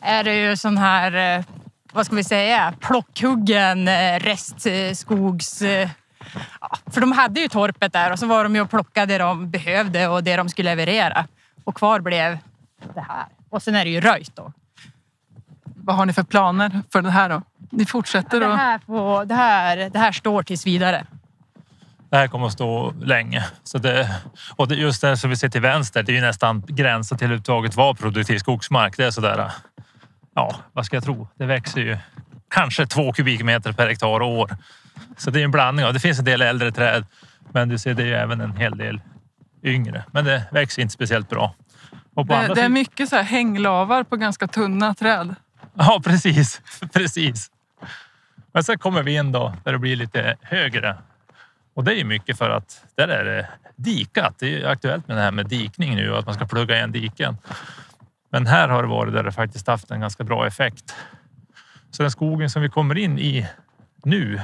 är 0.00 0.24
det 0.24 0.34
ju 0.34 0.56
sån 0.56 0.78
här, 0.78 1.38
eh, 1.38 1.44
vad 1.98 2.06
ska 2.06 2.16
vi 2.16 2.24
säga, 2.24 2.74
plockhuggen 2.80 3.88
eh, 3.88 4.18
restskogs... 4.18 5.62
Eh, 5.62 5.88
ja, 6.60 6.78
för 6.90 7.00
de 7.00 7.12
hade 7.12 7.40
ju 7.40 7.48
torpet 7.48 7.92
där 7.92 8.12
och 8.12 8.18
så 8.18 8.26
var 8.26 8.42
de 8.42 8.54
ju 8.54 8.60
och 8.60 8.70
plockade 8.70 9.14
det 9.14 9.18
de 9.18 9.50
behövde 9.50 10.08
och 10.08 10.24
det 10.24 10.36
de 10.36 10.48
skulle 10.48 10.70
leverera. 10.70 11.26
Och 11.64 11.74
kvar 11.74 12.00
blev 12.00 12.38
det 12.94 13.00
här. 13.00 13.26
Och 13.50 13.62
sen 13.62 13.74
är 13.74 13.84
det 13.84 13.90
ju 13.90 14.00
röjt 14.00 14.36
då. 14.36 14.52
Vad 15.64 15.96
har 15.96 16.06
ni 16.06 16.12
för 16.12 16.22
planer 16.22 16.82
för 16.92 17.02
det 17.02 17.10
här 17.10 17.28
då? 17.28 17.42
Ni 17.70 17.86
fortsätter 17.86 18.40
Det 18.40 18.46
och... 18.46 18.56
här, 18.56 18.78
på, 18.78 19.24
det, 19.24 19.34
här, 19.34 19.76
det 19.76 19.98
här 19.98 20.12
står 20.12 20.42
tills 20.42 20.66
vidare. 20.66 21.06
Det 22.10 22.16
här 22.16 22.28
kommer 22.28 22.46
att 22.46 22.52
stå 22.52 22.94
länge. 23.00 23.44
Så 23.64 23.78
det, 23.78 24.16
och 24.56 24.68
det, 24.68 24.74
just 24.74 25.00
det 25.00 25.16
som 25.16 25.30
vi 25.30 25.36
ser 25.36 25.48
till 25.48 25.60
vänster, 25.60 26.02
det 26.02 26.12
är 26.12 26.16
ju 26.16 26.20
nästan 26.20 26.62
gränsen 26.66 27.18
till 27.18 27.24
överhuvudtaget 27.24 27.76
var 27.76 27.94
produktiv 27.94 28.38
skogsmark. 28.38 28.96
Det 28.96 29.04
är 29.04 29.10
sådär, 29.10 29.52
ja, 30.38 30.56
vad 30.72 30.86
ska 30.86 30.96
jag 30.96 31.04
tro? 31.04 31.28
Det 31.34 31.46
växer 31.46 31.80
ju 31.80 31.96
kanske 32.50 32.86
två 32.86 33.12
kubikmeter 33.12 33.72
per 33.72 33.88
hektar 33.88 34.20
och 34.20 34.38
år. 34.38 34.56
Så 35.16 35.30
det 35.30 35.40
är 35.40 35.44
en 35.44 35.50
blandning 35.50 35.86
av, 35.86 35.92
det 35.92 36.00
finns 36.00 36.18
en 36.18 36.24
del 36.24 36.42
äldre 36.42 36.72
träd, 36.72 37.06
men 37.52 37.68
du 37.68 37.78
ser 37.78 37.94
det 37.94 38.02
är 38.02 38.06
ju 38.06 38.14
även 38.14 38.40
en 38.40 38.56
hel 38.56 38.78
del 38.78 39.00
yngre. 39.62 40.04
Men 40.12 40.24
det 40.24 40.44
växer 40.52 40.82
inte 40.82 40.92
speciellt 40.94 41.28
bra. 41.28 41.54
Det, 42.14 42.22
det 42.24 42.34
är 42.34 42.54
sidan- 42.54 42.72
mycket 42.72 43.08
så 43.08 43.16
här 43.16 43.22
hänglavar 43.22 44.02
på 44.02 44.16
ganska 44.16 44.48
tunna 44.48 44.94
träd. 44.94 45.34
Ja, 45.74 46.00
precis. 46.04 46.60
precis. 46.92 47.50
Men 48.52 48.64
sen 48.64 48.78
kommer 48.78 49.02
vi 49.02 49.14
in 49.14 49.32
då 49.32 49.54
där 49.64 49.72
det 49.72 49.78
blir 49.78 49.96
lite 49.96 50.36
högre. 50.42 50.96
Och 51.74 51.84
det 51.84 52.00
är 52.00 52.04
mycket 52.04 52.38
för 52.38 52.50
att 52.50 52.84
där 52.94 53.08
är 53.08 53.24
det 53.24 53.48
dikat. 53.76 54.34
Det 54.38 54.62
är 54.62 54.68
aktuellt 54.68 55.08
med 55.08 55.16
det 55.16 55.22
här 55.22 55.32
med 55.32 55.46
dikning 55.46 55.96
nu 55.96 56.16
att 56.16 56.26
man 56.26 56.34
ska 56.34 56.46
plugga 56.46 56.76
igen 56.76 56.92
diken. 56.92 57.36
Men 58.30 58.46
här 58.46 58.68
har 58.68 58.82
det 58.82 58.88
varit 58.88 59.12
där 59.12 59.22
det 59.22 59.32
faktiskt 59.32 59.66
haft 59.66 59.90
en 59.90 60.00
ganska 60.00 60.24
bra 60.24 60.46
effekt. 60.46 60.94
Så 61.90 62.02
den 62.02 62.10
skogen 62.10 62.50
som 62.50 62.62
vi 62.62 62.68
kommer 62.68 62.98
in 62.98 63.18
i 63.18 63.48
nu, 64.04 64.40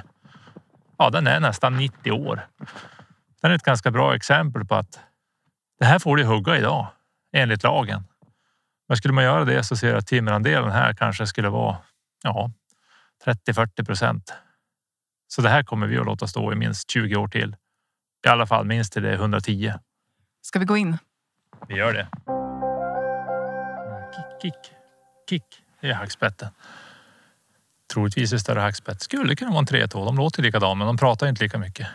ja, 0.98 1.10
den 1.10 1.26
är 1.26 1.40
nästan 1.40 1.76
90 1.76 2.12
år. 2.12 2.46
Den 3.42 3.50
är 3.50 3.54
ett 3.54 3.62
ganska 3.62 3.90
bra 3.90 4.14
exempel 4.14 4.64
på 4.64 4.74
att 4.74 5.00
det 5.78 5.84
här 5.84 5.98
får 5.98 6.16
du 6.16 6.24
hugga 6.24 6.56
idag 6.56 6.86
enligt 7.32 7.62
lagen. 7.62 8.04
Men 8.88 8.96
skulle 8.96 9.14
man 9.14 9.24
göra 9.24 9.44
det 9.44 9.64
så 9.64 9.76
ser 9.76 9.88
jag 9.88 9.98
att 9.98 10.06
timmerandelen 10.06 10.70
här 10.70 10.92
kanske 10.92 11.26
skulle 11.26 11.48
vara 11.48 11.76
ja, 12.22 12.50
30-40 13.24 13.84
procent. 13.84 14.34
Så 15.28 15.42
det 15.42 15.48
här 15.48 15.62
kommer 15.62 15.86
vi 15.86 15.98
att 15.98 16.06
låta 16.06 16.26
stå 16.26 16.52
i 16.52 16.56
minst 16.56 16.90
20 16.90 17.16
år 17.16 17.28
till. 17.28 17.56
I 18.26 18.28
alla 18.28 18.46
fall 18.46 18.64
minst 18.64 18.92
till 18.92 19.02
det 19.02 19.10
är 19.10 19.14
110. 19.14 19.72
Ska 20.42 20.58
vi 20.58 20.64
gå 20.64 20.76
in? 20.76 20.98
Vi 21.68 21.74
gör 21.74 21.92
det. 21.92 22.33
Kick, 24.44 24.72
kick, 25.28 25.62
är 25.80 25.92
hackspetten. 25.92 26.48
Troligtvis 27.92 28.32
är 28.32 28.38
större 28.38 28.60
hackspett. 28.60 29.02
Skulle 29.02 29.36
kunna 29.36 29.50
vara 29.50 29.58
en 29.58 29.66
tretå. 29.66 30.04
De 30.04 30.16
låter 30.16 30.42
likadant 30.42 30.78
men 30.78 30.86
de 30.86 30.96
pratar 30.96 31.26
inte 31.26 31.42
lika 31.42 31.58
mycket. 31.58 31.86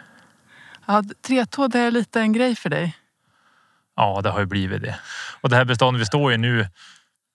Ja, 0.88 1.04
tretå, 1.28 1.68
det 1.68 1.80
är 1.80 1.92
lite 1.92 2.22
en 2.22 2.34
grej 2.34 2.56
för 2.56 2.70
dig. 2.70 2.96
Ja, 3.96 4.22
det 4.22 4.30
har 4.30 4.40
ju 4.40 4.46
blivit 4.46 4.82
det. 4.82 5.00
Och 5.42 5.50
det 5.50 5.56
här 5.56 5.66
beståndet 5.66 6.02
vi 6.02 6.06
står 6.06 6.34
i 6.34 6.38
nu 6.38 6.68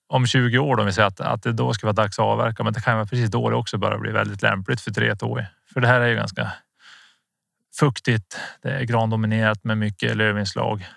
om 0.07 0.27
20 0.27 0.57
år, 0.57 0.75
då 0.75 0.83
vi 0.83 0.93
säger 0.93 1.07
att, 1.07 1.19
att 1.19 1.43
det 1.43 1.53
då 1.53 1.73
ska 1.73 1.87
vara 1.87 1.93
dags 1.93 2.19
att 2.19 2.25
avverka, 2.25 2.63
men 2.63 2.73
det 2.73 2.81
kan 2.81 2.95
vara 2.95 3.05
precis 3.05 3.29
då 3.29 3.49
det 3.49 3.55
också 3.55 3.77
börjar 3.77 3.97
bli 3.97 4.11
väldigt 4.11 4.41
lämpligt 4.41 4.81
för 4.81 4.91
tretåig. 4.91 5.45
För 5.73 5.81
det 5.81 5.87
här 5.87 6.01
är 6.01 6.07
ju 6.07 6.15
ganska 6.15 6.51
fuktigt. 7.79 8.39
Det 8.61 8.69
är 8.69 8.83
grandominerat 8.83 9.63
med 9.63 9.77
mycket 9.77 10.17
lövinslag. 10.17 10.87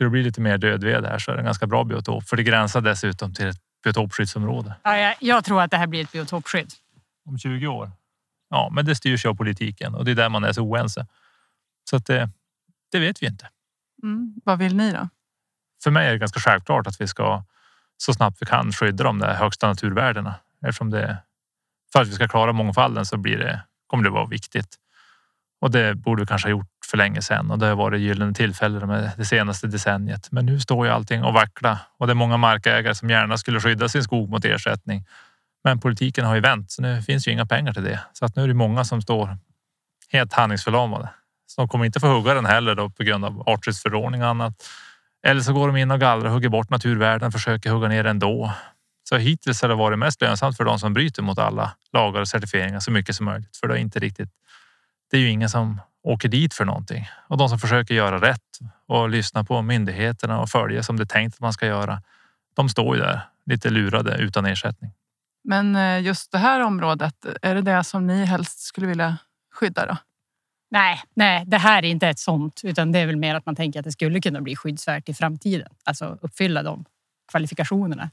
Ska 0.00 0.04
det 0.04 0.10
bli 0.10 0.22
lite 0.22 0.40
mer 0.40 0.58
dödved 0.58 1.04
här 1.04 1.18
så 1.18 1.30
är 1.30 1.34
det 1.34 1.40
en 1.40 1.44
ganska 1.44 1.66
bra 1.66 1.84
biotop, 1.84 2.28
för 2.28 2.36
det 2.36 2.42
gränsar 2.42 2.80
dessutom 2.80 3.34
till 3.34 3.48
ett 3.48 3.60
biotopskyddsområde. 3.84 4.74
Ja, 4.82 4.96
jag, 4.96 5.14
jag 5.20 5.44
tror 5.44 5.62
att 5.62 5.70
det 5.70 5.76
här 5.76 5.86
blir 5.86 6.00
ett 6.00 6.12
biotopskydd. 6.12 6.72
Om 7.26 7.38
20 7.38 7.66
år. 7.66 7.90
Ja, 8.50 8.70
men 8.72 8.84
det 8.84 8.94
styrs 8.94 9.24
ju 9.24 9.28
av 9.28 9.34
politiken 9.34 9.94
och 9.94 10.04
det 10.04 10.10
är 10.10 10.14
där 10.14 10.28
man 10.28 10.44
är 10.44 10.52
så 10.52 10.62
oense. 10.62 11.06
Så 11.90 11.96
att 11.96 12.06
det, 12.06 12.30
det 12.92 12.98
vet 12.98 13.22
vi 13.22 13.26
inte. 13.26 13.48
Mm. 14.02 14.34
Vad 14.44 14.58
vill 14.58 14.76
ni 14.76 14.92
då? 14.92 15.08
för 15.82 15.90
mig 15.90 16.06
är 16.06 16.12
det 16.12 16.18
ganska 16.18 16.40
självklart 16.40 16.86
att 16.86 17.00
vi 17.00 17.06
ska 17.06 17.44
så 17.96 18.14
snabbt 18.14 18.42
vi 18.42 18.46
kan 18.46 18.72
skydda 18.72 19.04
de 19.04 19.18
där 19.18 19.34
högsta 19.34 19.68
naturvärdena. 19.68 20.34
Eftersom 20.66 20.90
det, 20.90 21.18
för 21.92 22.02
att 22.02 22.08
vi 22.08 22.12
ska 22.12 22.28
klara 22.28 22.52
mångfalden 22.52 23.06
så 23.06 23.16
blir 23.16 23.38
det, 23.38 23.62
kommer 23.86 24.04
det 24.04 24.10
vara 24.10 24.26
viktigt. 24.26 24.76
Och 25.60 25.70
det 25.70 25.94
borde 25.94 26.22
vi 26.22 26.26
kanske 26.26 26.48
ha 26.48 26.50
gjort 26.50 26.79
för 26.90 26.96
länge 26.96 27.22
sedan 27.22 27.50
och 27.50 27.58
det 27.58 27.66
har 27.66 27.76
varit 27.76 28.00
gyllene 28.00 28.34
tillfällen 28.34 28.88
med 28.88 29.12
det 29.16 29.24
senaste 29.24 29.66
decenniet. 29.66 30.28
Men 30.32 30.46
nu 30.46 30.60
står 30.60 30.86
ju 30.86 30.92
allting 30.92 31.24
och 31.24 31.34
vackla 31.34 31.78
och 31.98 32.06
det 32.06 32.12
är 32.12 32.14
många 32.14 32.36
markägare 32.36 32.94
som 32.94 33.10
gärna 33.10 33.38
skulle 33.38 33.60
skydda 33.60 33.88
sin 33.88 34.02
skog 34.02 34.30
mot 34.30 34.44
ersättning. 34.44 35.06
Men 35.64 35.80
politiken 35.80 36.24
har 36.24 36.34
ju 36.34 36.40
vänt 36.40 36.70
så 36.70 36.82
nu 36.82 37.02
finns 37.02 37.28
ju 37.28 37.32
inga 37.32 37.46
pengar 37.46 37.72
till 37.72 37.84
det. 37.84 38.00
Så 38.12 38.24
att 38.24 38.36
nu 38.36 38.42
är 38.42 38.48
det 38.48 38.54
många 38.54 38.84
som 38.84 39.02
står 39.02 39.38
helt 40.12 40.32
handlingsförlamade. 40.32 41.08
Så 41.46 41.60
de 41.60 41.68
kommer 41.68 41.84
inte 41.84 42.00
få 42.00 42.06
hugga 42.06 42.34
den 42.34 42.46
heller 42.46 42.74
då 42.74 42.90
på 42.90 43.02
grund 43.02 43.24
av 43.24 43.48
artskyddsförordning 43.48 44.22
och 44.22 44.28
annat. 44.28 44.54
Eller 45.26 45.40
så 45.40 45.52
går 45.52 45.66
de 45.66 45.76
in 45.76 45.90
och 45.90 46.00
gallrar 46.00 46.26
och 46.26 46.32
hugger 46.32 46.48
bort 46.48 46.70
naturvärden, 46.70 47.32
försöker 47.32 47.70
hugga 47.70 47.88
ner 47.88 48.04
ändå. 48.04 48.52
Så 49.08 49.16
hittills 49.16 49.62
har 49.62 49.68
det 49.68 49.74
varit 49.74 49.98
mest 49.98 50.20
lönsamt 50.20 50.56
för 50.56 50.64
de 50.64 50.78
som 50.78 50.92
bryter 50.92 51.22
mot 51.22 51.38
alla 51.38 51.72
lagar 51.92 52.20
och 52.20 52.28
certifieringar 52.28 52.80
så 52.80 52.90
mycket 52.90 53.16
som 53.16 53.26
möjligt. 53.26 53.56
För 53.56 53.68
det 53.68 53.74
är 53.74 53.78
inte 53.78 53.98
riktigt. 53.98 54.30
Det 55.10 55.16
är 55.16 55.20
ju 55.20 55.28
ingen 55.28 55.48
som 55.48 55.80
åker 56.02 56.28
dit 56.28 56.54
för 56.54 56.64
någonting 56.64 57.08
och 57.28 57.36
de 57.36 57.48
som 57.48 57.58
försöker 57.58 57.94
göra 57.94 58.20
rätt 58.20 58.58
och 58.86 59.10
lyssna 59.10 59.44
på 59.44 59.62
myndigheterna 59.62 60.40
och 60.40 60.48
följa 60.48 60.82
som 60.82 60.96
det 60.96 61.02
är 61.02 61.06
tänkt 61.06 61.34
att 61.34 61.40
man 61.40 61.52
ska 61.52 61.66
göra. 61.66 62.02
De 62.54 62.68
står 62.68 62.96
ju 62.96 63.02
där 63.02 63.20
lite 63.46 63.70
lurade 63.70 64.16
utan 64.16 64.46
ersättning. 64.46 64.92
Men 65.44 65.76
eh, 65.76 66.00
just 66.02 66.32
det 66.32 66.38
här 66.38 66.60
området, 66.60 67.14
är 67.42 67.54
det 67.54 67.62
det 67.62 67.84
som 67.84 68.06
ni 68.06 68.24
helst 68.24 68.60
skulle 68.60 68.86
vilja 68.86 69.16
skydda 69.54 69.86
då? 69.86 69.96
Nej, 70.70 71.02
nej, 71.14 71.44
det 71.46 71.58
här 71.58 71.84
är 71.84 71.88
inte 71.88 72.08
ett 72.08 72.18
sånt, 72.18 72.60
utan 72.64 72.92
det 72.92 72.98
är 72.98 73.06
väl 73.06 73.16
mer 73.16 73.34
att 73.34 73.46
man 73.46 73.56
tänker 73.56 73.80
att 73.80 73.84
det 73.84 73.92
skulle 73.92 74.20
kunna 74.20 74.40
bli 74.40 74.56
skyddsvärt 74.56 75.08
i 75.08 75.14
framtiden. 75.14 75.68
Alltså 75.84 76.18
uppfylla 76.22 76.62
de 76.62 76.84
kvalifikationerna. 77.30 78.10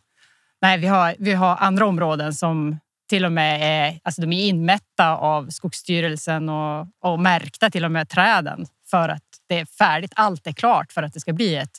Nej, 0.62 0.77
vi 0.77 0.88
har, 0.88 1.15
vi 1.19 1.33
har 1.33 1.55
andra 1.55 1.86
områden 1.86 2.33
som 2.33 2.79
till 3.08 3.26
och 3.26 3.32
med 3.32 3.60
är, 3.62 4.00
alltså 4.04 4.22
de 4.22 4.34
är 4.34 4.46
inmätta 4.46 5.17
av 5.17 5.50
Skogsstyrelsen 5.50 6.50
och, 6.50 6.88
och 7.02 7.20
märkta 7.20 7.70
till 7.70 7.86
och 7.86 7.91
med 7.91 8.10
träden 8.10 8.65
för 8.89 9.10
att 9.10 9.24
det 9.48 9.60
är 9.60 9.65
färdigt. 9.65 10.12
Allt 10.15 10.48
är 10.48 10.52
klart 10.52 10.91
för 10.91 11.04
att 11.04 11.13
det 11.13 11.20
ska 11.20 11.34
bli 11.34 11.56
ett 11.56 11.78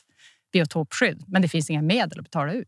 biotopskydd, 0.53 1.23
men 1.27 1.41
det 1.41 1.47
finns 1.47 1.69
inga 1.69 1.81
medel 1.81 2.19
att 2.19 2.25
betala 2.25 2.53
ut. 2.53 2.67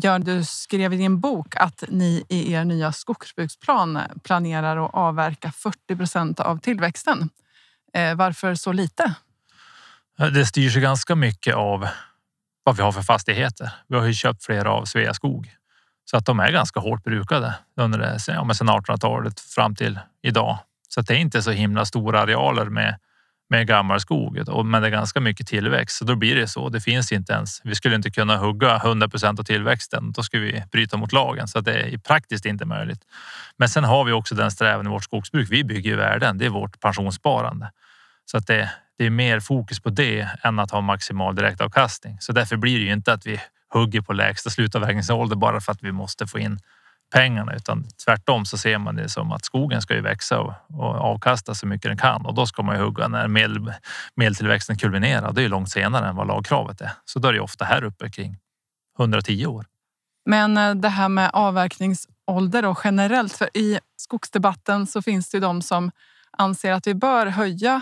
Björn, 0.00 0.24
du 0.24 0.44
skrev 0.44 0.92
i 0.92 0.96
din 0.96 1.20
bok 1.20 1.56
att 1.56 1.84
ni 1.88 2.24
i 2.28 2.52
er 2.52 2.64
nya 2.64 2.92
skogsbruksplan 2.92 3.98
planerar 4.24 4.84
att 4.86 4.94
avverka 4.94 5.52
40 5.52 5.96
procent 5.96 6.40
av 6.40 6.58
tillväxten. 6.58 7.30
Eh, 7.94 8.14
varför 8.14 8.54
så 8.54 8.72
lite? 8.72 9.14
Det 10.34 10.46
styrs 10.46 10.76
ganska 10.76 11.14
mycket 11.14 11.54
av 11.54 11.88
vad 12.64 12.76
vi 12.76 12.82
har 12.82 12.92
för 12.92 13.02
fastigheter. 13.02 13.72
Vi 13.88 13.96
har 13.96 14.06
ju 14.06 14.14
köpt 14.14 14.44
flera 14.44 14.72
av 14.72 14.84
Sveaskog 14.84 15.50
så 16.04 16.16
att 16.16 16.26
de 16.26 16.40
är 16.40 16.52
ganska 16.52 16.80
hårt 16.80 17.04
brukade 17.04 17.54
under 17.76 17.98
det, 17.98 18.18
ja, 18.26 18.44
men 18.44 18.54
sedan 18.54 18.68
1800-talet 18.68 19.40
fram 19.40 19.76
till 19.76 19.98
idag. 20.22 20.58
Så 20.88 21.00
att 21.00 21.06
det 21.06 21.14
är 21.14 21.18
inte 21.18 21.42
så 21.42 21.50
himla 21.50 21.84
stora 21.84 22.20
arealer 22.20 22.64
med, 22.64 22.98
med 23.50 23.66
gammal 23.66 24.00
skog, 24.00 24.64
men 24.64 24.82
det 24.82 24.88
är 24.88 24.90
ganska 24.90 25.20
mycket 25.20 25.46
tillväxt. 25.46 25.96
Så 25.96 26.04
då 26.04 26.14
blir 26.14 26.34
det 26.34 26.48
så. 26.48 26.68
Det 26.68 26.80
finns 26.80 27.12
inte 27.12 27.32
ens. 27.32 27.60
Vi 27.64 27.74
skulle 27.74 27.94
inte 27.94 28.10
kunna 28.10 28.36
hugga 28.36 28.76
100 28.76 29.08
procent 29.08 29.40
av 29.40 29.44
tillväxten. 29.44 30.12
Då 30.12 30.22
skulle 30.22 30.42
vi 30.42 30.62
bryta 30.72 30.96
mot 30.96 31.12
lagen 31.12 31.48
så 31.48 31.60
det 31.60 31.94
är 31.94 31.98
praktiskt 31.98 32.46
inte 32.46 32.64
möjligt. 32.64 33.00
Men 33.56 33.68
sen 33.68 33.84
har 33.84 34.04
vi 34.04 34.12
också 34.12 34.34
den 34.34 34.50
strävan 34.50 34.86
i 34.86 34.90
vårt 34.90 35.04
skogsbruk. 35.04 35.48
Vi 35.50 35.64
bygger 35.64 35.90
ju 35.90 35.96
värden. 35.96 36.38
Det 36.38 36.46
är 36.46 36.50
vårt 36.50 36.80
pensionssparande 36.80 37.70
så 38.24 38.36
att 38.38 38.46
det, 38.46 38.70
det 38.98 39.06
är 39.06 39.10
mer 39.10 39.40
fokus 39.40 39.80
på 39.80 39.90
det 39.90 40.28
än 40.42 40.58
att 40.58 40.70
ha 40.70 40.80
maximal 40.80 41.34
direktavkastning. 41.34 42.16
Så 42.20 42.32
därför 42.32 42.56
blir 42.56 42.78
det 42.78 42.84
ju 42.84 42.92
inte 42.92 43.12
att 43.12 43.26
vi 43.26 43.40
hugger 43.72 44.00
på 44.00 44.12
lägsta 44.12 44.50
slutavverkningsålder 44.50 45.36
bara 45.36 45.60
för 45.60 45.72
att 45.72 45.82
vi 45.82 45.92
måste 45.92 46.26
få 46.26 46.38
in 46.38 46.58
pengarna 47.12 47.54
utan 47.54 47.84
tvärtom 48.04 48.44
så 48.44 48.58
ser 48.58 48.78
man 48.78 48.96
det 48.96 49.08
som 49.08 49.32
att 49.32 49.44
skogen 49.44 49.82
ska 49.82 49.94
ju 49.94 50.00
växa 50.00 50.40
och, 50.40 50.54
och 50.68 50.94
avkasta 50.94 51.54
så 51.54 51.66
mycket 51.66 51.90
den 51.90 51.96
kan 51.96 52.26
och 52.26 52.34
då 52.34 52.46
ska 52.46 52.62
man 52.62 52.76
ju 52.76 52.82
hugga 52.82 53.08
när 53.08 53.28
medel, 53.28 53.72
medeltillväxten 54.14 54.78
kulminerar. 54.78 55.32
Det 55.32 55.40
är 55.40 55.42
ju 55.42 55.48
långt 55.48 55.70
senare 55.70 56.08
än 56.08 56.16
vad 56.16 56.26
lagkravet 56.26 56.80
är. 56.80 56.90
Så 57.04 57.18
då 57.18 57.28
är 57.28 57.32
det 57.32 57.40
ofta 57.40 57.64
här 57.64 57.84
uppe 57.84 58.10
kring 58.10 58.36
110 58.98 59.46
år. 59.46 59.66
Men 60.26 60.56
eh, 60.56 60.74
det 60.74 60.88
här 60.88 61.08
med 61.08 61.30
avverkningsålder 61.32 62.64
och 62.64 62.80
generellt, 62.84 63.32
för 63.32 63.56
i 63.56 63.78
skogsdebatten 63.96 64.86
så 64.86 65.02
finns 65.02 65.30
det 65.30 65.36
ju 65.36 65.40
de 65.40 65.62
som 65.62 65.90
anser 66.30 66.72
att 66.72 66.86
vi 66.86 66.94
bör 66.94 67.26
höja 67.26 67.80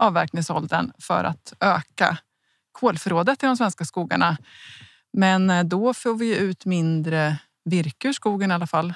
avverkningsåldern 0.00 0.92
för 0.98 1.24
att 1.24 1.52
öka 1.60 2.18
kolförrådet 2.72 3.42
i 3.42 3.46
de 3.46 3.56
svenska 3.56 3.84
skogarna. 3.84 4.36
Men 5.16 5.50
eh, 5.50 5.64
då 5.64 5.94
får 5.94 6.14
vi 6.14 6.36
ut 6.36 6.64
mindre 6.64 7.36
virke 7.64 8.08
ur 8.08 8.12
skogen 8.12 8.50
i 8.50 8.54
alla 8.54 8.66
fall 8.66 8.94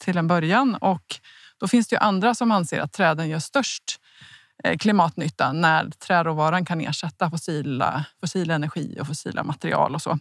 till 0.00 0.16
en 0.16 0.26
början 0.26 0.74
och 0.74 1.20
då 1.58 1.68
finns 1.68 1.88
det 1.88 1.94
ju 1.94 2.00
andra 2.00 2.34
som 2.34 2.50
anser 2.50 2.80
att 2.80 2.92
träden 2.92 3.28
gör 3.28 3.38
störst 3.38 4.00
eh, 4.64 4.78
klimatnytta 4.78 5.52
när 5.52 5.90
träråvaran 5.90 6.64
kan 6.64 6.80
ersätta 6.80 7.30
fossila, 7.30 8.04
fossil 8.20 8.50
energi 8.50 8.96
och 9.00 9.06
fossila 9.06 9.44
material 9.44 9.94
och 9.94 10.02
så. 10.02 10.18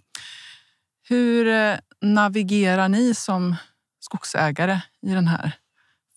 Hur 1.07 1.47
eh, 1.47 1.75
navigerar 2.01 2.89
ni 2.89 3.13
som 3.13 3.55
skogsägare 3.99 4.79
i 5.01 5.13
den 5.13 5.27
här 5.27 5.51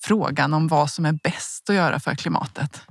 frågan 0.02 0.54
om 0.54 0.68
vad 0.68 0.90
som 0.90 1.06
är 1.06 1.12
bäst 1.12 1.70
att 1.70 1.76
göra 1.76 2.00
för 2.00 2.14
klimatet? 2.14 2.82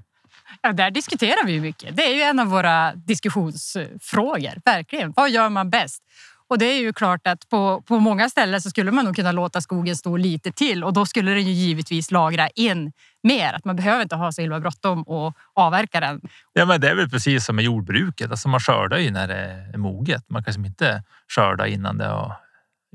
Ja, 0.62 0.74
där 0.74 0.92
diskuterar 0.92 1.46
vi 1.46 1.60
mycket. 1.60 1.96
Det 1.96 2.04
är 2.04 2.16
ju 2.16 2.22
en 2.22 2.40
av 2.40 2.48
våra 2.48 2.96
diskussionsfrågor. 2.96 4.62
Verkligen. 4.66 5.14
Vad 5.16 5.30
gör 5.30 5.50
man 5.50 5.70
bäst? 5.70 6.04
Och 6.52 6.58
det 6.58 6.66
är 6.66 6.80
ju 6.80 6.94
klart 6.94 7.28
att 7.28 7.50
på, 7.50 7.82
på 7.82 8.00
många 8.00 8.30
ställen 8.30 8.62
så 8.62 8.70
skulle 8.70 8.92
man 8.92 9.06
nog 9.06 9.16
kunna 9.16 9.32
låta 9.32 9.62
skogen 9.62 9.96
stå 9.96 10.18
lite 10.18 10.52
till 10.52 10.84
och 10.84 10.94
då 10.94 11.06
skulle 11.06 11.32
den 11.32 11.44
ju 11.44 11.52
givetvis 11.52 12.12
lagra 12.12 12.48
in 12.48 12.92
mer. 13.24 13.54
Att 13.54 13.66
man 13.66 13.76
behöver 13.76 14.02
inte 14.04 14.16
ha 14.16 14.32
så 14.32 14.42
himla 14.42 14.60
bråttom 14.60 15.04
och 15.04 15.38
avverka 15.54 16.00
den. 16.00 16.22
Ja, 16.54 16.66
men 16.66 16.82
det 16.82 16.90
är 16.90 16.96
väl 16.96 17.10
precis 17.10 17.46
som 17.46 17.56
med 17.56 17.66
jordbruket. 17.66 18.32
Alltså 18.32 18.50
man 18.50 18.60
skördar 18.60 18.98
ju 18.98 19.12
när 19.12 19.28
det 19.28 19.70
är 19.74 19.78
moget. 19.78 20.30
Man 20.30 20.44
kan 20.44 20.66
inte 20.66 21.04
skörda 21.36 21.68
innan 21.68 21.98
det 21.98 22.06
har, 22.06 22.36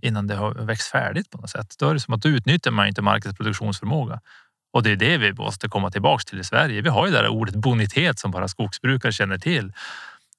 innan 0.02 0.26
det 0.26 0.34
har 0.34 0.54
växt 0.54 0.90
färdigt 0.90 1.30
på 1.30 1.38
något 1.38 1.50
sätt. 1.50 1.74
Då 1.78 1.88
är 1.88 1.94
det 1.94 2.00
som 2.00 2.14
att 2.14 2.22
då 2.22 2.28
utnyttjar 2.28 2.70
man 2.70 2.86
inte 2.86 3.02
markens 3.02 3.36
produktionsförmåga. 3.36 4.20
Och 4.76 4.82
det 4.82 4.90
är 4.90 4.96
det 4.96 5.18
vi 5.18 5.32
måste 5.32 5.68
komma 5.68 5.90
tillbaks 5.90 6.24
till 6.24 6.40
i 6.40 6.44
Sverige. 6.44 6.80
Vi 6.80 6.88
har 6.88 7.06
ju 7.06 7.12
det 7.12 7.18
där 7.18 7.28
ordet 7.28 7.54
bonitet 7.54 8.18
som 8.18 8.30
bara 8.30 8.48
skogsbrukare 8.48 9.12
känner 9.12 9.38
till. 9.38 9.72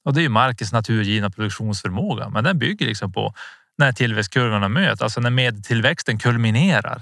Och 0.03 0.13
det 0.13 0.19
är 0.19 0.21
ju 0.21 0.29
markens 0.29 0.73
naturgivna 0.73 1.29
produktionsförmåga. 1.29 2.29
Men 2.29 2.43
den 2.43 2.59
bygger 2.59 2.85
liksom 2.85 3.11
på 3.11 3.33
när 3.77 3.91
tillväxtkurvorna 3.91 4.69
möts, 4.69 5.01
alltså 5.01 5.21
när 5.21 5.29
medeltillväxten 5.29 6.19
kulminerar. 6.19 7.01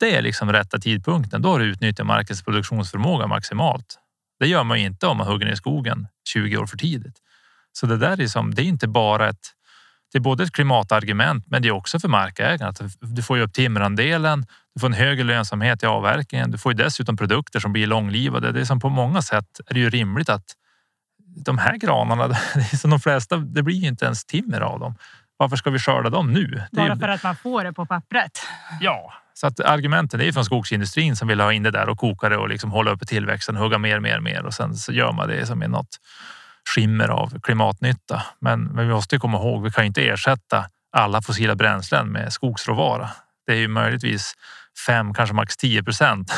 Det 0.00 0.16
är 0.16 0.22
liksom 0.22 0.52
rätta 0.52 0.78
tidpunkten. 0.78 1.42
Då 1.42 1.52
har 1.52 1.58
du 1.58 1.64
utnyttjat 1.64 2.06
markens 2.06 2.42
produktionsförmåga 2.42 3.26
maximalt. 3.26 3.98
Det 4.40 4.46
gör 4.46 4.64
man 4.64 4.76
inte 4.76 5.06
om 5.06 5.16
man 5.16 5.26
hugger 5.26 5.46
ner 5.46 5.54
skogen 5.54 6.06
20 6.28 6.56
år 6.56 6.66
för 6.66 6.76
tidigt. 6.76 7.16
Så 7.72 7.86
det 7.86 7.96
där 7.96 8.20
är, 8.20 8.26
som, 8.26 8.54
det 8.54 8.62
är 8.62 8.66
inte 8.66 8.88
bara 8.88 9.28
ett 9.28 9.46
det 10.12 10.18
är 10.18 10.22
både 10.22 10.44
ett 10.44 10.52
klimatargument, 10.52 11.44
men 11.46 11.62
det 11.62 11.68
är 11.68 11.72
också 11.72 12.00
för 12.00 12.08
markägarna. 12.08 12.72
Du 13.00 13.22
får 13.22 13.36
ju 13.36 13.42
upp 13.42 13.52
timmerandelen, 13.52 14.46
du 14.74 14.80
får 14.80 14.86
en 14.86 14.92
högre 14.92 15.24
lönsamhet 15.24 15.82
i 15.82 15.86
avverkningen. 15.86 16.50
Du 16.50 16.58
får 16.58 16.72
ju 16.72 16.76
dessutom 16.76 17.16
produkter 17.16 17.60
som 17.60 17.72
blir 17.72 17.86
långlivade. 17.86 18.52
Det 18.52 18.60
är 18.60 18.64
som 18.64 18.80
på 18.80 18.88
många 18.88 19.22
sätt 19.22 19.60
är 19.66 19.74
det 19.74 19.80
ju 19.80 19.90
rimligt 19.90 20.28
att 20.28 20.44
de 21.44 21.58
här 21.58 21.76
granarna, 21.76 22.28
det 22.54 22.72
är 22.72 22.76
som 22.76 22.90
de 22.90 23.00
flesta, 23.00 23.36
det 23.36 23.62
blir 23.62 23.76
ju 23.76 23.88
inte 23.88 24.04
ens 24.04 24.24
timmer 24.24 24.60
av 24.60 24.80
dem. 24.80 24.94
Varför 25.36 25.56
ska 25.56 25.70
vi 25.70 25.78
skörda 25.78 26.10
dem 26.10 26.32
nu? 26.32 26.62
Bara 26.72 26.94
ju... 26.94 27.00
för 27.00 27.08
att 27.08 27.22
man 27.22 27.36
får 27.36 27.64
det 27.64 27.72
på 27.72 27.86
pappret. 27.86 28.38
Ja, 28.80 29.12
så 29.34 29.46
att 29.46 29.60
argumenten 29.60 30.20
är 30.20 30.32
från 30.32 30.44
skogsindustrin 30.44 31.16
som 31.16 31.28
vill 31.28 31.40
ha 31.40 31.52
in 31.52 31.62
det 31.62 31.70
där 31.70 31.88
och 31.88 31.98
koka 31.98 32.28
det 32.28 32.36
och 32.36 32.48
liksom 32.48 32.70
hålla 32.70 32.90
uppe 32.90 33.06
tillväxten, 33.06 33.56
hugga 33.56 33.78
mer, 33.78 34.00
mer, 34.00 34.20
mer 34.20 34.46
och 34.46 34.54
sen 34.54 34.74
så 34.74 34.92
gör 34.92 35.12
man 35.12 35.28
det 35.28 35.46
som 35.46 35.62
i 35.62 35.68
något 35.68 35.98
skimmer 36.74 37.08
av 37.08 37.40
klimatnytta. 37.40 38.22
Men, 38.40 38.64
men 38.64 38.88
vi 38.88 38.94
måste 38.94 39.18
komma 39.18 39.38
ihåg, 39.38 39.62
vi 39.62 39.70
kan 39.70 39.84
inte 39.84 40.08
ersätta 40.08 40.64
alla 40.96 41.22
fossila 41.22 41.54
bränslen 41.54 42.08
med 42.08 42.32
skogsråvara. 42.32 43.10
Det 43.46 43.52
är 43.52 43.56
ju 43.56 43.68
möjligtvis 43.68 44.34
5, 44.86 45.14
kanske 45.14 45.34
max 45.34 45.56
10 45.56 45.82
procent 45.82 46.32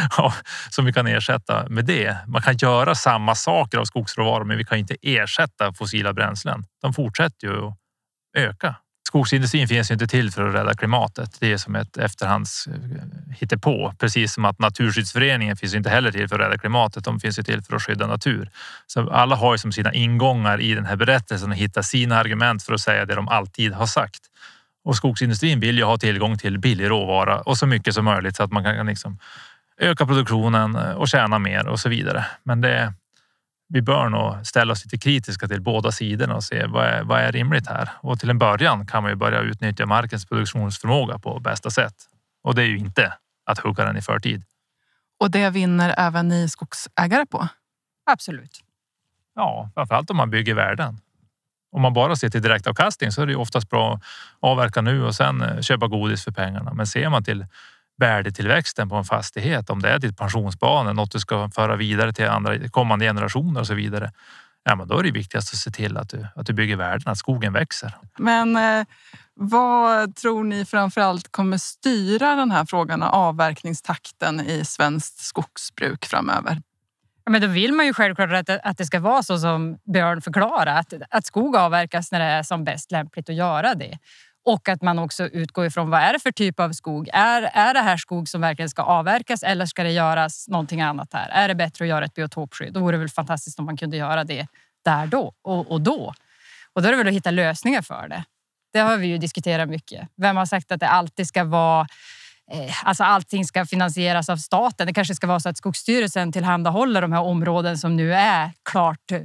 som 0.70 0.84
vi 0.84 0.92
kan 0.92 1.06
ersätta 1.06 1.68
med 1.68 1.84
det. 1.84 2.16
Man 2.26 2.42
kan 2.42 2.56
göra 2.56 2.94
samma 2.94 3.34
saker 3.34 3.78
av 3.78 3.84
skogsråvara, 3.84 4.44
men 4.44 4.58
vi 4.58 4.64
kan 4.64 4.78
inte 4.78 4.96
ersätta 5.02 5.72
fossila 5.72 6.12
bränslen. 6.12 6.64
De 6.82 6.92
fortsätter 6.92 7.46
ju 7.46 7.66
att 7.66 7.76
öka 8.36 8.74
skogsindustrin 9.14 9.68
finns 9.68 9.90
ju 9.90 9.92
inte 9.92 10.06
till 10.06 10.30
för 10.30 10.48
att 10.48 10.54
rädda 10.54 10.74
klimatet. 10.74 11.36
Det 11.40 11.52
är 11.52 11.56
som 11.56 11.76
ett 11.76 11.96
efterhands 11.96 12.68
eh, 13.40 13.58
på. 13.58 13.94
Precis 13.98 14.34
som 14.34 14.44
att 14.44 14.58
Naturskyddsföreningen 14.58 15.56
finns 15.56 15.74
inte 15.74 15.90
heller 15.90 16.12
till 16.12 16.28
för 16.28 16.38
att 16.38 16.46
rädda 16.46 16.58
klimatet. 16.58 17.04
De 17.04 17.20
finns 17.20 17.38
ju 17.38 17.42
till 17.42 17.62
för 17.62 17.76
att 17.76 17.82
skydda 17.82 18.06
natur. 18.06 18.50
Så 18.86 19.10
alla 19.10 19.36
har 19.36 19.54
ju 19.54 19.58
som 19.58 19.72
sina 19.72 19.92
ingångar 19.92 20.60
i 20.60 20.74
den 20.74 20.84
här 20.84 20.96
berättelsen 20.96 21.50
och 21.50 21.56
hittar 21.56 21.82
sina 21.82 22.16
argument 22.16 22.62
för 22.62 22.74
att 22.74 22.80
säga 22.80 23.04
det 23.04 23.14
de 23.14 23.28
alltid 23.28 23.72
har 23.72 23.86
sagt. 23.86 24.20
Och 24.84 24.96
skogsindustrin 24.96 25.60
vill 25.60 25.78
ju 25.78 25.84
ha 25.84 25.96
tillgång 25.96 26.38
till 26.38 26.58
billig 26.58 26.90
råvara 26.90 27.40
och 27.40 27.58
så 27.58 27.66
mycket 27.66 27.94
som 27.94 28.04
möjligt 28.04 28.36
så 28.36 28.42
att 28.42 28.52
man 28.52 28.64
kan 28.64 28.86
liksom 28.86 29.18
öka 29.80 30.06
produktionen 30.06 30.76
eh, 30.76 30.92
och 30.92 31.08
tjäna 31.08 31.38
mer 31.38 31.66
och 31.66 31.80
så 31.80 31.88
vidare. 31.88 32.26
Men 32.42 32.60
det, 32.60 32.92
vi 33.74 33.82
bör 33.82 34.08
nog 34.08 34.46
ställa 34.46 34.72
oss 34.72 34.84
lite 34.84 34.98
kritiska 34.98 35.48
till 35.48 35.60
båda 35.60 35.92
sidorna 35.92 36.34
och 36.34 36.44
se 36.44 36.66
vad 36.66 36.86
är, 36.86 37.02
vad 37.02 37.20
är 37.20 37.32
rimligt 37.32 37.68
här? 37.68 37.90
Och 38.00 38.20
till 38.20 38.30
en 38.30 38.38
början 38.38 38.86
kan 38.86 39.02
man 39.02 39.12
ju 39.12 39.16
börja 39.16 39.40
utnyttja 39.40 39.86
markens 39.86 40.26
produktionsförmåga 40.26 41.18
på 41.18 41.40
bästa 41.40 41.70
sätt. 41.70 41.94
Och 42.42 42.54
det 42.54 42.62
är 42.62 42.66
ju 42.66 42.78
inte 42.78 43.14
att 43.46 43.58
hugga 43.58 43.84
den 43.84 43.96
i 43.96 44.02
förtid. 44.02 44.42
Och 45.20 45.30
det 45.30 45.50
vinner 45.50 45.94
även 45.98 46.28
ni 46.28 46.48
skogsägare 46.48 47.26
på? 47.26 47.48
Absolut. 48.10 48.60
Ja, 49.34 49.70
framförallt 49.74 50.10
om 50.10 50.16
man 50.16 50.30
bygger 50.30 50.54
värden. 50.54 51.00
Om 51.72 51.82
man 51.82 51.92
bara 51.92 52.16
ser 52.16 52.28
till 52.28 52.42
direktavkastning 52.42 53.12
så 53.12 53.22
är 53.22 53.26
det 53.26 53.36
oftast 53.36 53.70
bra 53.70 53.94
att 53.94 54.02
avverka 54.40 54.80
nu 54.80 55.04
och 55.04 55.14
sen 55.14 55.42
eh, 55.42 55.60
köpa 55.60 55.86
godis 55.86 56.24
för 56.24 56.32
pengarna. 56.32 56.74
Men 56.74 56.86
ser 56.86 57.08
man 57.08 57.24
till 57.24 57.46
värdetillväxten 57.96 58.88
på 58.88 58.96
en 58.96 59.04
fastighet, 59.04 59.70
om 59.70 59.82
det 59.82 59.90
är 59.90 59.98
ditt 59.98 60.16
pensionssparande, 60.16 60.92
något 60.92 61.12
du 61.12 61.18
ska 61.18 61.50
föra 61.50 61.76
vidare 61.76 62.12
till 62.12 62.28
andra 62.28 62.68
kommande 62.68 63.04
generationer 63.04 63.60
och 63.60 63.66
så 63.66 63.74
vidare. 63.74 64.12
Ja, 64.64 64.76
men 64.76 64.88
då 64.88 64.98
är 64.98 65.02
det 65.02 65.10
viktigast 65.10 65.54
att 65.54 65.58
se 65.58 65.70
till 65.70 65.96
att 65.96 66.08
du, 66.08 66.26
att 66.36 66.46
du 66.46 66.52
bygger 66.52 66.76
värden, 66.76 67.12
att 67.12 67.18
skogen 67.18 67.52
växer. 67.52 67.94
Men 68.18 68.56
eh, 68.56 68.86
vad 69.34 70.16
tror 70.16 70.44
ni 70.44 70.64
framför 70.64 71.00
allt 71.00 71.32
kommer 71.32 71.58
styra 71.58 72.34
den 72.34 72.50
här 72.50 72.64
frågan 72.64 73.02
och 73.02 73.14
avverkningstakten 73.14 74.40
i 74.40 74.64
svenskt 74.64 75.18
skogsbruk 75.18 76.04
framöver? 76.04 76.62
Ja, 77.24 77.30
men 77.30 77.40
då 77.40 77.46
vill 77.46 77.72
man 77.72 77.86
ju 77.86 77.94
självklart 77.94 78.32
att, 78.32 78.60
att 78.64 78.78
det 78.78 78.86
ska 78.86 79.00
vara 79.00 79.22
så 79.22 79.38
som 79.38 79.78
Björn 79.92 80.22
förklarade, 80.22 80.72
att, 80.72 80.92
att 81.10 81.26
skog 81.26 81.56
avverkas 81.56 82.12
när 82.12 82.20
det 82.20 82.26
är 82.26 82.42
som 82.42 82.64
bäst 82.64 82.90
lämpligt 82.90 83.28
att 83.28 83.34
göra 83.34 83.74
det. 83.74 83.98
Och 84.44 84.68
att 84.68 84.82
man 84.82 84.98
också 84.98 85.28
utgår 85.28 85.66
ifrån 85.66 85.90
vad 85.90 86.00
är 86.00 86.12
det 86.12 86.18
för 86.18 86.32
typ 86.32 86.60
av 86.60 86.72
skog? 86.72 87.08
Är, 87.12 87.42
är 87.42 87.74
det 87.74 87.80
här 87.80 87.96
skog 87.96 88.28
som 88.28 88.40
verkligen 88.40 88.68
ska 88.68 88.82
avverkas 88.82 89.42
eller 89.42 89.66
ska 89.66 89.82
det 89.82 89.90
göras 89.90 90.48
någonting 90.48 90.80
annat 90.80 91.12
här? 91.12 91.28
Är 91.28 91.48
det 91.48 91.54
bättre 91.54 91.84
att 91.84 91.88
göra 91.88 92.04
ett 92.04 92.14
biotopskydd? 92.14 92.72
Då 92.72 92.80
vore 92.80 92.96
det 92.96 93.00
väl 93.00 93.08
fantastiskt 93.08 93.58
om 93.58 93.64
man 93.64 93.76
kunde 93.76 93.96
göra 93.96 94.24
det 94.24 94.46
där 94.84 95.06
då 95.06 95.32
och, 95.42 95.70
och 95.70 95.80
då. 95.80 96.14
Och 96.72 96.82
då 96.82 96.88
är 96.88 96.92
det 96.92 96.98
väl 96.98 97.08
att 97.08 97.14
hitta 97.14 97.30
lösningar 97.30 97.82
för 97.82 98.08
det. 98.08 98.24
Det 98.72 98.78
har 98.78 98.96
vi 98.96 99.06
ju 99.06 99.18
diskuterat 99.18 99.68
mycket. 99.68 100.08
Vem 100.16 100.36
har 100.36 100.46
sagt 100.46 100.72
att 100.72 100.80
det 100.80 100.88
alltid 100.88 101.26
ska 101.26 101.44
vara 101.44 101.86
eh, 102.52 102.86
Alltså 102.88 103.04
allting 103.04 103.44
ska 103.44 103.66
finansieras 103.66 104.28
av 104.28 104.36
staten. 104.36 104.86
Det 104.86 104.92
kanske 104.92 105.14
ska 105.14 105.26
vara 105.26 105.40
så 105.40 105.48
att 105.48 105.56
Skogsstyrelsen 105.56 106.32
tillhandahåller 106.32 107.02
de 107.02 107.12
här 107.12 107.22
områden 107.22 107.78
som 107.78 107.96
nu 107.96 108.14
är 108.14 108.50
klart 108.70 109.12
eh, 109.12 109.20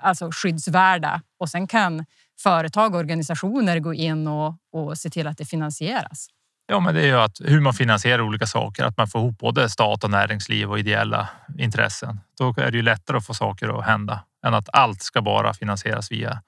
alltså 0.00 0.30
skyddsvärda 0.32 1.22
och 1.38 1.48
sen 1.48 1.66
kan 1.66 2.04
företag 2.42 2.94
och 2.94 3.00
organisationer 3.00 3.78
gå 3.78 3.94
in 3.94 4.26
och, 4.26 4.54
och 4.72 4.98
se 4.98 5.10
till 5.10 5.26
att 5.26 5.38
det 5.38 5.44
finansieras? 5.44 6.28
Ja, 6.66 6.80
men 6.80 6.94
det 6.94 7.02
är 7.02 7.06
ju 7.06 7.16
att 7.16 7.40
hur 7.44 7.60
man 7.60 7.74
finansierar 7.74 8.22
olika 8.22 8.46
saker, 8.46 8.84
att 8.84 8.96
man 8.96 9.08
får 9.08 9.20
ihop 9.20 9.38
både 9.38 9.68
stat 9.68 10.04
och 10.04 10.10
näringsliv 10.10 10.70
och 10.70 10.78
ideella 10.78 11.28
intressen. 11.58 12.20
Då 12.38 12.54
är 12.56 12.70
det 12.70 12.76
ju 12.76 12.82
lättare 12.82 13.16
att 13.16 13.26
få 13.26 13.34
saker 13.34 13.78
att 13.78 13.86
hända 13.86 14.24
än 14.46 14.54
att 14.54 14.68
allt 14.72 15.02
ska 15.02 15.22
bara 15.22 15.54
finansieras 15.54 16.12
via 16.12 16.42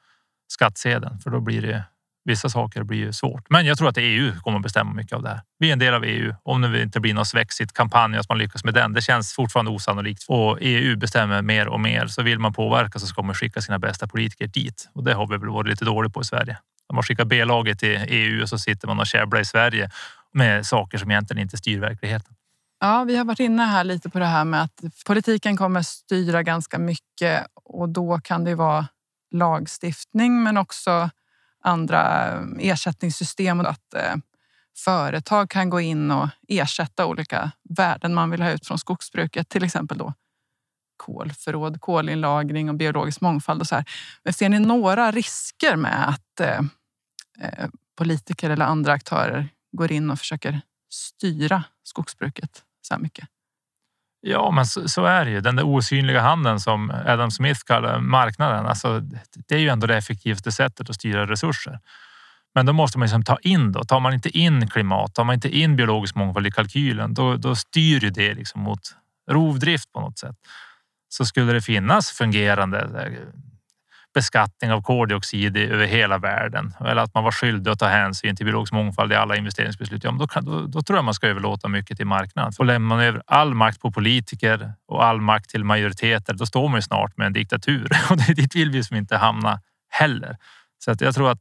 skattsedeln, 0.49 1.19
för 1.19 1.31
då 1.31 1.41
blir 1.41 1.63
det 1.63 1.85
Vissa 2.25 2.49
saker 2.49 2.83
blir 2.83 2.99
ju 2.99 3.13
svårt, 3.13 3.51
men 3.51 3.67
jag 3.67 3.79
tror 3.79 3.89
att 3.89 3.97
EU 3.99 4.33
kommer 4.41 4.59
att 4.59 4.63
bestämma 4.63 4.93
mycket 4.93 5.13
av 5.13 5.23
det 5.23 5.29
här. 5.29 5.41
Vi 5.59 5.69
är 5.69 5.73
en 5.73 5.79
del 5.79 5.95
av 5.95 6.05
EU. 6.05 6.35
Om 6.43 6.61
det 6.61 6.83
inte 6.83 7.01
blir 7.01 7.15
någon 7.15 7.27
svexit 7.27 7.73
kampanj 7.73 8.17
att 8.17 8.29
man 8.29 8.39
lyckas 8.39 8.65
med 8.65 8.75
den. 8.75 8.93
Det 8.93 9.03
känns 9.03 9.33
fortfarande 9.33 9.71
osannolikt 9.71 10.25
och 10.29 10.59
EU 10.61 10.97
bestämmer 10.97 11.43
mer 11.43 11.69
och 11.69 11.81
mer. 11.81 12.07
Så 12.07 12.23
vill 12.23 12.39
man 12.39 12.53
påverka 12.53 12.99
så 12.99 13.07
ska 13.07 13.23
man 13.23 13.35
skicka 13.35 13.61
sina 13.61 13.79
bästa 13.79 14.07
politiker 14.07 14.47
dit 14.47 14.89
och 14.93 15.05
det 15.05 15.15
har 15.15 15.27
vi 15.27 15.37
väl 15.37 15.49
varit 15.49 15.69
lite 15.69 15.85
dåligt 15.85 16.15
på 16.15 16.21
i 16.21 16.25
Sverige. 16.25 16.59
Man 16.93 17.03
skickar 17.03 17.25
B-laget 17.25 17.79
till 17.79 18.05
EU 18.09 18.43
och 18.43 18.49
så 18.49 18.59
sitter 18.59 18.89
man 18.89 19.01
och 19.01 19.07
käbblar 19.07 19.41
i 19.41 19.45
Sverige 19.45 19.91
med 20.33 20.67
saker 20.67 20.99
som 20.99 21.11
egentligen 21.11 21.43
inte 21.43 21.57
styr 21.57 21.81
verkligheten. 21.81 22.35
Ja, 22.81 23.05
vi 23.05 23.17
har 23.17 23.25
varit 23.25 23.41
inne 23.41 23.63
här 23.63 23.85
lite 23.85 24.11
på 24.11 24.19
det 24.19 24.27
här 24.27 24.45
med 24.45 24.63
att 24.63 24.81
politiken 25.07 25.57
kommer 25.57 25.83
styra 25.83 26.43
ganska 26.43 26.79
mycket 26.79 27.47
och 27.55 27.89
då 27.89 28.21
kan 28.25 28.45
det 28.45 28.55
vara 28.55 28.87
lagstiftning 29.31 30.43
men 30.43 30.57
också 30.57 31.11
andra 31.63 32.33
eh, 32.33 32.43
ersättningssystem. 32.59 33.61
Att 33.61 33.95
eh, 33.95 34.15
företag 34.77 35.51
kan 35.51 35.71
gå 35.71 35.81
in 35.81 36.11
och 36.11 36.29
ersätta 36.49 37.07
olika 37.07 37.53
värden 37.77 38.15
man 38.15 38.31
vill 38.31 38.43
ha 38.43 38.51
ut 38.51 38.67
från 38.67 38.79
skogsbruket, 38.79 39.49
till 39.49 39.65
exempel 39.65 39.99
då 39.99 40.15
kolförråd, 40.97 41.81
kolinlagring 41.81 42.69
och 42.69 42.75
biologisk 42.75 43.21
mångfald. 43.21 43.61
och 43.61 43.67
så 43.67 43.75
här. 43.75 43.85
Men 44.25 44.33
ser 44.33 44.49
ni 44.49 44.59
några 44.59 45.11
risker 45.11 45.77
med 45.77 46.09
att 46.09 46.41
eh, 46.41 46.59
eh 47.41 47.69
politiker 47.99 48.51
eller 48.51 48.65
andra 48.65 48.93
aktörer 48.93 49.49
går 49.73 49.93
in 49.93 50.11
och 50.11 50.19
försöker 50.19 50.61
styra 50.91 51.65
skogsbruket 51.83 52.65
så 52.83 52.95
här 52.95 53.01
mycket? 53.01 53.29
Ja, 54.25 54.51
men 54.51 54.67
så, 54.67 54.89
så, 54.89 55.05
är 55.05 55.25
det 55.25 55.31
ju. 55.31 55.41
Den 55.41 55.57
där 55.57 55.67
osynliga 55.67 56.21
handen 56.21 56.61
som 56.61 56.91
Adam 57.07 57.31
Smith 57.31 57.61
kallar 57.67 58.01
marknaden. 58.01 58.67
Alltså, 58.67 59.01
det 59.49 59.55
är 59.55 59.59
ju 59.59 59.69
ändå 59.69 59.87
det 59.87 59.97
effektivaste 59.97 60.53
sättet 60.53 60.91
att 60.91 60.97
styra 60.97 61.27
resurser. 61.27 61.79
Men 62.55 62.67
då 62.67 62.73
måste 62.73 62.99
man 62.99 63.07
liksom 63.07 63.23
ta 63.23 63.39
in 63.43 63.73
då. 63.73 63.85
Tar 63.85 64.01
man 64.01 64.15
inte 64.15 64.39
in 64.39 64.69
klimat, 64.69 65.15
tar 65.15 65.25
man 65.25 65.35
inte 65.35 65.49
in 65.49 65.77
biologisk 65.77 66.15
mångfald 66.15 66.47
i 66.47 66.51
kalkylen, 66.51 67.15
då, 67.15 67.37
då 67.37 67.57
styr 67.57 68.01
ju 68.01 68.11
det 68.11 68.35
liksom 68.35 68.61
mot 68.61 68.81
rovdrift 69.31 69.93
på 69.93 70.01
något 70.01 70.19
sätt. 70.19 70.37
Så 71.09 71.25
skulle 71.25 71.53
det 71.53 71.63
finnas 71.63 72.11
fungerande 72.11 72.79
eh, 72.79 73.41
beskattning 74.15 74.73
av 74.73 74.83
koldioxid 74.83 75.57
över 75.57 75.87
hela 75.87 76.19
världen 76.19 76.75
eller 76.81 77.03
att 77.03 77.15
man 77.15 77.25
var 77.25 77.33
skyldig 77.33 77.71
att 77.71 77.79
ta 77.79 77.87
hänsyn 77.87 78.37
till 78.37 78.47
biologisk 78.47 78.73
mångfald 78.73 79.13
i 79.13 79.15
alla 79.15 79.37
investeringsbeslut. 79.37 80.05
Ja, 80.05 80.11
då, 80.11 80.27
kan, 80.27 80.45
då, 80.45 80.67
då, 80.67 80.83
tror 80.83 80.99
jag 80.99 81.05
man 81.05 81.15
ska 81.15 81.29
överlåta 81.29 81.69
mycket 81.69 81.97
till 81.97 82.07
marknaden. 82.07 82.53
För 82.53 82.65
lämnar 82.65 82.97
man 82.97 83.05
över 83.05 83.23
all 83.27 83.55
makt 83.55 83.81
på 83.81 83.93
politiker 83.93 84.73
och 84.89 85.05
all 85.05 85.21
makt 85.21 85.51
till 85.51 85.65
majoriteter, 85.65 86.35
då 86.35 86.47
står 86.47 86.69
man 86.69 86.79
ju 86.79 86.83
snart 86.83 87.17
med 87.17 87.27
en 87.27 87.33
diktatur 87.33 87.89
och 88.11 88.17
det 88.17 88.35
dit 88.35 88.57
vill 88.57 88.71
vi 88.71 88.85
som 88.85 88.97
inte 88.97 89.17
hamna 89.17 89.61
heller. 89.91 90.37
Så 90.79 90.91
att 90.91 91.01
jag 91.01 91.15
tror 91.15 91.31
att 91.31 91.39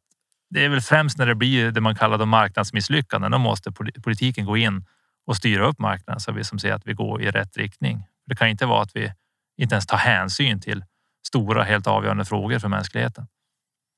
det 0.49 0.65
är 0.65 0.69
väl 0.69 0.81
främst 0.81 1.17
när 1.17 1.25
det 1.25 1.35
blir 1.35 1.71
det 1.71 1.81
man 1.81 1.95
kallar 1.95 2.25
marknadsmisslyckanden. 2.25 3.31
Då 3.31 3.37
måste 3.37 3.71
politiken 4.03 4.45
gå 4.45 4.57
in 4.57 4.85
och 5.25 5.37
styra 5.37 5.65
upp 5.65 5.79
marknaden 5.79 6.19
så 6.19 6.31
vi 6.31 6.43
som 6.43 6.59
ser 6.59 6.73
att 6.73 6.87
vi 6.87 6.93
går 6.93 7.21
i 7.21 7.31
rätt 7.31 7.57
riktning. 7.57 8.03
Det 8.25 8.35
kan 8.35 8.47
inte 8.47 8.65
vara 8.65 8.81
att 8.81 8.95
vi 8.95 9.11
inte 9.57 9.75
ens 9.75 9.85
tar 9.85 9.97
hänsyn 9.97 10.61
till 10.61 10.83
stora, 11.27 11.63
helt 11.63 11.87
avgörande 11.87 12.25
frågor 12.25 12.59
för 12.59 12.67
mänskligheten. 12.67 13.27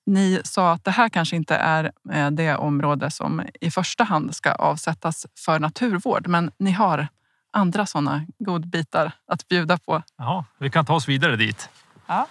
Ni 0.06 0.42
sa 0.44 0.72
att 0.72 0.84
det 0.84 0.92
här 0.92 1.10
kanske 1.10 1.36
inte 1.36 1.56
är 1.56 1.92
eh, 2.12 2.32
det 2.32 2.56
område 2.56 3.12
som 3.12 3.42
i 3.62 3.72
första 3.72 4.04
hand 4.04 4.36
ska 4.36 4.52
avsättas 4.52 5.26
för 5.46 5.60
naturvård, 5.60 6.28
men 6.28 6.52
ni 6.58 6.72
har 6.72 7.08
andra 7.54 7.86
sådana 7.86 8.26
godbitar 8.40 9.12
att 9.28 9.48
bjuda 9.48 9.78
på. 9.78 10.04
Ja, 10.18 10.46
vi 10.60 10.70
kan 10.70 10.86
ta 10.86 10.94
oss 10.94 11.08
vidare 11.08 11.36
dit. 11.36 11.70
Ja. 12.08 12.28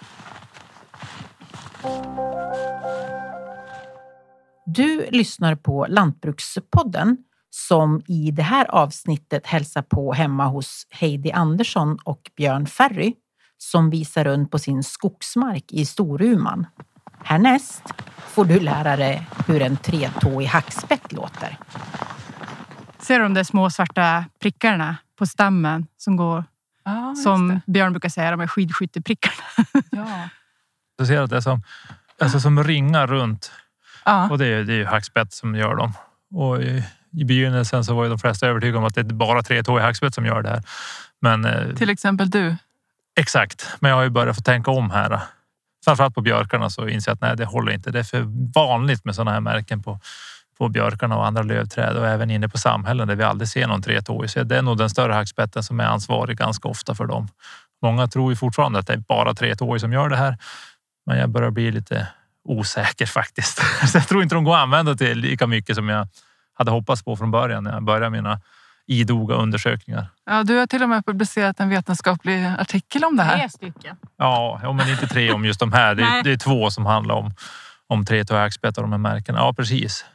Du 4.65 5.07
lyssnar 5.11 5.55
på 5.55 5.85
Lantbrukspodden 5.89 7.17
som 7.49 8.01
i 8.07 8.31
det 8.31 8.43
här 8.43 8.65
avsnittet 8.65 9.45
hälsar 9.45 9.81
på 9.81 10.13
hemma 10.13 10.45
hos 10.45 10.87
Heidi 10.89 11.31
Andersson 11.31 11.97
och 12.03 12.31
Björn 12.35 12.65
Ferry 12.67 13.13
som 13.63 13.89
visar 13.89 14.23
runt 14.23 14.51
på 14.51 14.59
sin 14.59 14.83
skogsmark 14.83 15.63
i 15.71 15.85
Storuman. 15.85 16.67
Härnäst 17.23 17.83
får 18.17 18.45
du 18.45 18.59
lära 18.59 18.95
dig 18.95 19.27
hur 19.47 19.61
en 19.61 19.77
tretåig 19.77 20.45
hackspett 20.45 21.11
låter. 21.11 21.57
Ser 22.99 23.19
du 23.19 23.23
de 23.23 23.33
där 23.33 23.43
små 23.43 23.69
svarta 23.69 24.25
prickarna 24.39 24.97
på 25.19 25.25
stammen 25.25 25.87
som 25.97 26.15
går 26.15 26.43
ah, 26.83 27.15
som 27.15 27.61
Björn 27.65 27.93
brukar 27.93 28.09
säga, 28.09 28.31
de 28.31 28.39
är 28.39 28.47
skidskytteprickarna. 28.47 29.67
Ja. 29.91 30.29
Du 30.97 31.05
ser 31.05 31.21
att 31.21 31.29
det 31.29 31.37
är 31.37 31.41
som, 31.41 31.63
alltså 32.21 32.39
som 32.39 32.63
ringar 32.63 33.07
runt 33.07 33.51
ah. 34.03 34.29
och 34.29 34.37
det 34.37 34.45
är, 34.45 34.63
det 34.63 34.73
är 34.73 34.77
ju 34.77 34.85
hackspett 34.85 35.33
som 35.33 35.55
gör 35.55 35.75
dem. 35.75 35.93
Och 36.31 36.61
i, 36.61 36.83
i 37.11 37.25
begynnelsen 37.25 37.83
så 37.83 37.95
var 37.95 38.03
ju 38.03 38.09
de 38.09 38.19
flesta 38.19 38.47
övertygade 38.47 38.77
om 38.77 38.83
att 38.83 38.95
det 38.95 39.01
är 39.01 39.05
bara 39.05 39.41
tretåig 39.41 39.81
hackspett 39.81 40.13
som 40.15 40.25
gör 40.25 40.41
det 40.41 40.49
här. 40.49 40.63
Men, 41.21 41.45
eh, 41.45 41.75
Till 41.75 41.89
exempel 41.89 42.29
du? 42.29 42.55
Exakt, 43.19 43.67
men 43.79 43.89
jag 43.89 43.95
har 43.95 44.03
ju 44.03 44.09
börjat 44.09 44.35
få 44.35 44.41
tänka 44.41 44.71
om 44.71 44.91
här. 44.91 45.19
Framförallt 45.85 46.15
på 46.15 46.21
björkarna 46.21 46.69
så 46.69 46.87
inser 46.87 47.11
jag 47.11 47.15
att 47.15 47.21
nej, 47.21 47.35
det 47.37 47.45
håller 47.45 47.71
inte. 47.71 47.91
Det 47.91 47.99
är 47.99 48.03
för 48.03 48.23
vanligt 48.55 49.05
med 49.05 49.15
sådana 49.15 49.31
här 49.31 49.39
märken 49.39 49.83
på, 49.83 49.99
på 50.57 50.69
björkarna 50.69 51.17
och 51.17 51.27
andra 51.27 51.43
lövträd 51.43 51.97
och 51.97 52.07
även 52.07 52.31
inne 52.31 52.49
på 52.49 52.57
samhällen 52.57 53.07
där 53.07 53.15
vi 53.15 53.23
aldrig 53.23 53.47
ser 53.47 53.67
någon 53.67 53.81
tretåig. 53.81 54.29
Så 54.29 54.43
det 54.43 54.57
är 54.57 54.61
nog 54.61 54.77
den 54.77 54.89
större 54.89 55.13
hackspetten 55.13 55.63
som 55.63 55.79
är 55.79 55.83
ansvarig 55.85 56.37
ganska 56.37 56.67
ofta 56.67 56.95
för 56.95 57.05
dem. 57.05 57.27
Många 57.81 58.07
tror 58.07 58.31
ju 58.31 58.35
fortfarande 58.35 58.79
att 58.79 58.87
det 58.87 58.93
är 58.93 58.97
bara 58.97 59.33
tretåig 59.33 59.81
som 59.81 59.93
gör 59.93 60.09
det 60.09 60.17
här, 60.17 60.37
men 61.05 61.17
jag 61.17 61.29
börjar 61.29 61.51
bli 61.51 61.71
lite 61.71 62.07
osäker 62.43 63.05
faktiskt. 63.05 63.57
Så 63.91 63.97
jag 63.97 64.07
tror 64.07 64.23
inte 64.23 64.35
de 64.35 64.43
går 64.43 64.55
att 64.55 64.63
använda 64.63 64.95
till 64.95 65.19
lika 65.19 65.47
mycket 65.47 65.75
som 65.75 65.89
jag 65.89 66.07
hade 66.53 66.71
hoppats 66.71 67.03
på 67.03 67.15
från 67.15 67.31
början 67.31 67.63
när 67.63 67.71
jag 67.73 67.83
började 67.83 68.09
mina 68.09 68.41
idoga 68.87 69.35
undersökningar. 69.35 70.07
Ja, 70.25 70.43
du 70.43 70.57
har 70.57 70.67
till 70.67 70.83
och 70.83 70.89
med 70.89 71.05
publicerat 71.05 71.59
en 71.59 71.69
vetenskaplig 71.69 72.45
artikel 72.45 73.03
om 73.03 73.15
det 73.15 73.23
här. 73.23 73.39
Tre 73.39 73.49
stycken. 73.49 73.97
Ja, 74.17 74.73
men 74.73 74.89
inte 74.89 75.07
tre 75.07 75.31
om 75.31 75.45
just 75.45 75.59
de 75.59 75.73
här. 75.73 75.95
Det 75.95 76.03
är, 76.03 76.23
det 76.23 76.31
är 76.31 76.37
två 76.37 76.69
som 76.69 76.85
handlar 76.85 77.15
om, 77.15 77.33
om 77.87 78.05
tre 78.05 78.21
och 78.21 78.29
och 78.29 78.73
de 78.73 78.91
här 78.91 78.97
märkena. 78.97 79.39
Ja, 79.39 79.53
precis. 79.53 80.05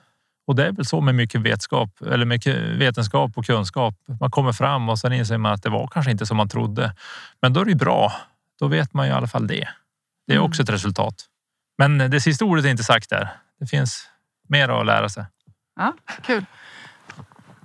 Och 0.46 0.56
det 0.56 0.66
är 0.66 0.72
väl 0.72 0.86
så 0.86 1.00
med 1.00 1.14
mycket 1.14 1.40
vetskap 1.40 1.90
eller 2.10 2.26
mycket 2.26 2.56
vetenskap 2.56 3.32
och 3.38 3.46
kunskap. 3.46 3.94
Man 4.20 4.30
kommer 4.30 4.52
fram 4.52 4.88
och 4.88 4.98
sen 4.98 5.12
inser 5.12 5.38
man 5.38 5.52
att 5.52 5.62
det 5.62 5.70
var 5.70 5.86
kanske 5.86 6.10
inte 6.10 6.26
som 6.26 6.36
man 6.36 6.48
trodde. 6.48 6.94
Men 7.42 7.52
då 7.52 7.60
är 7.60 7.64
det 7.64 7.74
bra. 7.74 8.12
Då 8.60 8.66
vet 8.66 8.94
man 8.94 9.06
i 9.06 9.10
alla 9.10 9.26
fall 9.26 9.46
det. 9.46 9.68
Det 10.26 10.32
är 10.32 10.36
mm. 10.36 10.48
också 10.48 10.62
ett 10.62 10.70
resultat. 10.70 11.14
Men 11.78 11.98
det 11.98 12.20
sista 12.20 12.44
ordet 12.44 12.64
är 12.64 12.68
inte 12.68 12.84
sagt 12.84 13.10
där. 13.10 13.28
Det 13.60 13.66
finns 13.66 14.08
mer 14.48 14.68
att 14.68 14.86
lära 14.86 15.08
sig. 15.08 15.24
Ja, 15.76 15.94
kul. 16.22 16.44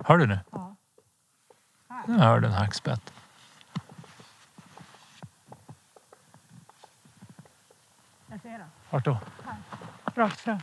Hör 0.04 0.18
du 0.18 0.26
nu? 0.26 0.38
Ja. 0.52 0.73
Nu 2.06 2.18
hör 2.18 2.40
du 2.40 2.46
en 2.46 2.52
hackspett. 2.52 3.12
Jag 8.26 8.40
ser 8.40 8.50
den. 8.50 8.68
Vart 8.90 9.04
då? 9.04 9.18
Rakt 10.14 10.40
fram. 10.40 10.58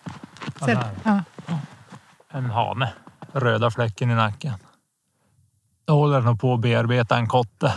Ser 0.59 0.75
du? 0.75 0.81
Ja. 1.03 1.21
En 2.29 2.45
hane. 2.45 2.93
Röda 3.33 3.71
fläcken 3.71 4.11
i 4.11 4.15
nacken. 4.15 4.53
Då 5.85 5.93
håller 5.93 6.21
den 6.21 6.37
på 6.37 6.53
att 6.53 6.59
bearbeta 6.59 7.17
en 7.17 7.27
kotte. 7.27 7.73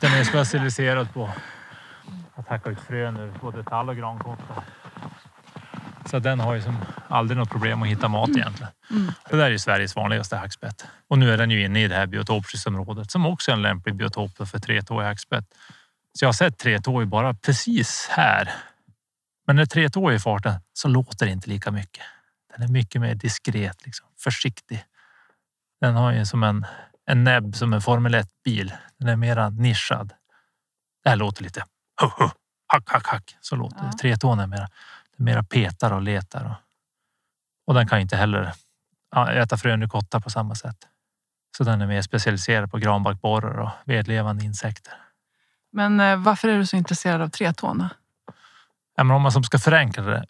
Den 0.00 0.12
är 0.12 0.24
specialiserad 0.24 1.14
på 1.14 1.30
att 2.34 2.48
hacka 2.48 2.70
ut 2.70 2.80
frön 2.80 3.16
ur 3.16 3.32
både 3.40 3.64
tall 3.64 3.88
och 3.88 3.96
grankottar. 3.96 4.64
Så 6.10 6.18
den 6.18 6.40
har 6.40 6.54
ju 6.54 6.62
som 6.62 6.76
aldrig 7.08 7.38
något 7.38 7.50
problem 7.50 7.82
att 7.82 7.88
hitta 7.88 8.08
mat 8.08 8.30
egentligen. 8.30 8.72
Mm. 8.90 9.12
Det 9.30 9.36
där 9.36 9.50
är 9.50 9.58
Sveriges 9.58 9.96
vanligaste 9.96 10.36
hackspett. 10.36 10.86
Och 11.08 11.18
nu 11.18 11.32
är 11.32 11.38
den 11.38 11.50
ju 11.50 11.64
inne 11.64 11.84
i 11.84 11.88
det 11.88 11.94
här 11.94 12.06
biotopskyddsområdet 12.06 13.10
som 13.10 13.26
också 13.26 13.50
är 13.50 13.54
en 13.54 13.62
lämplig 13.62 13.94
biotop 13.94 14.48
för 14.48 14.58
tretåig 14.58 15.04
hackspett. 15.04 15.44
Så 16.18 16.24
jag 16.24 16.28
har 16.28 16.32
sett 16.32 16.58
tretåig 16.58 17.08
bara 17.08 17.34
precis 17.34 18.08
här. 18.10 18.52
Men 19.46 19.56
när 19.56 19.66
tretåig 19.66 20.12
är 20.12 20.16
i 20.16 20.20
farten 20.20 20.54
så 20.72 20.88
låter 20.88 21.26
det 21.26 21.32
inte 21.32 21.50
lika 21.50 21.70
mycket. 21.70 22.04
Den 22.56 22.62
är 22.62 22.68
mycket 22.68 23.00
mer 23.00 23.14
diskret, 23.14 23.86
liksom, 23.86 24.06
försiktig. 24.18 24.84
Den 25.80 25.94
har 25.94 26.12
ju 26.12 26.26
som 26.26 26.42
en, 26.42 26.66
en 27.06 27.24
näbb 27.24 27.56
som 27.56 27.72
en 27.72 27.80
Formel 27.80 28.14
1-bil. 28.14 28.72
Den 28.98 29.08
är 29.08 29.16
mera 29.16 29.50
nischad. 29.50 30.12
Det 31.04 31.10
här 31.10 31.16
låter 31.16 31.42
lite 31.42 31.64
hack, 32.66 32.90
hack, 32.90 33.06
hack. 33.06 33.36
Så 33.40 33.56
låter 33.56 33.76
ja. 33.78 33.90
det. 33.92 33.98
Tretån 33.98 34.40
är 34.40 34.46
mera 34.46 34.68
mera 35.20 35.42
petar 35.42 35.92
och 35.92 36.02
letar. 36.02 36.44
Och, 36.44 36.56
och 37.66 37.74
den 37.74 37.88
kan 37.88 38.00
inte 38.00 38.16
heller 38.16 38.52
äta 39.30 39.56
frön 39.56 39.82
ur 39.82 39.88
kottar 39.88 40.20
på 40.20 40.30
samma 40.30 40.54
sätt. 40.54 40.76
Så 41.56 41.64
den 41.64 41.80
är 41.80 41.86
mer 41.86 42.02
specialiserad 42.02 42.70
på 42.70 42.78
granbarkborrar 42.78 43.58
och 43.58 43.70
vedlevande 43.84 44.44
insekter. 44.44 44.94
Men 45.72 46.00
eh, 46.00 46.16
varför 46.16 46.48
är 46.48 46.58
du 46.58 46.66
så 46.66 46.76
intresserad 46.76 47.22
av 47.22 47.28
tretåna? 47.28 47.90
Ja, 48.96 49.04
men 49.04 49.16
om 49.16 49.22
man 49.22 49.32
som 49.32 49.44
ska 49.44 49.58
förenkla 49.58 50.02
det, 50.02 50.24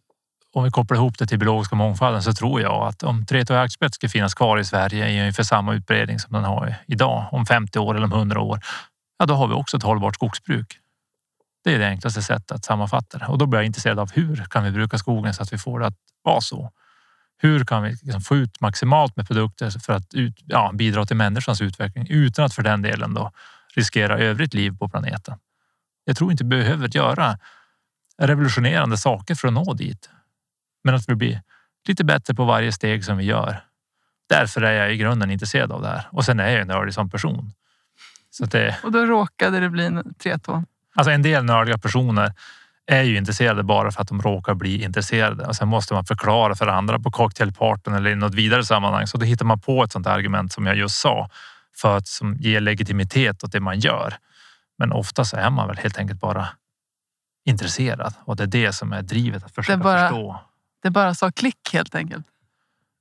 om 0.52 0.64
vi 0.64 0.70
kopplar 0.70 0.96
ihop 0.96 1.18
det 1.18 1.26
till 1.26 1.38
biologiska 1.38 1.76
mångfalden 1.76 2.22
så 2.22 2.32
tror 2.32 2.60
jag 2.60 2.88
att 2.88 3.02
om 3.02 3.26
tretåig 3.26 3.56
hackspett 3.56 3.94
ska 3.94 4.08
finnas 4.08 4.34
kvar 4.34 4.58
i 4.58 4.64
Sverige 4.64 5.08
i 5.08 5.20
ungefär 5.20 5.42
samma 5.42 5.74
utbredning 5.74 6.18
som 6.18 6.32
den 6.32 6.44
har 6.44 6.74
idag 6.86 7.28
om 7.32 7.46
50 7.46 7.78
år 7.78 7.94
eller 7.94 8.04
om 8.04 8.12
100 8.12 8.40
år, 8.40 8.60
ja 9.18 9.26
då 9.26 9.34
har 9.34 9.46
vi 9.46 9.54
också 9.54 9.76
ett 9.76 9.82
hållbart 9.82 10.14
skogsbruk. 10.14 10.79
Det 11.64 11.74
är 11.74 11.78
det 11.78 11.88
enklaste 11.88 12.22
sättet 12.22 12.52
att 12.52 12.64
sammanfatta 12.64 13.18
det 13.18 13.26
och 13.26 13.38
då 13.38 13.46
blir 13.46 13.58
jag 13.58 13.66
intresserad 13.66 13.98
av 13.98 14.12
hur 14.12 14.44
kan 14.50 14.64
vi 14.64 14.70
bruka 14.70 14.98
skogen 14.98 15.34
så 15.34 15.42
att 15.42 15.52
vi 15.52 15.58
får 15.58 15.80
det 15.80 15.86
att 15.86 15.96
vara 16.22 16.40
så? 16.40 16.72
Hur 17.38 17.64
kan 17.64 17.82
vi 17.82 17.90
liksom 17.90 18.20
få 18.20 18.36
ut 18.36 18.60
maximalt 18.60 19.16
med 19.16 19.26
produkter 19.26 19.70
för 19.70 19.92
att 19.92 20.14
ut, 20.14 20.34
ja, 20.46 20.70
bidra 20.74 21.06
till 21.06 21.16
människans 21.16 21.60
utveckling 21.60 22.06
utan 22.10 22.44
att 22.44 22.54
för 22.54 22.62
den 22.62 22.82
delen 22.82 23.14
då 23.14 23.30
riskera 23.74 24.18
övrigt 24.18 24.54
liv 24.54 24.78
på 24.78 24.88
planeten? 24.88 25.38
Jag 26.04 26.16
tror 26.16 26.30
inte 26.30 26.44
vi 26.44 26.48
behöver 26.48 26.96
göra 26.96 27.38
revolutionerande 28.18 28.96
saker 28.96 29.34
för 29.34 29.48
att 29.48 29.54
nå 29.54 29.74
dit. 29.74 30.10
Men 30.84 30.94
att 30.94 31.08
vi 31.08 31.14
blir 31.14 31.42
lite 31.88 32.04
bättre 32.04 32.34
på 32.34 32.44
varje 32.44 32.72
steg 32.72 33.04
som 33.04 33.16
vi 33.16 33.24
gör. 33.24 33.64
Därför 34.28 34.62
är 34.62 34.72
jag 34.72 34.94
i 34.94 34.96
grunden 34.96 35.30
intresserad 35.30 35.72
av 35.72 35.82
det 35.82 35.88
här. 35.88 36.08
Och 36.12 36.24
sen 36.24 36.40
är 36.40 36.48
jag 36.48 36.60
en 36.60 36.68
nördig 36.68 36.94
som 36.94 37.10
person. 37.10 37.52
Så 38.30 38.44
det, 38.44 38.76
Och 38.84 38.92
då 38.92 39.06
råkade 39.06 39.60
det 39.60 39.70
bli 39.70 39.86
en 39.86 40.14
tretå 40.14 40.64
alltså 40.94 41.10
en 41.10 41.22
del 41.22 41.44
nördiga 41.44 41.78
personer 41.78 42.32
är 42.86 43.02
ju 43.02 43.16
intresserade 43.16 43.62
bara 43.62 43.90
för 43.90 44.02
att 44.02 44.08
de 44.08 44.22
råkar 44.22 44.54
bli 44.54 44.82
intresserade. 44.84 45.46
Och 45.46 45.56
sen 45.56 45.68
måste 45.68 45.94
man 45.94 46.04
förklara 46.04 46.54
för 46.54 46.66
andra 46.66 46.98
på 46.98 47.10
cocktailparten 47.10 47.94
eller 47.94 48.10
i 48.10 48.14
något 48.14 48.34
vidare 48.34 48.64
sammanhang. 48.64 49.06
Så 49.06 49.18
då 49.18 49.26
hittar 49.26 49.44
man 49.44 49.60
på 49.60 49.84
ett 49.84 49.92
sånt 49.92 50.06
argument 50.06 50.52
som 50.52 50.66
jag 50.66 50.76
just 50.76 51.00
sa 51.00 51.28
för 51.76 51.96
att 51.96 52.08
som 52.08 52.36
ger 52.36 52.60
legitimitet 52.60 53.44
åt 53.44 53.52
det 53.52 53.60
man 53.60 53.80
gör. 53.80 54.14
Men 54.78 54.92
oftast 54.92 55.34
är 55.34 55.50
man 55.50 55.68
väl 55.68 55.76
helt 55.76 55.98
enkelt 55.98 56.20
bara 56.20 56.48
intresserad 57.44 58.14
och 58.24 58.36
det 58.36 58.42
är 58.42 58.46
det 58.46 58.72
som 58.72 58.92
är 58.92 59.02
drivet 59.02 59.44
att 59.44 59.54
försöka 59.54 59.78
bara- 59.78 60.08
förstå. 60.08 60.40
Det 60.82 60.90
bara 60.90 61.14
sa 61.14 61.30
klick 61.32 61.72
helt 61.72 61.94
enkelt. 61.94 62.26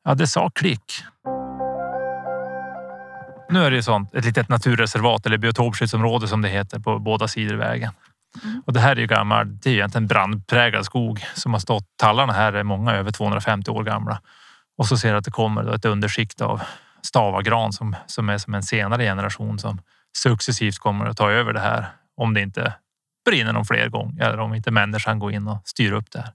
Ja, 0.03 0.15
det 0.15 0.27
sa 0.27 0.49
klick. 0.49 1.03
Nu 3.49 3.63
är 3.63 3.71
det 3.71 3.83
sånt, 3.83 4.15
ett 4.15 4.25
litet 4.25 4.49
naturreservat 4.49 5.25
eller 5.25 5.37
biotopskyddsområde 5.37 6.27
som 6.27 6.41
det 6.41 6.49
heter 6.49 6.79
på 6.79 6.99
båda 6.99 7.27
sidor 7.27 7.55
vägen. 7.55 7.91
Mm. 8.43 8.61
Och 8.65 8.73
det 8.73 8.79
här 8.79 8.95
är 8.95 8.99
ju 8.99 9.07
gammal, 9.07 9.59
det 9.59 9.69
är 9.69 9.73
egentligen 9.73 10.07
brandpräglad 10.07 10.85
skog 10.85 11.25
som 11.33 11.53
har 11.53 11.59
stått. 11.59 11.83
Tallarna 11.97 12.33
här 12.33 12.53
är 12.53 12.63
många 12.63 12.91
över 12.91 13.11
250 13.11 13.71
år 13.71 13.83
gamla. 13.83 14.21
Och 14.77 14.85
så 14.85 14.97
ser 14.97 15.09
jag 15.09 15.17
att 15.17 15.25
det 15.25 15.31
kommer 15.31 15.63
då 15.63 15.73
ett 15.73 15.85
underskikt 15.85 16.41
av 16.41 16.61
stavagran 17.01 17.73
som, 17.73 17.95
som 18.05 18.29
är 18.29 18.37
som 18.37 18.53
en 18.53 18.63
senare 18.63 19.03
generation 19.03 19.59
som 19.59 19.81
successivt 20.17 20.77
kommer 20.77 21.05
att 21.05 21.17
ta 21.17 21.31
över 21.31 21.53
det 21.53 21.59
här. 21.59 21.85
Om 22.17 22.33
det 22.33 22.41
inte 22.41 22.73
brinner 23.25 23.53
någon 23.53 23.65
fler 23.65 23.89
gång 23.89 24.17
eller 24.21 24.39
om 24.39 24.53
inte 24.53 24.71
människan 24.71 25.19
går 25.19 25.31
in 25.33 25.47
och 25.47 25.61
styr 25.65 25.91
upp 25.91 26.11
det 26.11 26.19
här. 26.19 26.33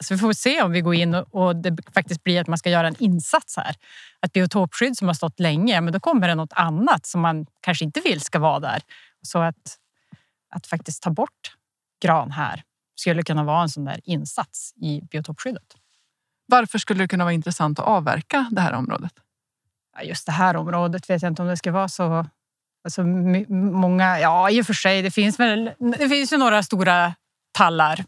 Så 0.00 0.14
vi 0.14 0.18
får 0.20 0.32
se 0.32 0.62
om 0.62 0.72
vi 0.72 0.80
går 0.80 0.94
in 0.94 1.14
och- 1.14 1.56
det 1.56 1.78
faktiskt 1.94 2.24
blir 2.24 2.40
att 2.40 2.46
man 2.46 2.58
ska 2.58 2.70
göra 2.70 2.88
en 2.88 2.96
insats 2.98 3.56
här. 3.56 3.76
Att 4.20 4.32
biotopskydd 4.32 4.96
som 4.96 5.06
har 5.06 5.14
stått 5.14 5.40
länge, 5.40 5.80
men 5.80 5.92
då 5.92 6.00
kommer 6.00 6.28
det 6.28 6.34
något 6.34 6.52
annat 6.52 7.06
som 7.06 7.20
man 7.20 7.46
kanske 7.60 7.84
inte 7.84 8.00
vill 8.00 8.20
ska 8.20 8.38
vara 8.38 8.60
där. 8.60 8.82
Så 9.22 9.38
att, 9.38 9.78
att 10.54 10.66
faktiskt 10.66 11.02
ta 11.02 11.10
bort 11.10 11.56
gran 12.02 12.30
här 12.30 12.62
skulle 12.94 13.22
kunna 13.22 13.44
vara 13.44 13.62
en 13.62 13.68
sån 13.68 13.84
där 13.84 14.00
insats 14.04 14.74
i 14.76 15.00
biotopskyddet. 15.10 15.74
Varför 16.46 16.78
skulle 16.78 17.04
det 17.04 17.08
kunna 17.08 17.24
vara 17.24 17.34
intressant 17.34 17.78
att 17.78 17.86
avverka 17.86 18.48
det 18.50 18.60
här 18.60 18.72
området? 18.72 19.12
Just 20.02 20.26
det 20.26 20.32
här 20.32 20.56
området 20.56 21.10
vet 21.10 21.22
jag 21.22 21.30
inte 21.30 21.42
om 21.42 21.48
det 21.48 21.56
ska 21.56 21.72
vara 21.72 21.88
så... 21.88 22.26
Alltså, 22.84 23.02
många, 23.04 24.20
ja, 24.20 24.50
i 24.50 24.62
och 24.62 24.66
för 24.66 24.74
sig. 24.74 25.02
Det 25.02 25.10
finns, 25.10 25.40
väl, 25.40 25.70
det 25.98 26.08
finns 26.08 26.32
ju 26.32 26.36
några 26.36 26.62
stora 26.62 27.14
tallar. 27.52 28.04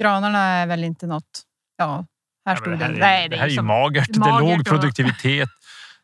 Granarna 0.00 0.38
är 0.38 0.66
väl 0.66 0.84
inte 0.84 1.06
något... 1.06 1.42
Ja, 1.78 2.06
här 2.46 2.52
Ja, 2.52 2.56
stod 2.56 2.68
men 2.68 2.78
det. 2.78 2.84
här 2.84 2.92
är, 2.92 2.98
Nej, 2.98 3.28
det 3.28 3.36
är 3.36 3.38
här 3.38 3.46
är 3.46 3.50
ju 3.50 3.56
som- 3.56 3.66
magert. 3.66 4.06
Det 4.08 4.16
är 4.16 4.32
magert 4.32 4.56
låg 4.56 4.66
produktivitet. 4.66 5.48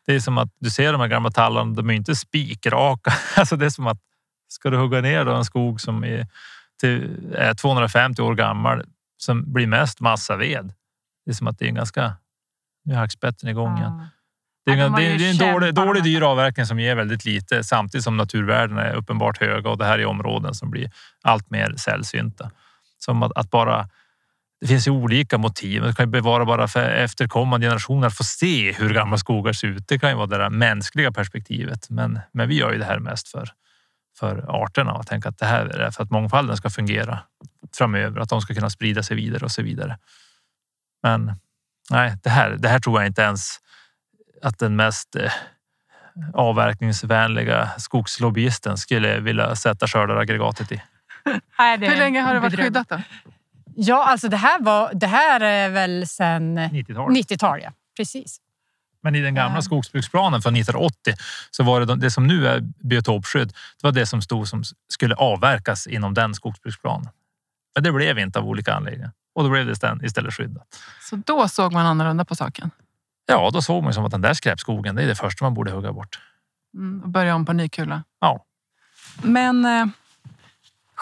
Det 0.05 0.15
är 0.15 0.19
som 0.19 0.37
att 0.37 0.49
du 0.59 0.69
ser 0.69 0.91
de 0.91 1.01
här 1.01 1.07
gamla 1.07 1.31
tallarna, 1.31 1.73
de 1.75 1.89
är 1.89 1.93
inte 1.93 2.15
spikraka. 2.15 3.11
Alltså 3.37 3.55
det 3.55 3.65
är 3.65 3.69
som 3.69 3.87
att 3.87 3.97
ska 4.47 4.69
du 4.69 4.77
hugga 4.77 5.01
ner 5.01 5.25
då 5.25 5.33
en 5.35 5.45
skog 5.45 5.81
som 5.81 6.03
är, 6.03 6.27
till, 6.79 7.17
är 7.35 7.53
250 7.53 8.21
år 8.21 8.35
gammal 8.35 8.83
som 9.17 9.53
blir 9.53 9.67
mest 9.67 9.99
massaved. 9.99 10.73
Det 11.25 11.31
är 11.31 11.35
som 11.35 11.47
att 11.47 11.59
det 11.59 11.65
är 11.65 11.69
en 11.69 11.75
ganska... 11.75 12.15
Nu 12.85 12.93
är 12.93 12.97
hackspetten 12.97 13.49
igång 13.49 13.77
igen. 13.77 13.91
Ja. 13.99 14.07
Det 14.65 14.71
är, 14.71 14.77
Ja, 14.77 14.83
de 14.89 14.95
det 15.03 15.17
det 15.17 15.25
är 15.25 15.31
en 15.47 15.53
dålig, 15.53 15.73
dålig 15.73 16.03
dyr 16.03 16.21
avverkning 16.21 16.65
som 16.65 16.79
ger 16.79 16.95
väldigt 16.95 17.25
lite 17.25 17.63
samtidigt 17.63 18.03
som 18.03 18.17
naturvärdena 18.17 18.81
är 18.83 18.93
uppenbart 18.93 19.37
höga 19.41 19.69
och 19.69 19.77
det 19.77 19.85
här 19.85 19.99
är 19.99 20.05
områden 20.05 20.53
som 20.55 20.69
blir 20.71 20.91
allt 21.21 21.49
mer 21.49 21.73
sällsynta. 21.77 22.51
Som 23.03 23.23
att, 23.23 23.31
att 23.35 23.49
bara 23.49 23.89
det 24.61 24.67
finns 24.67 24.87
ju 24.87 24.91
olika 24.91 25.37
motiv. 25.37 25.81
Det 25.81 25.93
kan 25.93 26.05
ju 26.05 26.11
bevara 26.11 26.45
bara 26.45 26.67
för 26.67 26.89
efterkommande 26.89 27.67
generationer 27.67 28.07
att 28.07 28.17
få 28.17 28.23
se 28.23 28.71
hur 28.71 28.93
gamla 28.93 29.17
skogar 29.17 29.53
ser 29.53 29.67
ut. 29.67 29.87
Det 29.87 29.99
kan 29.99 30.09
ju 30.09 30.15
vara 30.15 30.27
det 30.27 30.37
där 30.37 30.49
mänskliga 30.49 31.11
perspektivet. 31.11 31.89
Men, 31.89 32.19
men 32.31 32.49
vi 32.49 32.55
gör 32.55 32.71
ju 32.71 32.77
det 32.77 32.85
här 32.85 32.99
mest 32.99 33.27
för, 33.27 33.49
för 34.19 34.63
arterna 34.63 34.93
och 34.93 35.07
tänker 35.07 35.29
att 35.29 35.37
det 35.37 35.45
här 35.45 35.65
är 35.65 35.91
för 35.91 36.03
att 36.03 36.11
mångfalden 36.11 36.57
ska 36.57 36.69
fungera 36.69 37.19
framöver, 37.77 38.21
att 38.21 38.29
de 38.29 38.41
ska 38.41 38.53
kunna 38.53 38.69
sprida 38.69 39.03
sig 39.03 39.15
vidare 39.15 39.45
och 39.45 39.51
så 39.51 39.61
vidare. 39.61 39.97
Men 41.03 41.31
nej, 41.89 42.17
det 42.23 42.29
här, 42.29 42.49
det 42.49 42.69
här 42.69 42.79
tror 42.79 42.99
jag 42.99 43.07
inte 43.07 43.21
ens 43.21 43.57
att 44.41 44.59
den 44.59 44.75
mest 44.75 45.15
eh, 45.15 45.31
avverkningsvänliga 46.33 47.69
skogslobbyisten 47.77 48.77
skulle 48.77 49.19
vilja 49.19 49.55
sätta 49.55 49.87
skördaraggregatet 49.87 50.71
i. 50.71 50.81
Nej, 51.59 51.77
Hur 51.79 51.95
länge 51.95 52.21
har 52.21 52.33
det 52.33 52.39
varit 52.39 52.59
skyddat 52.59 52.89
då? 52.89 53.01
Ja, 53.75 54.05
alltså 54.05 54.27
det 54.29 54.37
här, 54.37 54.59
var, 54.59 54.91
det 54.93 55.07
här 55.07 55.41
är 55.41 55.69
väl 55.69 56.07
sen 56.07 56.59
90-talet. 56.59 57.17
90-tal. 57.31 57.61
Ja. 57.63 57.71
Precis. 57.97 58.37
Men 59.03 59.15
i 59.15 59.21
den 59.21 59.35
gamla 59.35 59.61
skogsbruksplanen 59.61 60.41
från 60.41 60.55
1980 60.55 61.13
så 61.51 61.63
var 61.63 61.79
det 61.79 61.85
de- 61.85 61.99
det 61.99 62.11
som 62.11 62.27
nu 62.27 62.47
är 62.47 62.59
biotopskydd. 62.59 63.47
Det 63.47 63.83
var 63.87 63.91
det 63.91 64.05
som 64.05 64.21
stod 64.21 64.47
som 64.47 64.63
skulle 64.89 65.15
avverkas 65.15 65.87
inom 65.87 66.13
den 66.13 66.33
skogsbruksplanen. 66.35 67.09
Men 67.75 67.83
det 67.83 67.91
blev 67.91 68.19
inte 68.19 68.39
av 68.39 68.45
olika 68.47 68.73
anledningar 68.73 69.11
och 69.35 69.43
då 69.43 69.49
blev 69.49 69.65
det 69.65 70.05
istället 70.05 70.33
skyddat. 70.33 70.67
Så 71.09 71.15
då 71.15 71.47
såg 71.47 71.73
man 71.73 71.85
annorlunda 71.85 72.25
på 72.25 72.35
saken. 72.35 72.71
Ja, 73.25 73.49
då 73.53 73.61
såg 73.61 73.83
man 73.83 73.93
som 73.93 74.05
att 74.05 74.11
den 74.11 74.21
där 74.21 74.33
skräpskogen, 74.33 74.95
det 74.95 75.03
är 75.03 75.07
det 75.07 75.15
första 75.15 75.45
man 75.45 75.53
borde 75.53 75.71
hugga 75.71 75.91
bort. 75.93 76.19
Mm, 76.73 77.03
och 77.03 77.09
börja 77.09 77.35
om 77.35 77.45
på 77.45 77.53
ny 77.53 77.69
kula. 77.69 78.03
Ja. 78.19 78.45
Men 79.21 79.65
eh, 79.65 79.85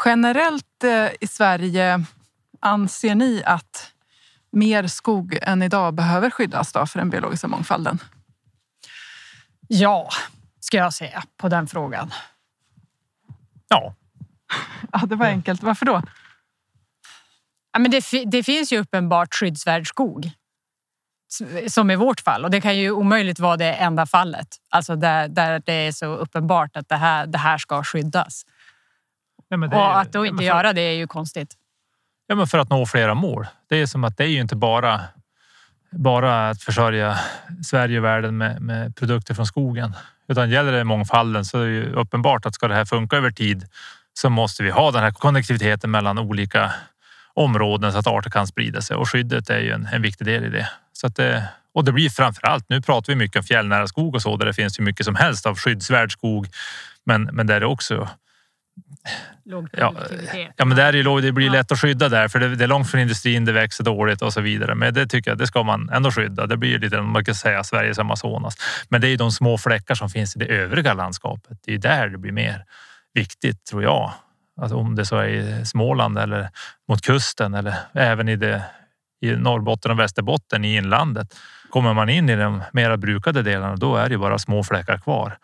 generellt 0.06 0.84
eh, 0.84 1.08
i 1.20 1.28
Sverige 1.28 2.06
anser 2.60 3.16
ni 3.16 3.44
att 3.46 3.94
mer 4.52 4.88
skog 4.88 5.38
än 5.42 5.62
idag 5.62 5.94
behöver 5.94 6.30
skyddas 6.30 6.72
då 6.72 6.86
för 6.86 7.00
den 7.00 7.10
biologiska 7.10 7.48
mångfalden? 7.48 8.00
Ja, 9.68 10.10
ska 10.60 10.78
jag 10.78 10.94
säga 10.94 11.24
på 11.38 11.50
den 11.50 11.68
frågan. 11.68 12.14
Ja, 13.68 13.96
Ja, 14.92 15.06
det 15.06 15.16
var 15.16 15.26
enkelt. 15.26 15.64
Varför 15.64 15.86
då? 15.86 16.02
Ja, 17.74 17.80
men 17.80 17.92
det, 17.92 18.04
det 18.26 18.44
finns 18.44 18.74
ju 18.74 18.80
uppenbart 18.80 19.34
skyddsvärd 19.34 19.88
skog. 19.88 20.32
Som 21.68 21.92
i 21.92 21.96
vårt 21.96 22.20
fall. 22.20 22.44
Och 22.44 22.52
det 22.52 22.62
kan 22.62 22.78
ju 22.78 22.92
omöjligt 22.92 23.40
vara 23.40 23.58
det 23.58 23.74
enda 23.74 24.06
fallet. 24.06 24.48
Alltså 24.70 24.96
där, 24.96 25.28
där 25.28 25.62
det 25.66 25.74
är 25.74 25.92
så 25.92 26.06
uppenbart 26.06 26.78
att 26.78 26.90
det 26.90 26.96
här, 26.96 27.28
det 27.28 27.38
här 27.38 27.58
ska 27.58 27.84
skyddas. 27.84 28.44
Är 29.50 29.74
Och 29.74 30.00
att 30.00 30.14
då 30.14 30.26
inte 30.26 30.44
göra 30.44 30.74
det 30.74 30.82
är 30.82 30.94
ju 30.94 31.08
konstigt. 31.08 31.56
Ja, 32.28 32.36
men 32.36 32.48
för 32.48 32.58
att 32.58 32.70
nå 32.70 32.86
flera 32.86 33.14
mål. 33.14 33.48
Det 33.70 33.82
är 33.82 33.86
som 33.86 34.04
att 34.04 34.18
det 34.18 34.24
är 34.24 34.28
ju 34.28 34.42
inte 34.42 34.56
bara 34.56 35.02
bara 35.92 36.50
att 36.50 36.62
försörja 36.62 37.20
Sverige 37.64 37.98
och 37.98 38.04
världen 38.04 38.38
med, 38.38 38.62
med 38.62 38.96
produkter 38.96 39.34
från 39.34 39.46
skogen. 39.46 39.94
Utan 40.28 40.50
gäller 40.50 40.72
det 40.72 40.84
mångfalden 40.84 41.46
så 41.46 41.60
är 41.60 41.66
det 41.66 41.72
ju 41.72 41.94
uppenbart 41.94 42.46
att 42.46 42.56
ska 42.56 42.68
det 42.68 42.76
här 42.76 42.86
funka 42.86 43.18
över 43.18 43.32
tid 43.32 43.68
så 44.14 44.30
måste 44.30 44.64
vi 44.64 44.70
ha 44.70 44.92
den 44.92 45.04
här 45.04 45.12
konnektiviteten 45.12 45.92
mellan 45.92 46.18
olika 46.18 46.72
områden 47.34 47.92
så 47.92 48.00
att 48.00 48.08
arter 48.08 48.30
kan 48.30 48.48
sprida 48.48 48.82
sig 48.82 48.96
och 48.96 49.10
skyddet 49.10 49.50
är 49.50 49.60
ju 49.60 49.72
en, 49.72 49.88
en 49.92 50.02
viktig 50.02 50.28
del 50.28 50.44
i 50.44 50.50
det. 50.50 50.70
Så 50.94 51.08
att 51.08 51.16
det 51.16 51.50
och 51.74 51.86
det 51.86 51.92
blir 51.92 52.10
framför 52.10 52.48
allt. 52.48 52.66
Nu 52.70 52.82
pratar 52.82 53.14
vi 53.14 53.16
mycket 53.16 53.38
om 53.38 53.44
fjällnära 53.44 53.88
skog 53.88 54.16
och 54.16 54.22
så 54.22 54.38
där 54.38 54.46
det 54.46 54.54
finns 54.54 54.80
ju 54.80 54.84
mycket 54.84 55.06
som 55.06 55.16
helst 55.16 55.46
av 55.46 55.58
skyddsvärd 55.58 56.12
skog. 56.12 56.48
Men, 57.04 57.24
men 57.24 57.48
där 57.48 57.56
är 57.56 57.60
det 57.60 57.66
också 57.66 58.10
Låg 59.46 59.70
Ja, 59.72 59.92
produktivitet. 59.92 60.54
Ja, 60.58 60.66
men 60.66 60.78
det, 60.78 60.84
är 60.84 60.94
ju, 60.94 61.04
låg- 61.04 61.22
det 61.22 61.32
blir 61.32 61.46
Ja. 61.46 61.52
lätt 61.52 61.72
att 61.72 61.80
skydda 61.80 62.10
där 62.10 62.28
för 62.28 62.40
det, 62.40 62.56
det 62.56 62.64
är 62.64 62.68
långt 62.68 62.90
från 62.92 63.02
industrin, 63.02 63.46
det 63.46 63.52
växer 63.52 63.84
dåligt 63.84 64.22
och 64.22 64.34
så 64.34 64.42
vidare. 64.42 64.76
Men 64.76 64.94
det 64.94 65.08
tycker 65.08 65.32
jag, 65.32 65.38
det 65.38 65.48
ska 65.48 65.64
man 65.64 65.90
ändå 65.90 66.12
skydda. 66.12 66.48
Det 66.48 66.58
blir 66.58 66.80
lite, 66.80 67.02
man 67.02 67.26
kan 67.26 67.36
säga, 67.36 67.64
Sveriges 67.64 68.00
Amazonas. 68.00 68.56
Men 68.90 69.02
det 69.02 69.08
är 69.08 69.10
ju 69.10 69.18
de 69.18 69.32
små 69.32 69.58
fläckar 69.58 69.96
som 69.96 70.10
finns 70.10 70.36
i 70.36 70.40
det 70.40 70.46
övriga 70.46 70.94
landskapet. 70.94 71.58
Det 71.66 71.74
är 71.74 71.78
där 71.78 72.10
det 72.10 72.18
blir 72.18 72.32
mer 72.32 72.64
viktigt, 73.14 73.66
tror 73.66 73.84
jag. 73.84 74.14
Alltså 74.62 74.78
om 74.78 74.96
det 74.96 75.06
så 75.06 75.18
är 75.18 75.28
i 75.28 75.66
Småland 75.66 76.18
eller 76.18 76.50
mot 76.90 77.02
kusten 77.02 77.54
eller 77.54 77.76
även 77.94 78.30
i, 78.30 78.36
det, 78.36 78.64
i 79.22 79.32
Norrbotten 79.32 79.92
och 79.92 80.00
Västerbotten 80.00 80.66
i 80.66 80.76
inlandet. 80.76 81.36
Kommer 81.70 81.94
man 81.94 82.10
in 82.10 82.30
i 82.30 82.36
de 82.36 82.64
mera 82.74 82.98
brukade 82.98 83.42
delarna, 83.42 83.76
då 83.76 83.96
är 83.96 84.04
det 84.10 84.14
ju 84.14 84.18
bara 84.20 84.40
små 84.40 84.64
fläckar 84.64 84.98
kvar. 84.98 85.38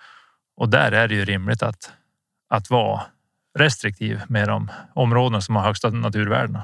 Och 0.57 0.69
där 0.69 0.91
är 0.91 1.07
det 1.07 1.15
ju 1.15 1.25
rimligt 1.25 1.63
att, 1.63 1.91
att 2.49 2.69
vara 2.69 3.01
restriktiv 3.55 4.21
med 4.27 4.47
de 4.47 4.71
områden 4.93 5.41
som 5.41 5.55
har 5.55 5.63
högsta 5.63 5.89
naturvärdena. 5.89 6.63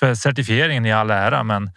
För 0.00 0.14
certifieringen 0.14 0.86
i 0.86 0.92
all 0.92 1.10
ära, 1.10 1.42
men, 1.42 1.70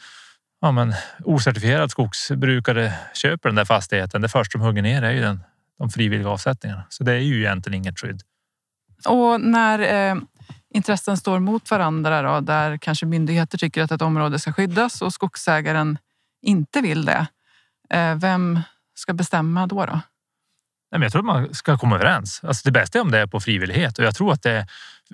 ja, 0.62 0.72
men 0.72 0.94
ocertifierad 1.24 1.92
skogsbrukare 1.92 2.94
köper 3.14 3.50
den 3.50 3.56
där 3.56 3.66
fastigheten. 3.66 4.22
Det 4.22 4.30
första 4.30 4.58
de 4.58 4.64
hugger 4.66 4.82
ner 4.82 5.02
är 5.02 5.12
ju 5.12 5.22
den, 5.22 5.44
de 5.78 5.90
frivilliga 5.90 6.30
avsättningarna. 6.30 6.84
Så 6.90 7.04
det 7.04 7.14
är 7.14 7.20
ju 7.20 7.40
egentligen 7.40 7.78
inget 7.78 8.00
skydd. 8.00 8.22
Och 9.08 9.42
när 9.42 9.80
eh, 9.80 10.16
intressen 10.74 11.18
står 11.18 11.40
mot 11.40 11.72
varandra 11.72 12.22
då, 12.22 12.40
där 12.40 12.78
kanske 12.78 13.06
myndigheter 13.06 13.58
tycker 13.58 13.84
att 13.84 13.92
ett 13.92 14.02
område 14.02 14.40
ska 14.40 14.54
skyddas 14.54 15.02
och 15.02 15.14
skogsägaren 15.14 15.98
inte 16.42 16.82
vill 16.82 17.06
det. 17.06 17.28
Eh, 17.90 18.16
vem 18.16 18.60
ska 18.96 19.14
bestämma 19.14 19.68
då? 19.68 19.86
då? 19.86 20.00
Nej, 20.92 21.00
men 21.00 21.02
jag 21.02 21.12
tror 21.12 21.22
att 21.22 21.26
man 21.26 21.54
ska 21.54 21.78
komma 21.78 21.96
överens. 21.96 22.42
Alltså 22.44 22.62
det 22.66 22.72
bästa 22.72 22.98
är 22.98 23.02
om 23.02 23.12
det 23.12 23.20
är 23.20 23.28
på 23.28 23.40
frivillighet 23.40 24.00
och 24.00 24.06
jag 24.06 24.16
tror 24.16 24.34
att 24.34 24.44
det 24.44 24.68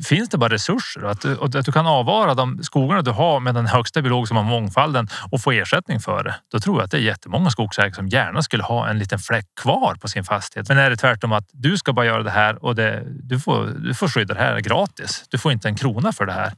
finns 0.05 0.29
det 0.29 0.37
bara 0.37 0.53
resurser 0.53 1.03
och 1.03 1.11
att, 1.11 1.21
du, 1.21 1.35
och 1.35 1.55
att 1.55 1.65
du 1.65 1.71
kan 1.71 1.87
avvara 1.87 2.33
de 2.33 2.63
skogarna 2.63 3.01
du 3.01 3.11
har 3.11 3.39
med 3.39 3.55
den 3.55 3.67
högsta 3.67 4.01
biologiska 4.01 4.35
mångfalden 4.35 5.07
och 5.31 5.41
få 5.41 5.51
ersättning 5.51 5.99
för 5.99 6.23
det. 6.23 6.35
Då 6.51 6.59
tror 6.59 6.77
jag 6.77 6.85
att 6.85 6.91
det 6.91 6.97
är 6.97 7.01
jättemånga 7.01 7.49
skogsägare 7.49 7.93
som 7.93 8.07
gärna 8.07 8.41
skulle 8.41 8.63
ha 8.63 8.89
en 8.89 8.99
liten 8.99 9.19
fläck 9.19 9.45
kvar 9.61 9.95
på 9.95 10.07
sin 10.07 10.23
fastighet. 10.23 10.69
Men 10.69 10.77
är 10.77 10.89
det 10.89 10.97
tvärtom 10.97 11.31
att 11.31 11.49
du 11.51 11.77
ska 11.77 11.93
bara 11.93 12.05
göra 12.05 12.23
det 12.23 12.31
här 12.31 12.65
och 12.65 12.75
det, 12.75 13.03
du, 13.05 13.39
får, 13.39 13.65
du 13.65 13.93
får 13.93 14.07
skydda 14.07 14.33
det 14.33 14.39
här 14.39 14.59
gratis. 14.59 15.25
Du 15.29 15.37
får 15.37 15.51
inte 15.51 15.67
en 15.67 15.75
krona 15.75 16.11
för 16.11 16.25
det 16.25 16.33
här. 16.33 16.53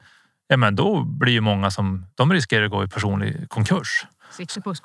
Ja, 0.47 0.57
men 0.57 0.75
då 0.75 1.03
blir 1.03 1.33
ju 1.33 1.41
många 1.41 1.71
som 1.71 2.05
de 2.15 2.33
riskerar 2.33 2.65
att 2.65 2.71
gå 2.71 2.83
i 2.83 2.87
personlig 2.87 3.49
konkurs. 3.49 4.05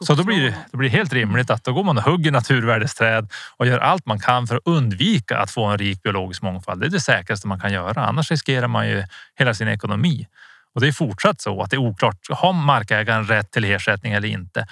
Så 0.06 0.14
då 0.14 0.24
blir, 0.24 0.42
det, 0.42 0.54
då 0.70 0.78
blir 0.78 0.90
det 0.90 0.96
helt 0.96 1.12
rimligt 1.12 1.50
att 1.50 1.64
då 1.64 1.72
går 1.72 1.84
man 1.84 1.98
och 1.98 2.04
hugger 2.04 2.30
naturvärdesträd 2.30 3.28
och 3.56 3.66
gör 3.66 3.78
allt 3.78 4.06
man 4.06 4.20
kan 4.20 4.46
för 4.46 4.56
att 4.56 4.62
undvika 4.64 5.38
att 5.38 5.50
få 5.50 5.64
en 5.64 5.78
rik 5.78 6.02
biologisk 6.02 6.42
mångfald. 6.42 6.80
Det 6.80 6.86
är 6.86 6.90
det 6.90 7.00
säkraste 7.00 7.48
man 7.48 7.60
kan 7.60 7.72
göra. 7.72 8.06
Annars 8.06 8.30
riskerar 8.30 8.68
man 8.68 8.88
ju 8.88 9.04
hela 9.38 9.54
sin 9.54 9.68
ekonomi. 9.68 10.26
Och 10.74 10.80
det 10.80 10.88
är 10.88 10.92
fortsatt 10.92 11.40
så 11.40 11.62
att 11.62 11.70
det 11.70 11.76
är 11.76 11.78
oklart. 11.78 12.16
Har 12.30 12.52
markägaren 12.52 13.26
rätt 13.26 13.50
till 13.50 13.64
ersättning 13.64 14.12
eller 14.12 14.28
inte? 14.28 14.66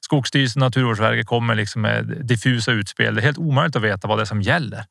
Skogsstyrelsen 0.00 0.62
och 0.62 0.66
Naturvårdsverket 0.66 1.26
kommer 1.26 1.54
liksom 1.54 1.82
med 1.82 2.04
diffusa 2.26 2.72
utspel. 2.72 3.14
Det 3.14 3.20
är 3.20 3.22
helt 3.22 3.38
omöjligt 3.38 3.76
att 3.76 3.82
veta 3.82 4.08
vad 4.08 4.18
det 4.18 4.22
är 4.22 4.26
som 4.26 4.42
gäller. 4.42 4.84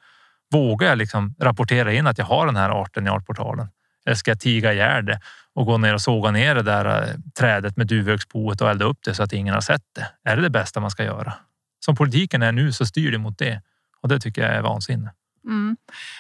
Vågar 0.52 0.88
jag 0.88 0.98
liksom 0.98 1.36
rapportera 1.40 1.94
in 1.94 2.08
att 2.08 2.18
jag 2.18 2.26
har 2.26 2.46
den 2.46 2.56
här 2.56 2.70
arten 2.82 3.08
i 3.08 3.10
artportalen? 3.10 3.68
Eller 4.06 4.16
ska 4.16 4.32
jag 4.32 4.40
tiga 4.40 4.74
ihjäl 4.74 5.06
det? 5.06 5.20
Och 5.56 5.66
gå 5.66 5.78
ner 5.78 5.94
och 5.94 6.02
såga 6.02 6.32
ner 6.32 6.56
det 6.56 6.62
där 6.62 6.86
eh, 6.86 7.16
trädet 7.40 7.78
med 7.78 7.88
duvhöksboet 7.88 8.62
och 8.62 8.70
elda 8.70 8.86
upp 8.86 9.00
det 9.04 9.14
så 9.14 9.24
att 9.24 9.34
ingen 9.34 9.54
har 9.54 9.62
sett 9.62 9.84
det. 9.96 10.08
Är 10.30 10.36
det 10.36 10.42
det 10.42 10.50
bästa 10.50 10.80
man 10.80 10.92
ska 10.92 11.04
göra? 11.04 11.34
Som 11.86 11.96
politiken 11.96 12.42
är 12.42 12.52
nu 12.52 12.74
så 12.74 12.86
styr 12.86 13.12
det 13.12 13.18
mot 13.18 13.38
det 13.38 13.62
och 14.02 14.10
det 14.10 14.20
tycker 14.20 14.42
jag 14.42 14.52
är 14.52 14.62
vansinne. 14.62 15.14
Mm. 15.46 15.78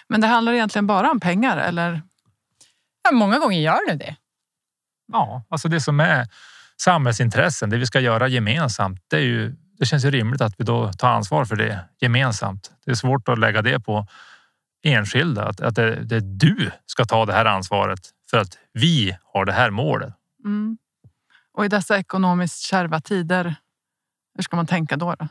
Men 0.07 0.21
det 0.21 0.27
handlar 0.27 0.53
egentligen 0.53 0.87
bara 0.87 1.11
om 1.11 1.19
pengar 1.19 1.57
eller? 1.57 2.01
Ja, 3.03 3.11
många 3.11 3.39
gånger 3.39 3.59
gör 3.59 3.89
det 3.89 3.95
det. 3.95 4.15
Ja, 5.11 5.43
alltså 5.49 5.67
det 5.67 5.81
som 5.81 5.99
är 5.99 6.27
samhällsintressen, 6.81 7.69
det 7.69 7.77
vi 7.77 7.85
ska 7.85 7.99
göra 7.99 8.27
gemensamt. 8.27 8.99
Det, 9.07 9.15
är 9.15 9.21
ju, 9.21 9.55
det 9.79 9.85
känns 9.85 10.05
ju 10.05 10.11
rimligt 10.11 10.41
att 10.41 10.53
vi 10.57 10.63
då 10.63 10.93
tar 10.93 11.09
ansvar 11.09 11.45
för 11.45 11.55
det 11.55 11.79
gemensamt. 11.99 12.71
Det 12.85 12.91
är 12.91 12.95
svårt 12.95 13.29
att 13.29 13.39
lägga 13.39 13.61
det 13.61 13.79
på 13.79 14.07
enskilda, 14.83 15.43
att, 15.45 15.61
att 15.61 15.75
det, 15.75 15.95
det 15.95 16.19
du 16.19 16.71
ska 16.85 17.05
ta 17.05 17.25
det 17.25 17.33
här 17.33 17.45
ansvaret 17.45 17.99
för 18.31 18.37
att 18.37 18.57
vi 18.73 19.17
har 19.23 19.45
det 19.45 19.51
här 19.51 19.69
målet. 19.69 20.13
Mm. 20.45 20.77
Och 21.53 21.65
i 21.65 21.67
dessa 21.67 21.97
ekonomiskt 21.97 22.59
kärva 22.59 23.01
tider, 23.01 23.55
hur 24.35 24.43
ska 24.43 24.55
man 24.55 24.67
tänka 24.67 24.97
då? 24.97 25.15
då? 25.19 25.27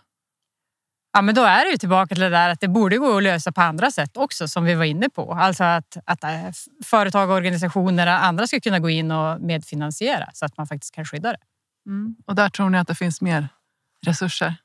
Ja, 1.12 1.22
men 1.22 1.34
då 1.34 1.42
är 1.42 1.64
det 1.64 1.70
ju 1.70 1.76
tillbaka 1.76 2.14
till 2.14 2.22
det 2.22 2.28
där 2.28 2.48
att 2.48 2.60
det 2.60 2.68
borde 2.68 2.98
gå 2.98 3.16
att 3.16 3.22
lösa 3.22 3.52
på 3.52 3.60
andra 3.60 3.90
sätt 3.90 4.16
också 4.16 4.48
som 4.48 4.64
vi 4.64 4.74
var 4.74 4.84
inne 4.84 5.08
på. 5.08 5.32
Alltså 5.32 5.64
att, 5.64 5.96
att 6.04 6.24
äh, 6.24 6.50
företag, 6.84 7.30
organisationer 7.30 8.06
och 8.06 8.24
andra 8.24 8.46
ska 8.46 8.60
kunna 8.60 8.78
gå 8.78 8.90
in 8.90 9.10
och 9.10 9.40
medfinansiera 9.40 10.30
så 10.34 10.44
att 10.44 10.56
man 10.56 10.66
faktiskt 10.66 10.94
kan 10.94 11.04
skydda 11.04 11.32
det. 11.32 11.38
Mm. 11.86 12.16
Och 12.26 12.34
där 12.34 12.48
tror 12.48 12.70
ni 12.70 12.78
att 12.78 12.88
det 12.88 12.94
finns 12.94 13.20
mer 13.20 13.48
resurser? 14.06 14.56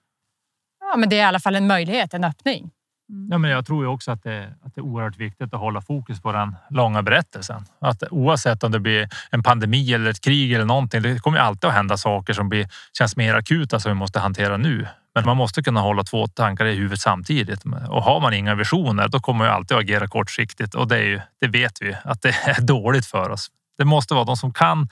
Ja, 0.79 0.97
men 0.97 1.09
det 1.09 1.15
är 1.15 1.19
i 1.19 1.23
alla 1.23 1.39
fall 1.39 1.55
en 1.55 1.67
möjlighet, 1.67 2.13
en 2.13 2.23
öppning. 2.23 2.71
Mm. 3.09 3.27
Ja, 3.31 3.37
men 3.37 3.51
jag 3.51 3.65
tror 3.65 3.83
ju 3.83 3.89
också 3.89 4.11
att 4.11 4.23
det, 4.23 4.53
att 4.63 4.75
det 4.75 4.81
är 4.81 4.83
oerhört 4.83 5.17
viktigt 5.17 5.53
att 5.53 5.59
hålla 5.59 5.81
fokus 5.81 6.21
på 6.21 6.31
den 6.31 6.55
långa 6.69 7.01
berättelsen. 7.01 7.65
Att 7.79 8.03
oavsett 8.11 8.63
om 8.63 8.71
det 8.71 8.79
blir 8.79 9.09
en 9.31 9.43
pandemi 9.43 9.93
eller 9.93 10.09
ett 10.09 10.21
krig 10.21 10.53
eller 10.53 10.65
någonting, 10.65 11.01
det 11.01 11.19
kommer 11.19 11.37
alltid 11.37 11.67
att 11.67 11.75
hända 11.75 11.97
saker 11.97 12.33
som 12.33 12.49
blir, 12.49 12.67
känns 12.97 13.15
mer 13.15 13.33
akuta 13.33 13.79
som 13.79 13.91
vi 13.91 13.95
måste 13.95 14.19
hantera 14.19 14.57
nu. 14.57 14.87
Men 15.15 15.25
man 15.25 15.37
måste 15.37 15.63
kunna 15.63 15.81
hålla 15.81 16.03
två 16.03 16.27
tankar 16.27 16.65
i 16.65 16.75
huvudet 16.75 16.99
samtidigt 16.99 17.63
och 17.89 18.03
har 18.03 18.19
man 18.19 18.33
inga 18.33 18.55
visioner, 18.55 19.07
då 19.07 19.19
kommer 19.19 19.45
man 19.45 19.53
alltid 19.53 19.77
att 19.77 19.83
agera 19.83 20.07
kortsiktigt 20.07 20.75
och 20.75 20.87
det, 20.87 20.97
är 20.97 21.03
ju, 21.03 21.21
det 21.41 21.47
vet 21.47 21.81
vi 21.81 21.95
att 22.03 22.21
det 22.21 22.29
är 22.29 22.61
dåligt 22.67 23.05
för 23.05 23.29
oss. 23.29 23.47
Det 23.77 23.85
måste 23.85 24.13
vara 24.13 24.25
de 24.25 24.37
som 24.37 24.53
kan 24.53 24.89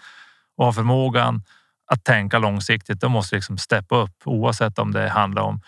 och 0.58 0.66
har 0.66 0.72
förmågan 0.72 1.44
att 1.92 2.04
tänka 2.04 2.40
långsiktigt. 2.40 3.02
De 3.02 3.12
måste 3.12 3.36
liksom 3.36 3.58
steppa 3.58 3.96
upp 3.96 4.16
oavsett 4.26 4.80
om 4.80 4.92
det 4.92 5.10
handlar 5.10 5.42
om 5.42 5.62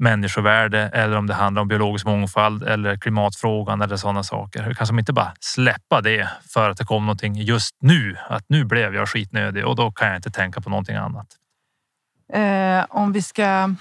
människovärde 0.00 0.78
eller 0.78 1.16
om 1.16 1.26
det 1.26 1.34
handlar 1.34 1.62
om 1.62 1.68
biologisk 1.68 2.06
mångfald 2.06 2.62
eller 2.62 2.96
klimatfrågan 2.96 3.82
eller 3.82 3.96
sådana 3.96 4.22
saker. 4.22 4.62
Hur 4.62 4.74
kan 4.74 4.86
som 4.86 4.98
inte 4.98 5.12
bara 5.12 5.32
släppa 5.40 6.00
det 6.00 6.28
för 6.48 6.70
att 6.70 6.76
det 6.76 6.84
kom 6.84 7.06
någonting 7.06 7.34
just 7.34 7.76
nu. 7.80 8.16
Att 8.28 8.44
nu 8.48 8.64
blev 8.64 8.94
jag 8.94 9.08
skitnödig 9.08 9.66
och 9.66 9.76
då 9.76 9.92
kan 9.92 10.08
jag 10.08 10.16
inte 10.16 10.30
tänka 10.30 10.60
på 10.60 10.70
någonting 10.70 10.96
annat. 10.96 11.26
Eh, 12.32 12.84
om 12.88 13.12
vi 13.12 13.22
ska 13.22 13.74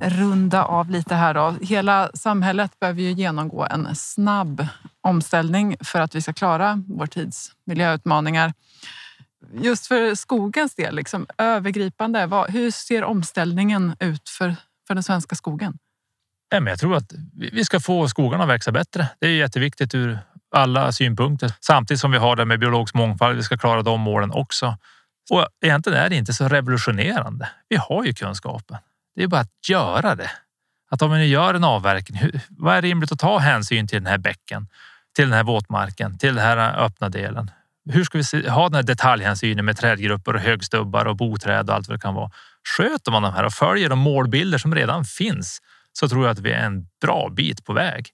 runda 0.00 0.64
av 0.64 0.90
lite 0.90 1.14
här 1.14 1.34
då. 1.34 1.54
Hela 1.62 2.10
samhället 2.14 2.78
behöver 2.80 3.02
ju 3.02 3.12
genomgå 3.12 3.66
en 3.70 3.94
snabb 3.94 4.66
omställning 5.00 5.76
för 5.80 6.00
att 6.00 6.14
vi 6.14 6.22
ska 6.22 6.32
klara 6.32 6.82
vår 6.88 7.06
tids 7.06 7.52
miljöutmaningar. 7.66 8.52
Just 9.52 9.86
för 9.86 10.14
skogens 10.14 10.74
del, 10.74 10.94
liksom, 10.94 11.26
övergripande, 11.38 12.26
vad, 12.26 12.50
hur 12.50 12.70
ser 12.70 13.04
omställningen 13.04 13.96
ut 14.00 14.28
för 14.28 14.56
för 14.86 14.94
den 14.94 15.02
svenska 15.02 15.36
skogen? 15.36 15.78
jag 16.50 16.78
tror 16.78 16.96
att 16.96 17.12
vi 17.52 17.64
ska 17.64 17.80
få 17.80 18.08
skogarna 18.08 18.44
att 18.44 18.50
växa 18.50 18.72
bättre. 18.72 19.08
Det 19.20 19.26
är 19.26 19.30
jätteviktigt 19.30 19.94
ur 19.94 20.18
alla 20.54 20.92
synpunkter. 20.92 21.52
Samtidigt 21.60 22.00
som 22.00 22.10
vi 22.10 22.18
har 22.18 22.36
det 22.36 22.44
med 22.44 22.60
biologisk 22.60 22.94
mångfald. 22.94 23.36
Vi 23.36 23.42
ska 23.42 23.56
klara 23.56 23.82
de 23.82 24.00
målen 24.00 24.30
också. 24.30 24.76
Och 25.30 25.46
egentligen 25.64 25.98
är 25.98 26.08
det 26.08 26.16
inte 26.16 26.32
så 26.32 26.48
revolutionerande. 26.48 27.48
Vi 27.68 27.76
har 27.76 28.04
ju 28.04 28.12
kunskapen. 28.12 28.76
Det 29.14 29.22
är 29.22 29.26
bara 29.28 29.40
att 29.40 29.68
göra 29.68 30.14
det. 30.14 30.30
Att 30.90 31.02
om 31.02 31.10
vi 31.12 31.18
nu 31.18 31.26
gör 31.26 31.54
en 31.54 31.64
avverkning, 31.64 32.22
vad 32.48 32.76
är 32.76 32.82
rimligt 32.82 33.12
att 33.12 33.18
ta 33.18 33.38
hänsyn 33.38 33.88
till 33.88 33.98
den 33.98 34.06
här 34.06 34.18
bäcken, 34.18 34.68
till 35.16 35.24
den 35.24 35.32
här 35.32 35.44
våtmarken, 35.44 36.18
till 36.18 36.34
den 36.34 36.44
här 36.44 36.84
öppna 36.84 37.08
delen? 37.08 37.50
Hur 37.90 38.04
ska 38.04 38.18
vi 38.18 38.48
ha 38.48 38.68
den 38.68 38.74
här 38.74 38.82
detaljhänsynen 38.82 39.64
med 39.64 39.76
trädgrupper 39.76 40.34
och 40.34 40.40
högstubbar 40.40 41.04
och 41.04 41.16
boträd 41.16 41.70
och 41.70 41.76
allt 41.76 41.88
vad 41.88 41.96
det 41.96 42.02
kan 42.02 42.14
vara? 42.14 42.30
Sköter 42.76 43.12
man 43.12 43.22
de 43.22 43.32
här 43.32 43.44
och 43.44 43.52
följer 43.52 43.88
de 43.88 43.98
målbilder 43.98 44.58
som 44.58 44.74
redan 44.74 45.04
finns 45.04 45.58
så 45.92 46.08
tror 46.08 46.24
jag 46.24 46.32
att 46.32 46.38
vi 46.38 46.52
är 46.52 46.64
en 46.64 46.86
bra 47.00 47.28
bit 47.28 47.64
på 47.64 47.72
väg. 47.72 48.08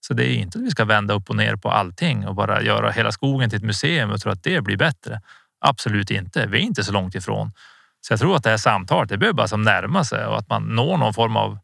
Så 0.00 0.14
det 0.14 0.26
är 0.26 0.34
inte 0.34 0.58
att 0.58 0.64
vi 0.64 0.70
ska 0.70 0.84
vända 0.84 1.14
upp 1.14 1.30
och 1.30 1.36
ner 1.36 1.56
på 1.56 1.70
allting 1.70 2.26
och 2.26 2.34
bara 2.34 2.62
göra 2.62 2.90
hela 2.90 3.12
skogen 3.12 3.50
till 3.50 3.56
ett 3.56 3.64
museum 3.64 4.10
och 4.10 4.20
tro 4.20 4.32
att 4.32 4.42
det 4.42 4.60
blir 4.60 4.76
bättre. 4.76 5.20
Absolut 5.60 6.10
inte. 6.10 6.46
Vi 6.46 6.58
är 6.58 6.62
inte 6.62 6.84
så 6.84 6.92
långt 6.92 7.14
ifrån. 7.14 7.52
Så 8.00 8.12
jag 8.12 8.20
tror 8.20 8.36
att 8.36 8.42
det 8.42 8.50
här 8.50 8.56
samtalet, 8.56 9.08
det 9.08 9.18
behöver 9.18 9.36
bara 9.36 9.48
som 9.48 9.62
närma 9.62 10.04
sig 10.04 10.26
och 10.26 10.38
att 10.38 10.48
man 10.48 10.62
når 10.62 10.96
någon 10.96 11.14
form 11.14 11.36
av 11.36 11.58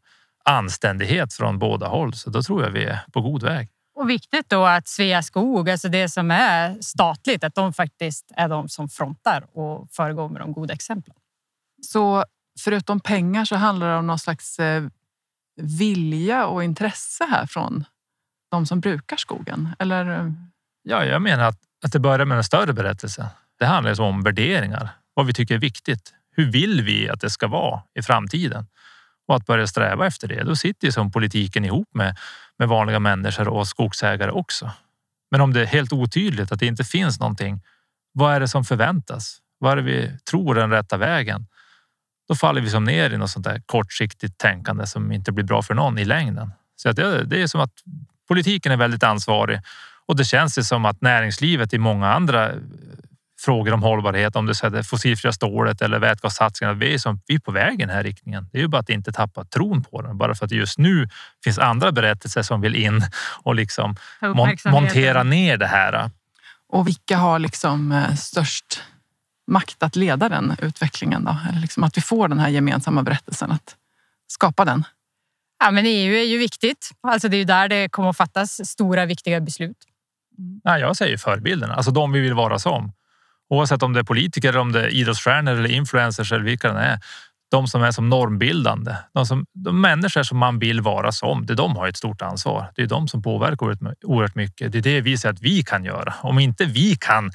anständighet 0.45 1.33
från 1.33 1.59
båda 1.59 1.87
håll. 1.87 2.13
Så 2.13 2.29
då 2.29 2.43
tror 2.43 2.63
jag 2.63 2.71
vi 2.71 2.85
är 2.85 2.99
på 3.13 3.21
god 3.21 3.43
väg. 3.43 3.69
Och 3.95 4.09
viktigt 4.09 4.49
då 4.49 4.65
att 4.65 4.87
Sveaskog, 4.87 5.69
alltså 5.69 5.89
det 5.89 6.09
som 6.09 6.31
är 6.31 6.81
statligt, 6.81 7.43
att 7.43 7.55
de 7.55 7.73
faktiskt 7.73 8.31
är 8.35 8.47
de 8.47 8.69
som 8.69 8.89
frontar 8.89 9.45
och 9.53 9.89
föregår 9.91 10.29
med 10.29 10.41
de 10.41 10.53
goda 10.53 10.73
exemplen. 10.73 11.15
Så 11.81 12.25
förutom 12.59 12.99
pengar 12.99 13.45
så 13.45 13.55
handlar 13.55 13.91
det 13.91 13.97
om 13.97 14.07
någon 14.07 14.19
slags 14.19 14.59
eh, 14.59 14.83
vilja 15.61 16.45
och 16.45 16.63
intresse 16.63 17.25
här 17.29 17.45
från 17.45 17.85
de 18.51 18.65
som 18.65 18.79
brukar 18.79 19.17
skogen? 19.17 19.69
Eller? 19.79 20.33
Ja, 20.83 21.05
jag 21.05 21.21
menar 21.21 21.43
att, 21.43 21.59
att 21.85 21.91
det 21.91 21.99
börjar 21.99 22.25
med 22.25 22.37
en 22.37 22.43
större 22.43 22.73
berättelse. 22.73 23.29
Det 23.59 23.65
handlar 23.65 24.01
om 24.01 24.23
värderingar, 24.23 24.89
vad 25.13 25.25
vi 25.25 25.33
tycker 25.33 25.55
är 25.55 25.59
viktigt. 25.59 26.13
Hur 26.35 26.51
vill 26.51 26.81
vi 26.81 27.09
att 27.09 27.21
det 27.21 27.29
ska 27.29 27.47
vara 27.47 27.81
i 27.99 28.01
framtiden? 28.01 28.67
Och 29.27 29.35
att 29.35 29.45
börja 29.45 29.67
sträva 29.67 30.07
efter 30.07 30.27
det. 30.27 30.43
Då 30.43 30.55
sitter 30.55 30.87
ju 30.87 30.91
som 30.91 31.11
politiken 31.11 31.65
ihop 31.65 31.87
med, 31.93 32.17
med 32.57 32.67
vanliga 32.67 32.99
människor 32.99 33.47
och 33.47 33.67
skogsägare 33.67 34.31
också. 34.31 34.71
Men 35.31 35.41
om 35.41 35.53
det 35.53 35.61
är 35.61 35.65
helt 35.65 35.93
otydligt 35.93 36.51
att 36.51 36.59
det 36.59 36.65
inte 36.65 36.83
finns 36.83 37.19
någonting. 37.19 37.61
Vad 38.13 38.33
är 38.33 38.39
det 38.39 38.47
som 38.47 38.65
förväntas? 38.65 39.37
Vad 39.57 39.71
är 39.71 39.75
det 39.75 39.81
vi 39.81 40.17
tror 40.29 40.57
är 40.57 40.61
den 40.61 40.71
rätta 40.71 40.97
vägen? 40.97 41.45
Då 42.29 42.35
faller 42.35 42.61
vi 42.61 42.69
som 42.69 42.83
ner 42.83 43.13
i 43.13 43.17
något 43.17 43.29
sånt 43.29 43.45
där 43.45 43.61
kortsiktigt 43.65 44.37
tänkande 44.37 44.87
som 44.87 45.11
inte 45.11 45.31
blir 45.31 45.45
bra 45.45 45.61
för 45.61 45.73
någon 45.73 45.97
i 45.97 46.05
längden. 46.05 46.51
Så 46.75 46.89
att 46.89 46.95
det, 46.95 47.23
det 47.23 47.41
är 47.41 47.47
som 47.47 47.61
att 47.61 47.73
politiken 48.27 48.71
är 48.71 48.77
väldigt 48.77 49.03
ansvarig 49.03 49.59
och 50.09 50.15
det 50.15 50.25
känns 50.25 50.55
det 50.55 50.63
som 50.63 50.85
att 50.85 51.01
näringslivet 51.01 51.73
i 51.73 51.77
många 51.77 52.13
andra 52.13 52.49
eh, 52.49 52.55
frågor 53.39 53.73
om 53.73 53.83
hållbarhet, 53.83 54.35
om 54.35 54.45
det 54.45 54.63
är 54.63 54.69
det 54.69 54.83
fossilfria 54.83 55.31
stålet 55.31 55.81
eller 55.81 55.99
vätgassatsningar. 55.99 56.73
Vi 56.73 56.93
är, 56.93 56.97
som, 56.97 57.21
vi 57.27 57.35
är 57.35 57.39
på 57.39 57.51
väg 57.51 57.73
i 57.73 57.77
den 57.77 57.89
här 57.89 58.03
riktningen. 58.03 58.49
Det 58.51 58.57
är 58.57 58.61
ju 58.61 58.67
bara 58.67 58.81
att 58.81 58.89
inte 58.89 59.11
tappa 59.11 59.45
tron 59.45 59.83
på 59.83 60.01
den. 60.01 60.17
Bara 60.17 60.35
för 60.35 60.45
att 60.45 60.51
just 60.51 60.77
nu 60.77 61.09
finns 61.43 61.59
andra 61.59 61.91
berättelser 61.91 62.41
som 62.41 62.61
vill 62.61 62.75
in 62.75 63.01
och 63.43 63.55
liksom 63.55 63.95
mon 64.21 64.57
montera 64.65 65.23
ner 65.23 65.57
det 65.57 65.67
här. 65.67 66.09
Och 66.69 66.87
vilka 66.87 67.17
har 67.17 67.39
liksom 67.39 67.91
eh, 67.91 68.15
störst 68.15 68.83
makt 69.49 69.83
att 69.83 69.95
leda 69.95 70.29
den 70.29 70.55
utvecklingen? 70.61 71.23
Då? 71.23 71.37
Eller 71.49 71.59
liksom 71.59 71.83
att 71.83 71.97
vi 71.97 72.01
får 72.01 72.27
den 72.27 72.39
här 72.39 72.49
gemensamma 72.49 73.03
berättelsen, 73.03 73.51
att 73.51 73.75
skapa 74.27 74.65
den? 74.65 74.83
Ja, 75.59 75.71
men 75.71 75.85
EU 75.85 76.13
är 76.15 76.23
ju 76.23 76.37
viktigt. 76.37 76.91
Alltså 77.01 77.27
det 77.27 77.35
är 77.35 77.39
ju 77.39 77.43
där 77.43 77.67
det 77.67 77.89
kommer 77.89 78.09
att 78.09 78.17
fattas 78.17 78.69
stora 78.69 79.05
viktiga 79.05 79.39
beslut. 79.39 79.77
Mm. 80.37 80.61
Ja, 80.63 80.79
jag 80.79 80.97
säger 80.97 81.17
förebilderna, 81.17 81.73
alltså 81.73 81.91
de 81.91 82.11
vi 82.11 82.19
vill 82.19 82.33
vara 82.33 82.59
som. 82.59 82.91
Oavsett 83.49 83.83
om 83.83 83.93
det 83.93 83.99
är 83.99 84.03
politiker, 84.03 84.57
om 84.57 84.71
det 84.71 84.81
är 84.81 84.87
idrottsstjärnor 84.87 85.53
eller 85.53 85.71
influencers 85.71 86.31
eller 86.31 86.43
vilka 86.43 86.73
det 86.73 86.79
är 86.79 86.99
de 87.51 87.67
som 87.67 87.83
är 87.83 87.91
som 87.91 88.09
normbildande. 88.09 88.95
De, 89.13 89.25
som, 89.25 89.45
de 89.53 89.81
människor 89.81 90.23
som 90.23 90.37
man 90.37 90.59
vill 90.59 90.81
vara 90.81 91.11
som, 91.11 91.45
det 91.45 91.55
de 91.55 91.75
har 91.75 91.87
ett 91.87 91.97
stort 91.97 92.21
ansvar. 92.21 92.71
Det 92.75 92.81
är 92.81 92.87
de 92.87 93.07
som 93.07 93.21
påverkar 93.21 93.77
oerhört 94.05 94.35
mycket. 94.35 94.71
Det 94.71 94.77
är 94.77 94.81
det 94.81 95.01
vi 95.01 95.17
säger 95.17 95.33
att 95.33 95.41
vi 95.41 95.63
kan 95.63 95.85
göra. 95.85 96.13
Om 96.21 96.39
inte 96.39 96.65
vi 96.65 96.95
kan 96.95 97.31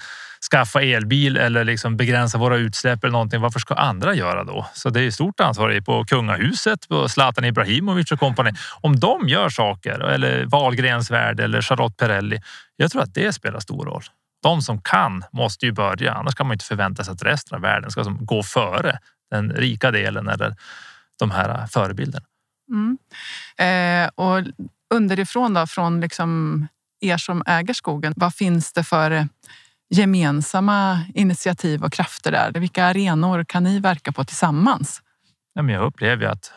skaffa 0.50 0.82
elbil 0.82 1.36
eller 1.36 1.64
liksom 1.64 1.96
begränsa 1.96 2.38
våra 2.38 2.56
utsläpp 2.56 3.04
eller 3.04 3.12
någonting, 3.12 3.40
varför 3.40 3.60
ska 3.60 3.74
andra 3.74 4.14
göra 4.14 4.44
då? 4.44 4.66
Så 4.74 4.90
det 4.90 5.00
är 5.00 5.10
stort 5.10 5.40
ansvar 5.40 5.80
på 5.80 6.04
kungahuset, 6.04 6.88
på 6.88 7.08
Zlatan 7.08 7.44
Ibrahimovic 7.44 8.12
och 8.12 8.18
kompani. 8.20 8.50
Om 8.80 9.00
de 9.00 9.28
gör 9.28 9.48
saker, 9.48 10.00
eller 10.00 10.44
Wahlgrens 10.44 11.10
värld 11.10 11.40
eller 11.40 11.62
Charlotte 11.62 11.96
Perrelli, 11.96 12.40
jag 12.76 12.90
tror 12.90 13.02
att 13.02 13.14
det 13.14 13.32
spelar 13.32 13.60
stor 13.60 13.84
roll. 13.84 14.02
De 14.42 14.62
som 14.62 14.80
kan 14.80 15.24
måste 15.32 15.66
ju 15.66 15.72
börja, 15.72 16.12
annars 16.12 16.34
kan 16.34 16.46
man 16.46 16.54
inte 16.54 16.64
förvänta 16.64 17.04
sig 17.04 17.12
att 17.12 17.22
resten 17.22 17.56
av 17.56 17.62
världen 17.62 17.90
ska 17.90 18.02
gå 18.02 18.42
före 18.42 18.98
den 19.30 19.52
rika 19.52 19.90
delen 19.90 20.28
eller 20.28 20.56
de 21.18 21.30
här 21.30 21.66
förebilderna. 21.66 22.26
Mm. 22.70 22.98
Eh, 23.56 24.10
och 24.14 24.44
underifrån 24.94 25.54
då, 25.54 25.66
från 25.66 26.00
liksom 26.00 26.66
er 27.00 27.16
som 27.16 27.42
äger 27.46 27.74
skogen, 27.74 28.14
vad 28.16 28.34
finns 28.34 28.72
det 28.72 28.84
för 28.84 29.28
gemensamma 29.90 31.00
initiativ 31.14 31.84
och 31.84 31.92
krafter 31.92 32.32
där? 32.32 32.52
Vilka 32.60 32.84
arenor 32.84 33.44
kan 33.44 33.64
ni 33.64 33.80
verka 33.80 34.12
på 34.12 34.24
tillsammans? 34.24 35.02
Ja, 35.54 35.62
men 35.62 35.74
jag 35.74 35.84
upplever 35.84 36.26
att 36.26 36.52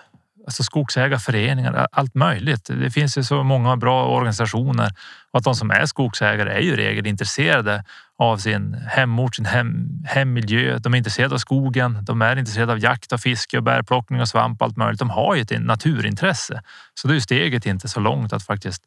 alltså 0.46 0.64
skogsägarföreningar, 0.64 1.88
allt 1.92 2.16
möjligt. 2.16 2.66
Det 2.66 2.92
finns 2.92 3.18
ju 3.18 3.24
så 3.24 3.44
många 3.44 3.78
bra 3.78 4.08
organisationer 4.08 4.92
och 5.32 5.38
att 5.38 5.44
de 5.44 5.56
som 5.56 5.72
är 5.72 5.86
skogsägare 5.86 6.54
är 6.54 6.60
ju 6.60 6.74
i 6.74 6.76
regel 6.76 7.08
intresserade 7.08 7.84
av 8.20 8.38
sin 8.38 8.74
hemort, 8.74 9.36
sin 9.36 9.46
hem, 9.46 10.04
hemmiljö. 10.06 10.78
De 10.80 10.94
är 10.94 10.98
intresserade 10.98 11.36
av 11.36 11.40
skogen. 11.40 12.00
De 12.02 12.22
är 12.22 12.36
intresserade 12.36 12.72
av 12.72 12.80
jakt 12.80 13.12
och 13.12 13.20
fiske 13.20 13.58
och 13.58 13.64
bärplockning 13.64 14.22
och 14.22 14.28
svamp. 14.28 14.62
Allt 14.62 14.78
möjligt. 14.78 15.00
De 15.00 15.10
har 15.10 15.36
ju 15.36 15.42
ett 15.42 15.62
naturintresse, 15.62 16.62
så 16.94 17.08
då 17.08 17.16
är 17.16 17.20
steget 17.20 17.66
inte 17.66 17.88
så 17.88 18.00
långt 18.00 18.34
att 18.34 18.44
faktiskt 18.44 18.84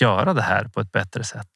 göra 0.00 0.34
det 0.34 0.42
här 0.42 0.64
på 0.64 0.80
ett 0.80 0.92
bättre 0.92 1.24
sätt. 1.24 1.48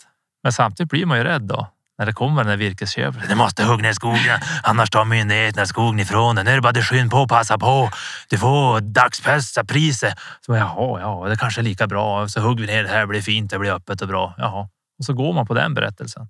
Men 0.42 0.52
samtidigt 0.52 0.90
blir 0.90 1.06
man 1.06 1.18
ju 1.18 1.24
rädd 1.24 1.42
då 1.42 1.68
när 1.98 2.06
det 2.06 2.12
kommer 2.12 2.44
den 2.44 2.50
där 2.50 2.56
virkesköparen. 2.56 3.28
Du 3.28 3.34
måste 3.34 3.64
hugga 3.64 3.82
ner 3.82 3.92
skogen, 3.92 4.40
annars 4.62 4.90
tar 4.90 5.04
myndigheterna 5.04 5.66
skogen 5.66 6.00
ifrån 6.00 6.34
dig. 6.34 6.44
Nu 6.44 6.50
är 6.50 6.54
det 6.54 6.60
bara 6.62 6.78
att 6.78 6.84
skynda 6.84 7.10
på, 7.10 7.22
och 7.22 7.28
passa 7.28 7.58
på. 7.58 7.90
Du 8.28 8.38
får 8.38 8.80
dagsbästa 8.80 9.64
priset. 9.64 10.14
Så 10.46 10.56
jaha, 10.56 11.00
ja, 11.00 11.26
det 11.28 11.36
kanske 11.36 11.60
är 11.60 11.62
lika 11.62 11.86
bra. 11.86 12.28
Så 12.28 12.40
hugger 12.40 12.66
vi 12.66 12.72
ner 12.72 12.82
det 12.82 12.88
här, 12.88 13.00
det 13.00 13.06
blir 13.06 13.22
fint, 13.22 13.50
det 13.50 13.58
blir 13.58 13.70
öppet 13.70 14.02
och 14.02 14.08
bra. 14.08 14.34
Jaha, 14.38 14.68
och 14.98 15.04
så 15.04 15.12
går 15.12 15.32
man 15.32 15.46
på 15.46 15.54
den 15.54 15.74
berättelsen. 15.74 16.28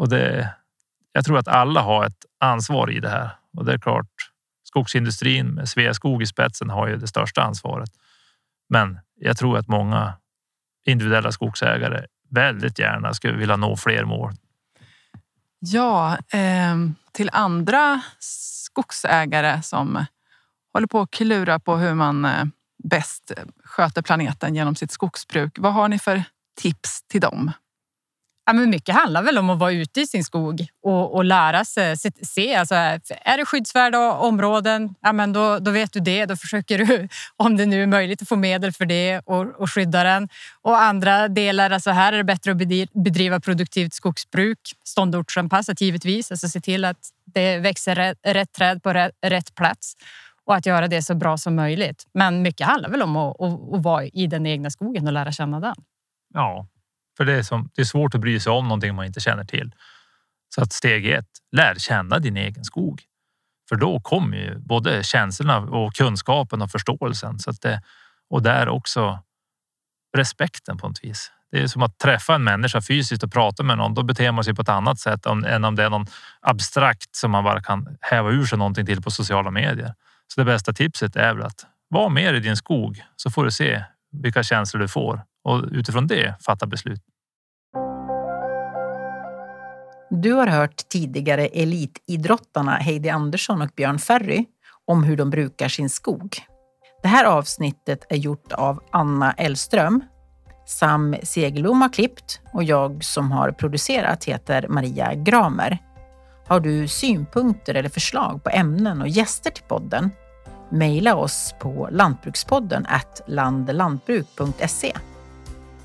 Och 0.00 0.08
det, 0.08 0.54
jag 1.12 1.24
tror 1.24 1.38
att 1.38 1.48
alla 1.48 1.80
har 1.80 2.06
ett 2.06 2.24
ansvar 2.38 2.90
i 2.90 3.00
det 3.00 3.08
här 3.08 3.30
och 3.56 3.64
det 3.64 3.72
är 3.72 3.78
klart. 3.78 4.06
Skogsindustrin 4.64 5.46
med 5.54 5.68
Sveaskog 5.68 6.22
i 6.22 6.26
spetsen 6.26 6.70
har 6.70 6.88
ju 6.88 6.96
det 6.96 7.06
största 7.06 7.42
ansvaret. 7.42 7.90
Men 8.68 8.98
jag 9.14 9.36
tror 9.36 9.58
att 9.58 9.68
många 9.68 10.14
individuella 10.86 11.32
skogsägare 11.32 12.06
väldigt 12.30 12.78
gärna 12.78 13.14
skulle 13.14 13.38
vilja 13.38 13.56
nå 13.56 13.76
fler 13.76 14.04
mål. 14.04 14.32
Ja, 15.58 16.18
eh, 16.32 16.76
till 17.12 17.30
andra 17.32 18.00
skogsägare 18.18 19.62
som 19.62 20.04
håller 20.72 20.86
på 20.86 21.00
att 21.00 21.10
klura 21.10 21.58
på 21.58 21.76
hur 21.76 21.94
man 21.94 22.24
eh, 22.24 22.44
bäst 22.84 23.32
sköter 23.64 24.02
planeten 24.02 24.54
genom 24.54 24.74
sitt 24.74 24.90
skogsbruk. 24.90 25.58
Vad 25.58 25.72
har 25.72 25.88
ni 25.88 25.98
för 25.98 26.22
tips 26.60 27.02
till 27.02 27.20
dem? 27.20 27.52
Ja, 28.46 28.52
men 28.52 28.70
mycket 28.70 28.94
handlar 28.94 29.22
väl 29.22 29.38
om 29.38 29.50
att 29.50 29.58
vara 29.58 29.72
ute 29.72 30.00
i 30.00 30.06
sin 30.06 30.24
skog 30.24 30.66
och, 30.82 31.14
och 31.14 31.24
lära 31.24 31.64
sig 31.64 31.96
se. 32.22 32.54
Alltså, 32.54 32.74
är 32.74 33.36
det 33.36 33.44
skyddsvärda 33.44 34.12
områden, 34.12 34.94
ja, 35.00 35.12
men 35.12 35.32
då, 35.32 35.58
då 35.58 35.70
vet 35.70 35.92
du 35.92 36.00
det. 36.00 36.26
Då 36.26 36.36
försöker 36.36 36.78
du, 36.78 37.08
om 37.36 37.56
det 37.56 37.66
nu 37.66 37.82
är 37.82 37.86
möjligt, 37.86 38.22
att 38.22 38.28
få 38.28 38.36
medel 38.36 38.72
för 38.72 38.86
det 38.86 39.20
och, 39.24 39.60
och 39.60 39.70
skydda 39.70 40.04
den. 40.04 40.28
Och 40.62 40.78
andra 40.78 41.28
delar, 41.28 41.70
alltså 41.70 41.90
här 41.90 42.12
är 42.12 42.16
det 42.16 42.24
bättre 42.24 42.50
att 42.50 42.92
bedriva 42.92 43.40
produktivt 43.40 43.94
skogsbruk, 43.94 44.58
ståndortsanpassat 44.84 45.80
givetvis. 45.80 46.30
Alltså 46.30 46.48
se 46.48 46.60
till 46.60 46.84
att 46.84 46.98
det 47.34 47.58
växer 47.58 47.94
rätt, 47.94 48.18
rätt 48.22 48.52
träd 48.52 48.82
på 48.82 48.92
rätt, 48.92 49.12
rätt 49.26 49.54
plats 49.54 49.94
och 50.46 50.54
att 50.54 50.66
göra 50.66 50.88
det 50.88 51.02
så 51.02 51.14
bra 51.14 51.38
som 51.38 51.54
möjligt. 51.54 52.06
Men 52.14 52.42
mycket 52.42 52.66
handlar 52.66 52.90
väl 52.90 53.02
om 53.02 53.16
att, 53.16 53.40
att, 53.40 53.74
att 53.74 53.82
vara 53.82 54.04
i 54.04 54.26
den 54.26 54.46
egna 54.46 54.70
skogen 54.70 55.06
och 55.06 55.12
lära 55.12 55.32
känna 55.32 55.60
den. 55.60 55.74
Ja, 56.34 56.66
för 57.20 57.24
det 57.24 57.32
är, 57.32 57.42
som, 57.42 57.70
det 57.74 57.82
är 57.82 57.86
svårt 57.86 58.14
att 58.14 58.20
bry 58.20 58.40
sig 58.40 58.52
om 58.52 58.64
någonting 58.64 58.94
man 58.94 59.06
inte 59.06 59.20
känner 59.20 59.44
till. 59.44 59.74
Så 60.54 60.62
att 60.62 60.72
steg 60.72 61.06
ett, 61.06 61.28
lär 61.52 61.74
känna 61.74 62.18
din 62.18 62.36
egen 62.36 62.64
skog. 62.64 63.02
För 63.68 63.76
då 63.76 64.00
kommer 64.00 64.36
ju 64.36 64.58
både 64.58 65.02
känslorna 65.02 65.58
och 65.58 65.94
kunskapen 65.94 66.62
och 66.62 66.70
förståelsen. 66.70 67.38
Så 67.38 67.50
att 67.50 67.60
det, 67.60 67.82
och 68.30 68.42
där 68.42 68.68
också 68.68 69.18
respekten 70.16 70.78
på 70.78 70.88
något 70.88 71.04
vis. 71.04 71.32
Det 71.50 71.62
är 71.62 71.66
som 71.66 71.82
att 71.82 71.98
träffa 71.98 72.34
en 72.34 72.44
människa 72.44 72.80
fysiskt 72.82 73.22
och 73.22 73.32
prata 73.32 73.62
med 73.62 73.78
någon. 73.78 73.94
Då 73.94 74.02
beter 74.02 74.32
man 74.32 74.44
sig 74.44 74.54
på 74.54 74.62
ett 74.62 74.68
annat 74.68 74.98
sätt 74.98 75.26
än 75.26 75.64
om 75.64 75.76
det 75.76 75.84
är 75.84 75.90
någon 75.90 76.06
abstrakt 76.40 77.16
som 77.16 77.30
man 77.30 77.44
bara 77.44 77.62
kan 77.62 77.96
häva 78.00 78.30
ur 78.30 78.46
sig 78.46 78.58
någonting 78.58 78.86
till 78.86 79.02
på 79.02 79.10
sociala 79.10 79.50
medier. 79.50 79.94
Så 80.34 80.40
det 80.40 80.44
bästa 80.44 80.72
tipset 80.72 81.16
är 81.16 81.34
väl 81.34 81.46
att 81.46 81.66
vara 81.88 82.08
mer 82.08 82.34
i 82.34 82.40
din 82.40 82.56
skog 82.56 83.02
så 83.16 83.30
får 83.30 83.44
du 83.44 83.50
se 83.50 83.84
vilka 84.12 84.42
känslor 84.42 84.80
du 84.80 84.88
får 84.88 85.22
och 85.44 85.64
utifrån 85.70 86.06
det 86.06 86.34
fatta 86.44 86.66
beslut. 86.66 87.02
Du 90.10 90.32
har 90.32 90.46
hört 90.46 90.88
tidigare 90.88 91.46
elitidrottarna 91.46 92.70
Heidi 92.70 93.08
Andersson 93.08 93.62
och 93.62 93.70
Björn 93.76 93.98
Ferry 93.98 94.44
om 94.86 95.04
hur 95.04 95.16
de 95.16 95.30
brukar 95.30 95.68
sin 95.68 95.90
skog. 95.90 96.36
Det 97.02 97.08
här 97.08 97.24
avsnittet 97.24 98.06
är 98.08 98.16
gjort 98.16 98.52
av 98.52 98.82
Anna 98.90 99.32
Elström. 99.32 100.04
Sam 100.66 101.16
Segelom 101.22 101.82
har 101.82 101.88
klippt 101.88 102.40
och 102.52 102.64
jag 102.64 103.04
som 103.04 103.32
har 103.32 103.52
producerat 103.52 104.24
heter 104.24 104.68
Maria 104.68 105.14
Gramer. 105.14 105.78
Har 106.46 106.60
du 106.60 106.88
synpunkter 106.88 107.74
eller 107.74 107.88
förslag 107.88 108.44
på 108.44 108.50
ämnen 108.50 109.02
och 109.02 109.08
gäster 109.08 109.50
till 109.50 109.64
podden? 109.64 110.10
Mejla 110.70 111.14
oss 111.14 111.54
på 111.60 111.88
lantbrukspodden 111.92 112.86
landlantbruk.se. 113.26 114.92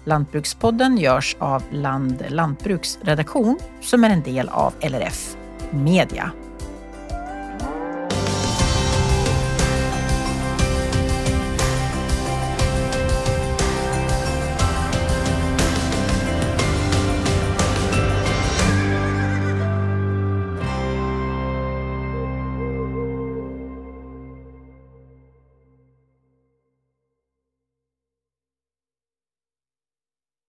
Lantbrukspodden 0.06 0.98
görs 0.98 1.36
av 1.40 1.64
Land 1.72 2.24
Lantbruksredaktion 2.30 3.60
som 3.82 4.04
är 4.04 4.10
en 4.10 4.22
del 4.22 4.50
av 4.50 4.74
LRF 4.82 5.36
Media. 5.72 6.32